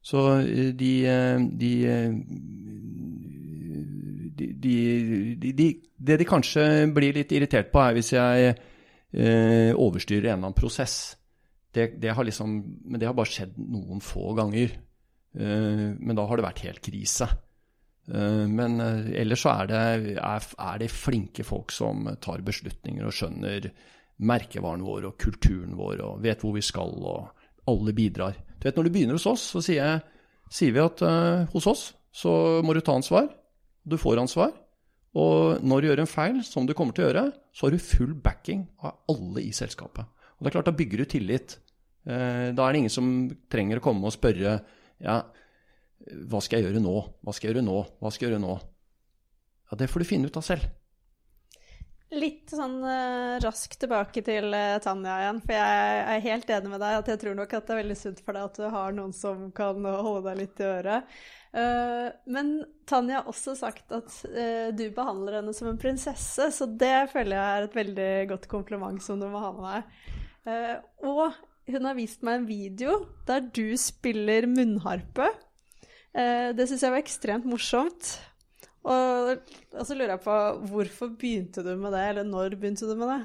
Så 0.04 0.22
de, 0.46 0.72
de, 0.78 0.92
eh, 1.10 1.40
de, 1.58 1.72
eh, 1.90 2.12
de, 4.38 5.52
de 5.52 5.68
Det 5.98 6.18
de 6.20 6.26
kanskje 6.28 6.86
blir 6.94 7.16
litt 7.16 7.32
irritert 7.34 7.72
på, 7.72 7.82
er 7.82 7.96
hvis 7.96 8.12
jeg 8.14 8.52
eh, 8.52 9.72
overstyrer 9.74 10.28
en 10.28 10.36
eller 10.36 10.44
annen 10.44 10.58
prosess. 10.58 11.16
Det, 11.74 11.98
det, 12.00 12.14
har 12.14 12.24
liksom, 12.24 12.54
men 12.86 13.00
det 13.00 13.08
har 13.08 13.16
bare 13.18 13.32
skjedd 13.32 13.58
noen 13.58 14.00
få 14.04 14.32
ganger. 14.38 14.78
Eh, 15.34 15.84
men 15.98 16.16
da 16.16 16.28
har 16.28 16.38
det 16.38 16.46
vært 16.46 16.64
helt 16.68 16.82
krise. 16.86 17.28
Eh, 18.08 18.46
men 18.46 18.78
ellers 18.80 19.42
så 19.42 19.56
er 19.56 19.72
det, 19.72 19.82
er, 20.22 20.48
er 20.70 20.80
det 20.84 20.92
flinke 20.94 21.44
folk 21.44 21.74
som 21.74 22.06
tar 22.22 22.46
beslutninger 22.46 23.10
og 23.10 23.18
skjønner 23.18 23.72
merkevaren 24.18 24.84
vår 24.86 25.08
og 25.10 25.18
kulturen 25.20 25.76
vår 25.78 26.02
og 26.04 26.22
vet 26.24 26.42
hvor 26.42 26.56
vi 26.56 26.62
skal, 26.64 26.94
og 27.06 27.28
alle 27.68 27.94
bidrar. 27.94 28.38
Du 28.58 28.66
vet, 28.66 28.76
Når 28.76 28.88
du 28.88 28.94
begynner 28.94 29.18
hos 29.18 29.28
oss, 29.30 29.44
så 29.52 29.62
sier, 29.62 29.84
jeg, 29.84 30.00
sier 30.50 30.74
vi 30.74 30.82
at 30.82 31.02
uh, 31.04 31.46
hos 31.52 31.68
oss 31.70 31.84
så 32.14 32.32
må 32.64 32.74
du 32.74 32.80
ta 32.82 32.96
ansvar. 32.98 33.28
Du 33.86 33.98
får 34.00 34.18
ansvar. 34.18 34.54
Og 35.18 35.62
når 35.64 35.80
du 35.80 35.88
gjør 35.88 36.02
en 36.02 36.10
feil, 36.10 36.40
som 36.44 36.66
du 36.66 36.74
kommer 36.76 36.96
til 36.96 37.06
å 37.06 37.10
gjøre, 37.10 37.24
så 37.54 37.66
har 37.66 37.74
du 37.74 37.82
full 37.82 38.14
backing 38.24 38.66
av 38.84 38.98
alle 39.12 39.44
i 39.46 39.52
selskapet. 39.54 40.08
Og 40.36 40.42
det 40.42 40.50
er 40.50 40.56
klart, 40.58 40.70
Da 40.70 40.78
bygger 40.78 41.02
du 41.04 41.04
tillit. 41.04 41.58
Uh, 42.08 42.50
da 42.56 42.66
er 42.66 42.72
det 42.72 42.82
ingen 42.82 42.94
som 42.94 43.12
trenger 43.52 43.78
å 43.78 43.84
komme 43.84 44.08
og 44.08 44.14
spørre 44.16 44.58
ja, 44.98 45.20
hva 46.28 46.40
skal 46.42 46.60
jeg 46.60 46.70
gjøre 46.70 46.82
nå? 46.82 46.96
Hva 47.22 47.34
skal 47.34 47.48
jeg 47.48 47.56
gjøre 47.56 47.66
nå? 47.66 47.78
Hva 48.00 48.10
skal 48.12 48.26
jeg 48.26 48.34
gjøre 48.34 48.44
nå? 48.44 48.58
Ja, 49.68 49.76
Det 49.76 49.90
får 49.90 50.02
du 50.02 50.08
finne 50.08 50.30
ut 50.30 50.38
av 50.40 50.46
selv. 50.46 50.64
Litt 52.08 52.54
sånn 52.56 52.78
uh, 52.80 53.36
raskt 53.44 53.82
tilbake 53.82 54.22
til 54.24 54.46
uh, 54.56 54.78
Tanja 54.80 55.18
igjen, 55.20 55.40
for 55.44 55.52
jeg 55.52 55.96
er 56.14 56.22
helt 56.24 56.52
enig 56.56 56.70
med 56.72 56.80
deg 56.80 57.00
at 57.02 57.08
jeg 57.12 57.20
tror 57.20 57.34
nok 57.36 57.50
at 57.52 57.66
det 57.66 57.74
er 57.74 57.80
veldig 57.82 57.96
sunt 58.00 58.22
for 58.24 58.36
deg 58.36 58.46
at 58.48 58.60
du 58.62 58.64
har 58.72 58.94
noen 58.96 59.12
som 59.12 59.42
kan 59.52 59.84
holde 59.84 60.22
deg 60.30 60.38
litt 60.40 60.62
i 60.62 60.68
øret. 60.70 61.18
Uh, 61.52 62.08
men 62.32 62.54
Tanja 62.88 63.18
har 63.18 63.28
også 63.28 63.52
sagt 63.60 63.92
at 63.92 64.22
du 64.72 64.86
behandler 64.96 65.42
henne 65.42 65.52
som 65.56 65.68
en 65.68 65.80
prinsesse, 65.80 66.48
så 66.56 66.68
det 66.80 67.10
føler 67.12 67.36
jeg 67.36 67.58
er 67.58 67.66
et 67.66 67.76
veldig 67.76 68.08
godt 68.32 68.48
kompliment 68.48 69.04
som 69.04 69.20
du 69.20 69.28
må 69.28 69.42
ha 69.44 69.52
med 69.58 69.68
deg. 69.68 70.80
og 71.04 71.36
hun 71.68 71.84
har 71.84 71.98
vist 71.98 72.24
meg 72.24 72.38
en 72.38 72.48
video 72.48 72.96
der 73.28 73.44
du 73.52 73.76
spiller 73.76 74.48
munnharpe. 74.48 75.28
det 76.16 76.68
syns 76.70 76.86
jeg 76.86 76.94
var 76.94 77.04
ekstremt 77.04 77.48
morsomt. 77.48 78.14
Og, 78.88 79.52
og, 79.74 79.82
så 79.84 79.96
lurer 79.96 80.14
jeg 80.14 80.24
på, 80.24 80.38
hvorfor 80.70 81.12
begynte 81.20 81.64
du 81.66 81.74
med 81.76 81.92
det, 81.92 82.06
eller 82.12 82.26
når 82.28 82.56
begynte 82.56 82.88
du 82.88 82.94
med 82.96 83.12
det? 83.12 83.20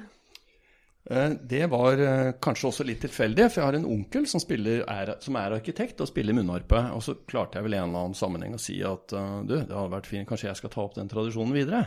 Eh, 1.10 1.30
det 1.40 1.66
var 1.66 2.00
eh, 2.00 2.30
kanskje 2.42 2.68
også 2.70 2.86
litt 2.88 3.02
tilfeldig, 3.04 3.48
for 3.50 3.60
jeg 3.60 3.68
har 3.68 3.78
en 3.78 3.90
onkel 3.96 4.28
som, 4.28 4.40
spiller, 4.40 4.84
er, 4.88 5.14
som 5.24 5.36
er 5.40 5.56
arkitekt 5.56 6.00
og 6.00 6.08
spiller 6.08 6.36
munnharpe. 6.36 6.80
Og 6.96 7.04
så 7.04 7.16
klarte 7.28 7.58
jeg 7.58 7.68
vel 7.68 7.76
i 7.76 7.80
en 7.80 7.90
eller 7.90 8.06
annen 8.08 8.18
sammenheng 8.18 8.56
å 8.56 8.62
si 8.62 8.78
at 8.84 9.12
eh, 9.16 9.36
du, 9.44 9.58
det 9.58 9.74
hadde 9.74 9.92
vært 9.96 10.08
fint, 10.10 10.28
kanskje 10.28 10.50
jeg 10.50 10.62
skal 10.62 10.72
ta 10.72 10.86
opp 10.86 10.96
den 10.96 11.12
tradisjonen 11.12 11.56
videre. 11.56 11.84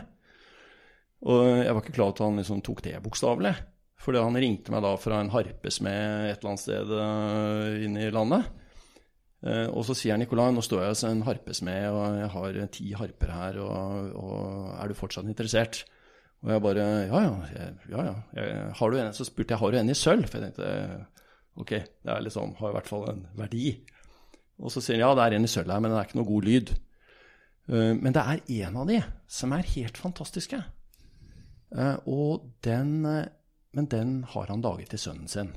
Og 1.26 1.42
jeg 1.50 1.74
var 1.74 1.82
ikke 1.82 1.96
klar 1.96 2.14
til 2.14 2.22
at 2.22 2.28
han 2.28 2.38
liksom 2.38 2.62
tok 2.66 2.84
det 2.86 3.00
bokstavelig. 3.02 3.56
Fordi 3.98 4.20
han 4.22 4.38
ringte 4.38 4.70
meg 4.70 4.84
da 4.84 4.92
fra 5.02 5.18
en 5.18 5.32
harpesmed 5.32 6.28
et 6.28 6.36
eller 6.36 6.52
annet 6.52 6.62
sted 6.62 6.92
inne 7.88 8.04
i 8.06 8.12
landet. 8.14 8.46
Eh, 9.46 9.68
og 9.70 9.84
så 9.86 9.94
sier 9.94 10.18
Nicolai 10.18 10.48
nå 10.50 10.62
står 10.64 10.82
jeg 10.82 10.94
hos 10.94 11.04
en 11.06 11.22
harpesmed, 11.26 11.84
og 11.94 12.16
jeg 12.18 12.30
har 12.32 12.58
ti 12.74 12.88
harper 12.98 13.30
her, 13.34 13.60
og, 13.62 14.08
og 14.18 14.72
er 14.74 14.90
du 14.90 14.98
fortsatt 14.98 15.30
interessert? 15.30 15.84
Og 16.42 16.52
jeg 16.54 16.62
bare 16.62 16.88
Ja, 17.10 17.20
ja. 17.22 17.68
Ja, 17.90 18.02
ja. 18.38 18.58
Har 18.78 18.90
du 18.90 18.98
en? 18.98 19.12
Så 19.14 19.26
spurte 19.26 19.54
jeg 19.54 19.62
har 19.62 19.72
du 19.74 19.78
en 19.78 19.90
i 19.90 19.96
sølv, 19.98 20.26
for 20.30 20.38
jeg 20.38 20.52
tenkte 20.52 21.06
ok, 21.58 21.72
det 22.06 22.12
er 22.14 22.22
liksom, 22.22 22.52
har 22.60 22.70
i 22.70 22.76
hvert 22.76 22.90
fall 22.90 23.08
en 23.10 23.24
verdi. 23.38 23.72
Og 24.62 24.70
så 24.70 24.82
sier 24.82 24.98
han 24.98 25.08
ja, 25.08 25.14
det 25.18 25.24
er 25.24 25.38
en 25.38 25.48
i 25.48 25.50
sølv 25.50 25.72
her, 25.74 25.82
men 25.82 25.90
det 25.90 25.98
er 25.98 26.06
ikke 26.06 26.20
noe 26.20 26.30
god 26.30 26.46
lyd. 26.46 26.74
Eh, 27.70 27.94
men 27.98 28.14
det 28.14 28.22
er 28.22 28.44
en 28.66 28.82
av 28.82 28.90
de 28.90 29.00
som 29.38 29.54
er 29.54 29.72
helt 29.74 29.98
fantastiske. 29.98 30.60
Eh, 31.74 31.96
og 32.06 32.46
den, 32.66 32.94
men 33.02 33.90
den 33.90 34.20
har 34.34 34.50
han 34.50 34.62
laget 34.62 34.94
til 34.94 35.02
sønnen 35.08 35.30
sin. 35.30 35.50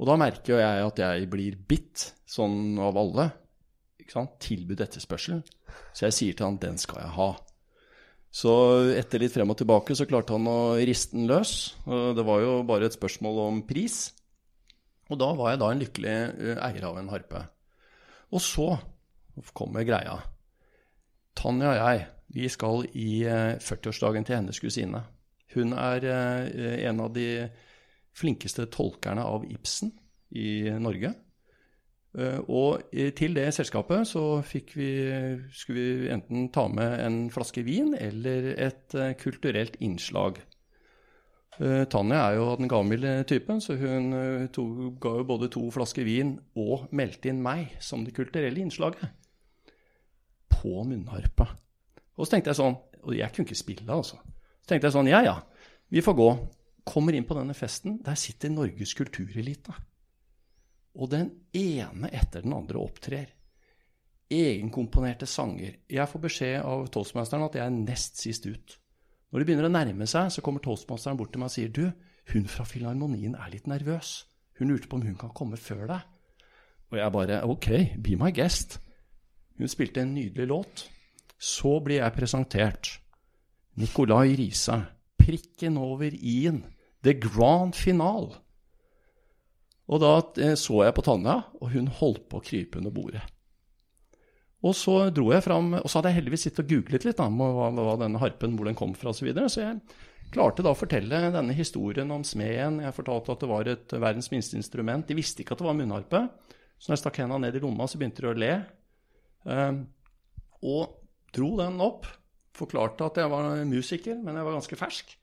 Og 0.00 0.08
da 0.08 0.16
merker 0.16 0.54
jo 0.54 0.62
jeg 0.62 0.84
at 0.86 1.02
jeg 1.02 1.28
blir 1.28 1.58
bitt, 1.68 2.06
sånn 2.24 2.78
av 2.80 2.96
alle. 2.96 3.26
Ikke 4.00 4.16
sant? 4.16 4.38
Tilbud 4.40 4.80
etterspørsel. 4.80 5.42
Så 5.92 6.06
jeg 6.06 6.16
sier 6.16 6.38
til 6.38 6.48
han 6.48 6.60
den 6.62 6.80
skal 6.80 7.02
jeg 7.02 7.12
ha. 7.18 7.30
Så 8.30 8.52
etter 8.94 9.20
litt 9.20 9.34
frem 9.34 9.50
og 9.52 9.58
tilbake 9.58 9.96
så 9.98 10.06
klarte 10.08 10.36
han 10.36 10.46
å 10.48 10.78
riste 10.78 11.18
den 11.18 11.28
løs. 11.28 11.74
Det 11.84 12.24
var 12.24 12.40
jo 12.44 12.56
bare 12.64 12.88
et 12.88 12.96
spørsmål 12.96 13.42
om 13.48 13.60
pris. 13.68 14.06
Og 15.10 15.18
da 15.20 15.32
var 15.36 15.52
jeg 15.52 15.60
da 15.60 15.70
en 15.74 15.82
lykkelig 15.82 16.14
eh, 16.14 16.60
eier 16.62 16.86
av 16.86 17.00
en 17.00 17.10
harpe. 17.10 17.42
Og 18.30 18.40
så 18.44 18.68
kommer 19.56 19.84
greia. 19.84 20.20
Tanja 21.36 21.72
og 21.72 21.80
jeg, 21.80 22.04
vi 22.36 22.50
skal 22.52 22.86
i 22.94 23.10
40-årsdagen 23.26 24.26
til 24.26 24.38
hennes 24.38 24.62
kusine. 24.62 25.02
Hun 25.56 25.74
er 25.74 26.06
eh, 26.06 26.86
en 26.86 27.02
av 27.02 27.10
de 27.16 27.26
flinkeste 28.16 28.66
tolkerne 28.72 29.24
av 29.24 29.44
Ibsen 29.48 29.92
i 30.36 30.70
Norge. 30.80 31.14
Eh, 32.18 32.40
og 32.50 32.90
til 33.16 33.36
det 33.38 33.50
selskapet 33.54 34.08
så 34.10 34.40
fikk 34.42 34.74
vi, 34.78 34.90
skulle 35.54 35.84
vi 36.02 36.08
enten 36.10 36.48
ta 36.54 36.66
med 36.70 36.96
en 37.04 37.20
flaske 37.30 37.62
vin 37.66 37.94
eller 37.94 38.52
et 38.56 38.96
eh, 38.98 39.14
kulturelt 39.18 39.78
innslag. 39.80 40.40
Eh, 41.60 41.84
Tanja 41.90 42.24
er 42.24 42.38
jo 42.40 42.48
den 42.58 42.70
gavmilde 42.70 43.14
typen, 43.30 43.62
så 43.62 43.78
hun 43.78 44.10
to, 44.54 44.66
ga 45.02 45.16
jo 45.20 45.28
både 45.28 45.50
to 45.54 45.68
flasker 45.70 46.06
vin 46.06 46.34
og 46.58 46.88
meldte 46.90 47.30
inn 47.30 47.42
meg 47.44 47.76
som 47.78 48.04
det 48.06 48.16
kulturelle 48.16 48.58
innslaget. 48.58 49.06
På 50.50 50.82
munnharpa. 50.84 51.46
Og 52.18 52.26
så 52.26 52.34
tenkte 52.34 52.50
jeg 52.50 52.58
sånn 52.58 52.74
Og 53.06 53.14
jeg 53.16 53.32
kunne 53.32 53.46
ikke 53.46 53.56
spille, 53.56 53.86
altså. 53.94 54.18
Så 54.60 54.68
tenkte 54.68 54.90
jeg 54.90 54.92
sånn 54.92 55.08
Ja 55.08 55.22
ja, 55.24 55.36
vi 55.88 56.02
får 56.04 56.16
gå 56.18 56.26
kommer 56.90 57.14
inn 57.14 57.26
på 57.28 57.36
denne 57.38 57.54
festen, 57.54 58.00
der 58.04 58.18
sitter 58.18 58.52
Norges 58.52 58.94
kulturelite. 58.98 59.74
Og 60.98 61.10
den 61.12 61.30
ene 61.54 62.10
etter 62.10 62.42
den 62.44 62.54
andre 62.56 62.82
opptrer. 62.82 63.30
Egenkomponerte 64.30 65.26
sanger. 65.26 65.80
Jeg 65.90 66.10
får 66.10 66.22
beskjed 66.26 66.60
av 66.66 66.86
toastmasteren 66.94 67.46
at 67.46 67.58
jeg 67.58 67.66
er 67.66 67.74
nest 67.74 68.20
sist 68.22 68.46
ut. 68.46 68.76
Når 69.30 69.42
det 69.42 69.46
begynner 69.46 69.68
å 69.68 69.72
nærme 69.72 70.06
seg, 70.10 70.30
så 70.34 70.42
kommer 70.42 70.62
toastmasteren 70.62 71.18
bort 71.18 71.32
til 71.34 71.42
meg 71.42 71.50
og 71.50 71.54
sier 71.54 71.70
du, 71.74 71.84
hun 72.30 72.46
fra 72.50 72.66
Filharmonien 72.66 73.34
er 73.38 73.50
litt 73.52 73.66
nervøs. 73.70 74.24
Hun 74.58 74.70
lurte 74.70 74.90
på 74.90 74.98
om 74.98 75.06
hun 75.06 75.18
kan 75.18 75.32
komme 75.34 75.58
før 75.58 75.86
deg. 75.90 76.06
Og 76.90 76.98
jeg 76.98 77.14
bare 77.14 77.42
ok, 77.46 77.68
be 78.02 78.16
my 78.18 78.30
guest. 78.34 78.80
Hun 79.58 79.70
spilte 79.70 80.02
en 80.02 80.14
nydelig 80.14 80.48
låt. 80.50 80.84
Så 81.38 81.78
blir 81.84 82.02
jeg 82.02 82.16
presentert. 82.16 82.90
Nicolai 83.78 84.34
Riise. 84.38 84.76
Prikken 85.20 85.78
over 85.78 86.10
i-en. 86.10 86.64
The 87.06 87.16
Grand 87.16 87.76
Final. 87.76 88.32
Og 89.90 90.02
da 90.02 90.12
eh, 90.42 90.56
så 90.58 90.84
jeg 90.84 90.94
på 90.96 91.04
Tanja, 91.06 91.40
og 91.58 91.72
hun 91.74 91.90
holdt 92.00 92.28
på 92.30 92.38
å 92.38 92.44
krype 92.44 92.78
under 92.78 92.94
bordet. 92.94 93.24
Og 94.60 94.76
så 94.76 94.94
dro 95.14 95.30
jeg 95.32 95.44
fram, 95.46 95.72
og 95.78 95.88
så 95.88 95.98
hadde 95.98 96.12
jeg 96.12 96.20
heldigvis 96.20 96.46
sittet 96.46 96.66
og 96.66 96.72
googlet 96.74 97.06
litt 97.06 97.18
da, 97.18 97.26
hva, 97.32 97.70
hva 97.72 97.96
denne 98.02 98.20
harpen, 98.20 98.58
hvor 98.58 98.68
den 98.68 98.76
kom 98.78 98.92
fra 98.98 99.12
osv. 99.14 99.22
Så, 99.22 99.28
videre. 99.30 99.48
så 99.48 99.62
jeg 99.64 99.78
klarte 100.34 100.64
da 100.64 100.74
å 100.74 100.78
fortelle 100.78 101.22
denne 101.32 101.56
historien 101.56 102.12
om 102.12 102.26
smeden. 102.26 102.82
Jeg 102.84 102.96
fortalte 102.96 103.32
at 103.34 103.42
det 103.42 103.50
var 103.50 103.70
et 103.72 103.94
verdens 103.96 104.28
minste 104.32 104.58
instrument. 104.60 105.08
De 105.08 105.16
visste 105.16 105.42
ikke 105.42 105.56
at 105.56 105.62
det 105.62 105.68
var 105.70 105.78
munnharpe. 105.78 106.26
Så 106.76 106.90
når 106.90 106.98
jeg 106.98 107.02
stakk 107.02 107.22
henda 107.22 107.40
ned 107.40 107.56
i 107.56 107.64
lomma, 107.64 107.88
så 107.88 108.00
begynte 108.00 108.24
de 108.24 108.28
å 108.30 108.36
le. 108.36 108.52
Um, 109.48 109.80
og 110.60 111.00
dro 111.34 111.54
den 111.60 111.80
opp. 111.82 112.04
Forklarte 112.56 113.08
at 113.08 113.22
jeg 113.22 113.32
var 113.32 113.64
musiker, 113.64 114.20
men 114.20 114.36
jeg 114.36 114.46
var 114.46 114.58
ganske 114.58 114.78
fersk. 114.78 115.16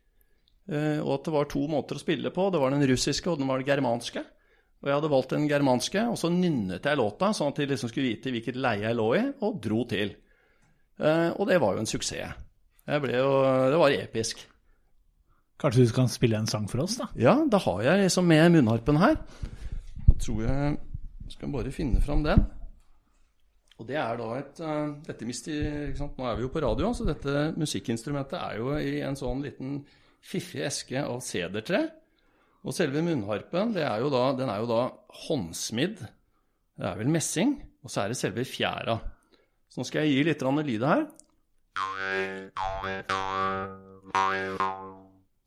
Uh, 0.67 0.99
og 0.99 1.13
at 1.17 1.27
det 1.29 1.33
var 1.35 1.47
to 1.51 1.61
måter 1.71 1.97
å 1.97 2.01
spille 2.01 2.31
på. 2.35 2.49
Det 2.51 2.59
var 2.61 2.73
den 2.75 2.87
russiske 2.89 3.31
og 3.31 3.39
den 3.39 3.47
var 3.49 3.61
den 3.61 3.69
germanske. 3.69 4.23
Og 4.77 4.89
jeg 4.89 4.97
hadde 4.99 5.09
valgt 5.09 5.33
den 5.33 5.47
germanske, 5.49 6.03
og 6.11 6.19
så 6.21 6.29
nynnet 6.29 6.85
jeg 6.85 6.99
låta, 6.99 7.31
sånn 7.33 7.49
at 7.49 7.61
de 7.61 7.69
liksom 7.71 7.89
skulle 7.89 8.11
vite 8.11 8.33
hvilket 8.33 8.59
leie 8.61 8.83
jeg 8.85 8.97
lå 8.97 9.07
i, 9.17 9.23
og 9.47 9.57
dro 9.63 9.81
til. 9.89 10.13
Uh, 11.01 11.33
og 11.37 11.47
det 11.49 11.57
var 11.63 11.77
jo 11.77 11.85
en 11.85 11.89
suksess. 11.89 12.43
Jo, 12.87 13.31
det 13.67 13.79
var 13.81 13.95
episk. 13.95 14.45
Kanskje 15.59 15.87
du 15.87 15.93
kan 15.95 16.09
spille 16.11 16.37
en 16.37 16.47
sang 16.47 16.67
for 16.69 16.83
oss, 16.83 16.99
da? 16.99 17.07
Ja, 17.17 17.33
da 17.49 17.59
har 17.63 17.81
jeg 17.83 18.05
liksom 18.05 18.27
med 18.29 18.53
munnharpen 18.53 18.99
her. 19.01 19.17
Da 20.05 20.19
tror 20.21 20.43
jeg 20.45 20.77
Skal 21.27 21.51
bare 21.51 21.73
finne 21.75 21.99
fram 21.99 22.21
den. 22.23 22.45
Og 23.77 23.85
det 23.89 23.97
er 23.99 24.17
da 24.17 24.27
et 24.37 24.61
uh, 24.63 24.93
dette 25.05 25.25
mister, 25.27 25.91
Nå 26.17 26.25
er 26.25 26.37
vi 26.37 26.45
jo 26.45 26.51
på 26.53 26.61
radio, 26.63 26.93
så 26.95 27.05
dette 27.05 27.49
musikkinstrumentet 27.59 28.37
er 28.39 28.61
jo 28.61 28.71
i 28.79 29.01
en 29.05 29.17
sånn 29.19 29.43
liten 29.43 29.81
fiffig 30.27 30.63
eske 30.67 31.01
av 31.03 31.21
sedertre. 31.25 31.85
Og 32.67 32.75
selve 32.75 33.03
munnharpen 33.05 33.75
er 33.79 34.03
da, 34.11 34.23
den 34.35 34.51
er 34.51 34.63
jo 34.63 34.69
da 34.69 34.81
håndsmidd. 35.27 36.01
Det 36.77 36.89
er 36.89 36.99
vel 36.99 37.11
messing. 37.13 37.55
Og 37.85 37.93
så 37.93 38.03
er 38.03 38.11
det 38.11 38.19
selve 38.19 38.43
fjæra. 38.47 38.97
Så 39.71 39.79
nå 39.79 39.87
skal 39.87 40.03
jeg 40.03 40.17
gi 40.17 40.27
litt 40.27 40.43
lyd 40.43 40.83
her. 40.83 41.05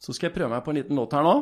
Så 0.00 0.16
skal 0.16 0.30
jeg 0.30 0.36
prøve 0.38 0.52
meg 0.54 0.64
på 0.64 0.72
en 0.72 0.80
liten 0.80 0.96
låt 0.96 1.12
her 1.16 1.26
nå. 1.26 1.36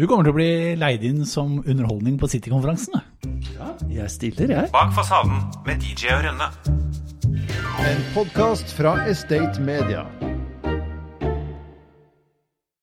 Du 0.00 0.06
kommer 0.08 0.24
til 0.24 0.32
å 0.32 0.36
bli 0.38 0.52
leid 0.80 1.02
inn 1.04 1.26
som 1.28 1.58
underholdning 1.60 2.14
på 2.16 2.28
City-konferansen. 2.32 3.02
Ja, 3.52 3.74
jeg 3.84 4.08
stiller, 4.08 4.54
jeg. 4.54 4.70
Bak 4.72 4.94
fasaden 4.96 5.42
med 5.66 5.84
DJ 5.84 6.14
og 6.14 6.24
Rønne. 6.24 6.48
En 7.84 8.00
podkast 8.14 8.72
fra 8.78 8.96
Estate 9.12 9.60
Media. 9.60 10.06